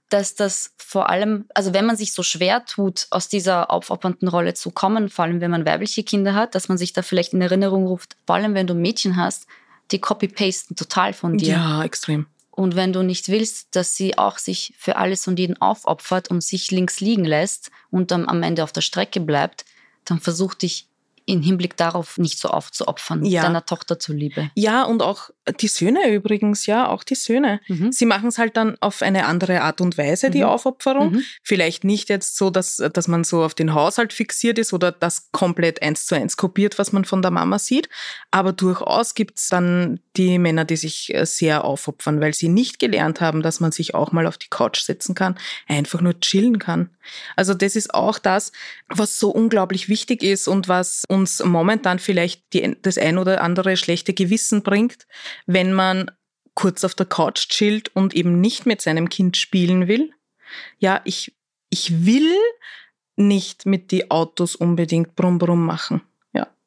dass 0.09 0.35
das 0.35 0.73
vor 0.79 1.11
allem, 1.11 1.47
also 1.55 1.75
wenn 1.75 1.87
man 1.87 1.97
sich 1.97 2.13
so 2.13 2.23
schwer 2.23 2.65
tut, 2.65 3.07
aus 3.11 3.29
dieser 3.29 3.71
aufopfernden 3.71 4.29
Rolle 4.29 4.55
zu 4.55 4.71
kommen, 4.71 5.09
vor 5.09 5.25
allem 5.25 5.41
wenn 5.41 5.51
man 5.51 5.67
weibliche 5.67 6.03
Kinder 6.03 6.35
hat, 6.35 6.55
dass 6.55 6.69
man 6.69 6.79
sich 6.79 6.93
da 6.93 7.03
vielleicht 7.03 7.35
in 7.35 7.43
Erinnerung 7.43 7.87
ruft, 7.87 8.17
vor 8.27 8.37
allem 8.37 8.55
wenn 8.55 8.67
du 8.67 8.75
Mädchen 8.75 9.17
hast, 9.17 9.47
die 9.91 10.01
copy-pasten 10.01 10.77
total 10.77 11.13
von 11.13 11.37
dir. 11.37 11.55
Ja, 11.55 11.85
extrem. 11.85 12.27
Und 12.51 12.75
wenn 12.75 12.93
du 12.93 13.03
nicht 13.03 13.29
willst, 13.29 13.77
dass 13.77 13.95
sie 13.95 14.19
auch 14.19 14.39
sich 14.39 14.75
für 14.77 14.97
alles 14.97 15.29
und 15.29 15.39
jeden 15.39 15.61
aufopfert 15.61 16.29
und 16.29 16.43
sich 16.43 16.71
links 16.73 17.01
liegen 17.01 17.25
lässt 17.25 17.71
und 17.91 18.11
dann 18.11 18.29
am 18.29 18.43
Ende 18.43 18.65
auf 18.65 18.73
der 18.73 18.81
Strecke 18.81 19.21
bleibt, 19.21 19.65
dann 20.05 20.19
versuch 20.19 20.55
dich 20.55 20.88
im 21.29 21.43
Hinblick 21.43 21.77
darauf 21.77 22.17
nicht 22.17 22.39
so 22.39 22.49
aufzuopfern, 22.49 23.23
ja. 23.25 23.43
deiner 23.43 23.67
Tochter 23.67 23.99
zuliebe. 23.99 24.51
Ja, 24.55 24.85
und 24.85 25.03
auch 25.03 25.29
die 25.61 25.69
Söhne 25.69 26.11
übrigens, 26.11 26.65
ja, 26.65 26.89
auch 26.89 27.05
die 27.05 27.17
Söhne. 27.17 27.61
Mhm. 27.69 27.93
Sie 27.93 28.07
machen 28.07 28.31
es 28.31 28.39
halt 28.39 28.57
dann 28.57 28.77
auf 28.81 29.03
eine 29.03 29.27
andere 29.27 29.61
Art 29.61 29.83
und 29.83 29.99
Weise, 29.99 30.31
die 30.31 30.39
mhm. 30.39 30.49
Aufopferung. 30.49 31.13
Mhm. 31.13 31.23
Vielleicht 31.43 31.85
nicht 31.85 32.09
jetzt 32.09 32.39
so, 32.39 32.49
dass, 32.49 32.83
dass 32.95 33.09
man 33.09 33.25
so 33.25 33.43
auf 33.43 33.55
den 33.55 33.75
Haushalt 33.75 34.15
fixiert 34.15 34.59
ist 34.59 34.73
oder 34.73 34.91
das 34.91 35.31
komplett 35.31 35.83
eins 35.83 36.07
zu 36.07 36.15
eins 36.15 36.39
kopiert, 36.39 36.79
was 36.79 36.93
man 36.93 37.05
von 37.05 37.21
der 37.21 37.31
Mama 37.31 37.59
sieht. 37.59 37.91
Aber 38.31 38.55
durchaus 38.55 39.15
gibt 39.15 39.39
es 39.39 39.49
dann 39.49 40.01
die 40.17 40.39
Männer, 40.39 40.65
die 40.65 40.77
sich 40.77 41.15
äh, 41.15 41.27
sehr 41.27 41.65
aufopfern, 41.65 42.23
weil 42.23 42.33
sie 42.33 42.49
nicht 42.49 42.79
gelernt 42.79 43.21
haben, 43.21 43.43
dass 43.43 43.61
man 43.61 43.71
sich 43.71 43.95
auch 43.95 44.13
mal 44.13 44.27
auf 44.27 44.39
die 44.39 44.49
Couch 44.49 44.81
setzen 44.81 45.15
kann, 45.15 45.37
einfach 45.67 46.01
nur 46.01 46.19
chillen 46.21 46.59
kann. 46.59 46.91
Also 47.37 47.55
das 47.55 47.77
ist 47.77 47.95
auch 47.95 48.19
das, 48.19 48.53
was 48.89 49.19
so 49.19 49.31
unglaublich 49.31 49.89
wichtig 49.89 50.23
ist 50.23 50.49
und 50.49 50.69
was 50.69 51.05
uns 51.09 51.43
momentan 51.45 51.99
vielleicht 51.99 52.53
die, 52.53 52.77
das 52.83 52.99
ein 52.99 53.19
oder 53.19 53.43
andere 53.43 53.77
schlechte 53.77 54.15
Gewissen 54.15 54.63
bringt, 54.63 55.07
wenn 55.47 55.73
man 55.73 56.11
kurz 56.55 56.85
auf 56.85 56.95
der 56.95 57.07
Couch 57.07 57.49
chillt 57.49 57.95
und 57.95 58.15
eben 58.15 58.41
nicht 58.41 58.67
mit 58.67 58.81
seinem 58.81 59.09
Kind 59.09 59.37
spielen 59.37 59.89
will. 59.89 60.13
Ja, 60.79 61.01
ich, 61.05 61.37
ich 61.71 62.05
will 62.07 62.35
nicht 63.17 63.67
mit 63.67 63.91
die 63.91 64.11
Autos 64.11 64.57
unbedingt 64.57 65.15
brumm 65.17 65.39
brumm 65.39 65.65
machen. 65.65 66.03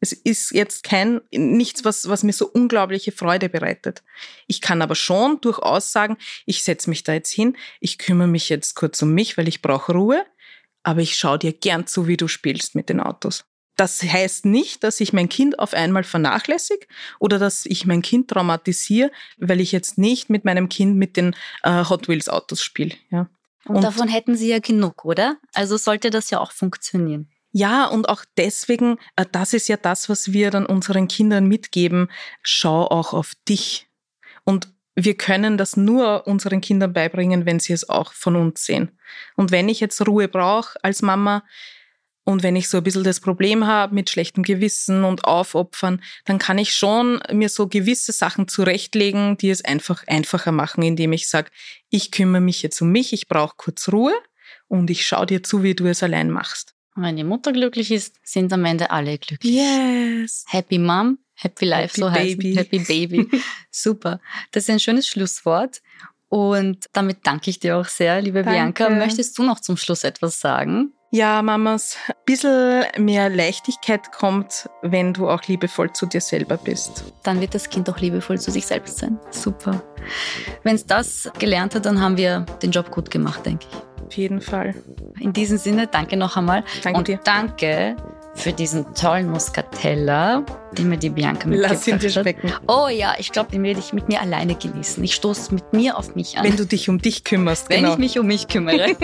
Es 0.04 0.14
ist 0.14 0.52
jetzt 0.52 0.84
kein, 0.84 1.22
nichts, 1.32 1.86
was, 1.86 2.10
was 2.10 2.24
mir 2.24 2.34
so 2.34 2.48
unglaubliche 2.48 3.12
Freude 3.12 3.50
bereitet. 3.50 4.02
Ich 4.48 4.60
kann 4.60 4.82
aber 4.82 4.96
schon 4.96 5.40
durchaus 5.42 5.92
sagen, 5.92 6.18
ich 6.48 6.64
setze 6.64 6.90
mich 6.90 7.04
da 7.04 7.14
jetzt 7.14 7.32
hin, 7.32 7.56
ich 7.80 8.00
kümmere 8.00 8.28
mich 8.28 8.50
jetzt 8.50 8.74
kurz 8.74 9.00
um 9.04 9.14
mich, 9.14 9.38
weil 9.38 9.48
ich 9.48 9.62
brauche 9.62 9.94
Ruhe, 9.94 10.26
aber 10.84 11.02
ich 11.02 11.16
schaue 11.16 11.40
dir 11.40 11.54
gern 11.54 11.88
zu, 11.88 12.08
wie 12.08 12.18
du 12.18 12.28
spielst 12.28 12.76
mit 12.76 12.90
den 12.90 13.00
Autos. 13.00 13.46
Das 13.78 14.04
heißt 14.04 14.46
nicht, 14.46 14.84
dass 14.84 15.00
ich 15.00 15.14
mein 15.14 15.30
Kind 15.30 15.58
auf 15.58 15.74
einmal 15.74 16.04
vernachlässige 16.04 16.86
oder 17.20 17.40
dass 17.40 17.66
ich 17.66 17.86
mein 17.86 18.02
Kind 18.02 18.30
traumatisiere, 18.30 19.12
weil 19.38 19.60
ich 19.60 19.72
jetzt 19.72 19.98
nicht 19.98 20.30
mit 20.30 20.46
meinem 20.46 20.70
Kind 20.70 20.98
mit 20.98 21.18
den 21.18 21.36
äh, 21.64 21.86
Hot 21.86 22.08
Wheels 22.08 22.30
Autos 22.30 22.62
spiele. 22.62 22.96
Ja. 23.10 23.30
Und, 23.66 23.78
und 23.78 23.84
davon 23.84 24.08
hätten 24.08 24.36
Sie 24.36 24.50
ja 24.50 24.60
genug, 24.60 25.06
oder? 25.06 25.38
Also 25.54 25.78
sollte 25.78 26.10
das 26.10 26.30
ja 26.30 26.40
auch 26.40 26.52
funktionieren. 26.52 27.30
Ja, 27.54 27.86
und 27.86 28.08
auch 28.08 28.24
deswegen, 28.38 28.98
äh, 29.16 29.26
das 29.32 29.54
ist 29.54 29.68
ja 29.68 29.78
das, 29.78 30.10
was 30.10 30.32
wir 30.32 30.52
dann 30.52 30.66
unseren 30.66 31.08
Kindern 31.08 31.48
mitgeben. 31.48 32.10
Schau 32.42 32.86
auch 32.86 33.14
auf 33.14 33.34
dich. 33.48 33.88
Und 34.44 34.72
wir 34.96 35.16
können 35.16 35.58
das 35.58 35.78
nur 35.78 36.28
unseren 36.28 36.62
Kindern 36.62 36.94
beibringen, 36.94 37.46
wenn 37.46 37.60
sie 37.60 37.74
es 37.74 37.90
auch 37.90 38.14
von 38.14 38.36
uns 38.36 38.66
sehen. 38.66 38.92
Und 39.36 39.52
wenn 39.52 39.70
ich 39.70 39.80
jetzt 39.80 40.06
Ruhe 40.06 40.28
brauche 40.28 40.78
als 40.84 41.02
Mama, 41.02 41.44
und 42.24 42.44
wenn 42.44 42.56
ich 42.56 42.70
so 42.70 42.78
ein 42.78 42.84
bisschen 42.84 43.04
das 43.04 43.20
Problem 43.20 43.66
habe 43.66 43.96
mit 43.96 44.10
schlechtem 44.10 44.44
Gewissen 44.44 45.04
und 45.04 45.26
Aufopfern, 45.26 46.02
dann 46.26 46.38
kann 46.38 46.58
ich 46.58 46.74
schon 46.74 47.20
mir 47.32 47.50
so 47.50 47.68
gewisse 47.68 48.12
Sachen 48.12 48.48
zurechtlegen, 48.48 49.38
die 49.38 49.50
es 49.50 49.66
einfach 49.66 50.06
einfacher 50.08 50.52
machen, 50.52 50.84
indem 50.84 51.14
ich 51.14 51.28
sage, 51.28 51.50
ich 51.90 52.12
kümmere 52.12 52.42
mich 52.42 52.62
jetzt 52.62 52.80
um 52.82 52.92
mich, 52.92 53.12
ich 53.12 53.28
brauche 53.28 53.56
kurz 53.58 53.90
Ruhe 53.92 54.14
und 54.68 54.90
ich 54.90 55.06
schaue 55.06 55.26
dir 55.26 55.42
zu, 55.42 55.64
wie 55.64 55.74
du 55.74 55.88
es 55.88 56.04
allein 56.04 56.30
machst. 56.30 56.76
Und 56.96 57.04
wenn 57.04 57.16
die 57.16 57.24
Mutter 57.24 57.54
glücklich 57.54 57.92
ist, 57.92 58.16
sind 58.24 58.54
am 58.54 58.66
Ende 58.66 58.92
alle 58.92 59.18
glücklich. 59.18 59.54
Yes. 59.54 60.46
Happy 60.48 60.78
Mom, 60.78 61.18
Happy 61.42 61.66
Life, 61.66 61.94
Happy 61.94 62.02
so 62.02 62.10
Baby. 62.12 62.56
heißt 62.56 62.60
Happy 62.60 62.80
Baby. 62.80 63.30
Super. 63.72 64.20
Das 64.52 64.64
ist 64.64 64.70
ein 64.70 64.80
schönes 64.80 65.08
Schlusswort. 65.08 65.82
Und 66.30 66.86
damit 66.94 67.18
danke 67.24 67.50
ich 67.50 67.60
dir 67.60 67.78
auch 67.78 67.86
sehr, 67.88 68.22
liebe 68.22 68.44
danke. 68.44 68.86
Bianca. 68.86 68.90
Möchtest 68.90 69.38
du 69.38 69.44
noch 69.44 69.60
zum 69.60 69.76
Schluss 69.76 70.04
etwas 70.06 70.40
sagen? 70.40 70.94
Ja, 71.14 71.42
Mamas, 71.42 71.98
ein 72.08 72.14
bisschen 72.26 72.86
mehr 72.98 73.30
Leichtigkeit 73.30 74.14
kommt, 74.14 74.70
wenn 74.82 75.14
du 75.14 75.30
auch 75.30 75.44
liebevoll 75.44 75.92
zu 75.92 76.06
dir 76.06 76.22
selber 76.22 76.56
bist. 76.56 77.04
Dann 77.24 77.42
wird 77.42 77.54
das 77.54 77.70
Kind 77.70 77.90
auch 77.90 78.00
liebevoll 78.00 78.40
zu 78.40 78.50
sich 78.50 78.66
selbst 78.66 79.00
sein. 79.00 79.20
Super. 79.30 79.84
Wenn 80.64 80.76
es 80.76 80.86
das 80.86 81.30
gelernt 81.38 81.76
hat, 81.76 81.86
dann 81.86 82.00
haben 82.00 82.16
wir 82.16 82.46
den 82.62 82.72
Job 82.72 82.92
gut 82.92 83.12
gemacht, 83.12 83.46
denke 83.46 83.68
ich. 83.70 84.06
Auf 84.06 84.14
jeden 84.14 84.40
Fall. 84.40 84.74
In 85.20 85.34
diesem 85.34 85.58
Sinne, 85.58 85.88
danke 85.88 86.16
noch 86.16 86.38
einmal. 86.38 86.64
Danke 86.82 86.98
Und 86.98 87.08
dir. 87.10 87.20
danke 87.22 87.98
für 88.34 88.54
diesen 88.54 88.94
tollen 88.96 89.30
Muscatella, 89.30 90.44
den 90.78 90.90
mir 90.90 90.98
die 90.98 91.10
Bianca 91.10 91.48
mitgebracht 91.48 91.74
Lass 91.74 91.88
ihn 91.88 92.00
dir 92.00 92.10
schmecken. 92.10 92.52
Oh 92.68 92.88
ja, 92.88 93.16
ich 93.18 93.32
glaube, 93.32 93.52
den 93.52 93.64
werde 93.64 93.80
ich 93.80 93.94
mit 93.94 94.08
mir 94.08 94.22
alleine 94.22 94.56
genießen. 94.56 95.04
Ich 95.04 95.16
stoße 95.16 95.54
mit 95.54 95.74
mir 95.74 95.98
auf 95.98 96.16
mich 96.16 96.38
an. 96.38 96.46
Wenn 96.46 96.56
du 96.56 96.66
dich 96.66 96.90
um 96.90 97.02
dich 97.02 97.24
kümmerst. 97.24 97.70
Wenn 97.70 97.82
genau. 97.82 97.94
ich 97.94 98.00
mich 98.00 98.20
um 98.20 98.28
mich 98.28 98.48
kümmere. 98.48 98.96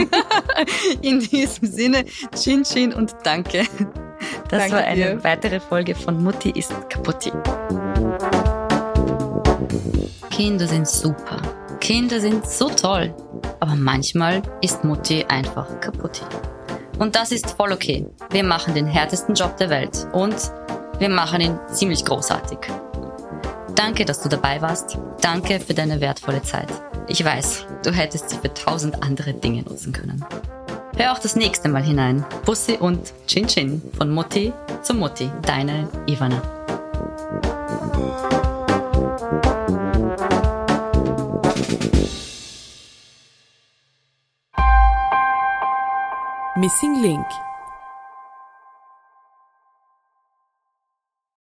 In 1.01 1.19
diesem 1.19 1.67
Sinne, 1.67 2.05
Chin 2.35 2.63
Chin 2.63 2.93
und 2.93 3.15
danke. 3.23 3.65
Das 4.49 4.59
danke 4.59 4.75
war 4.75 4.83
eine 4.83 5.15
dir. 5.15 5.23
weitere 5.23 5.59
Folge 5.59 5.93
von 5.93 6.23
Mutti 6.23 6.51
ist 6.51 6.71
kaputti. 6.89 7.31
Kinder 10.29 10.67
sind 10.67 10.87
super. 10.87 11.41
Kinder 11.79 12.19
sind 12.19 12.47
so 12.47 12.69
toll. 12.69 13.13
Aber 13.59 13.75
manchmal 13.75 14.41
ist 14.61 14.83
Mutti 14.83 15.25
einfach 15.27 15.79
kaputt. 15.79 16.21
Und 16.99 17.15
das 17.15 17.31
ist 17.31 17.51
voll 17.51 17.71
okay. 17.71 18.05
Wir 18.31 18.43
machen 18.43 18.73
den 18.73 18.87
härtesten 18.87 19.35
Job 19.35 19.57
der 19.57 19.69
Welt 19.69 20.07
und 20.13 20.35
wir 20.99 21.09
machen 21.09 21.41
ihn 21.41 21.59
ziemlich 21.71 22.03
großartig. 22.03 22.57
Danke, 23.75 24.05
dass 24.05 24.21
du 24.21 24.29
dabei 24.29 24.61
warst. 24.61 24.97
Danke 25.21 25.59
für 25.59 25.73
deine 25.73 26.01
wertvolle 26.01 26.41
Zeit. 26.41 26.69
Ich 27.07 27.23
weiß, 27.23 27.67
du 27.83 27.91
hättest 27.91 28.29
sie 28.29 28.37
für 28.37 28.53
tausend 28.53 29.03
andere 29.03 29.33
Dinge 29.33 29.61
nutzen 29.61 29.93
können. 29.93 30.25
Hör 30.97 31.13
auch 31.13 31.19
das 31.19 31.35
nächste 31.35 31.69
Mal 31.69 31.83
hinein. 31.83 32.25
Bussi 32.43 32.73
und 32.73 33.13
Chin 33.27 33.45
Chin 33.45 33.81
von 33.95 34.09
Mutti 34.09 34.51
zu 34.81 34.95
Mutti. 34.95 35.29
Deine 35.43 35.87
Ivana. 36.07 36.41
Missing 46.57 47.03
Link 47.03 47.27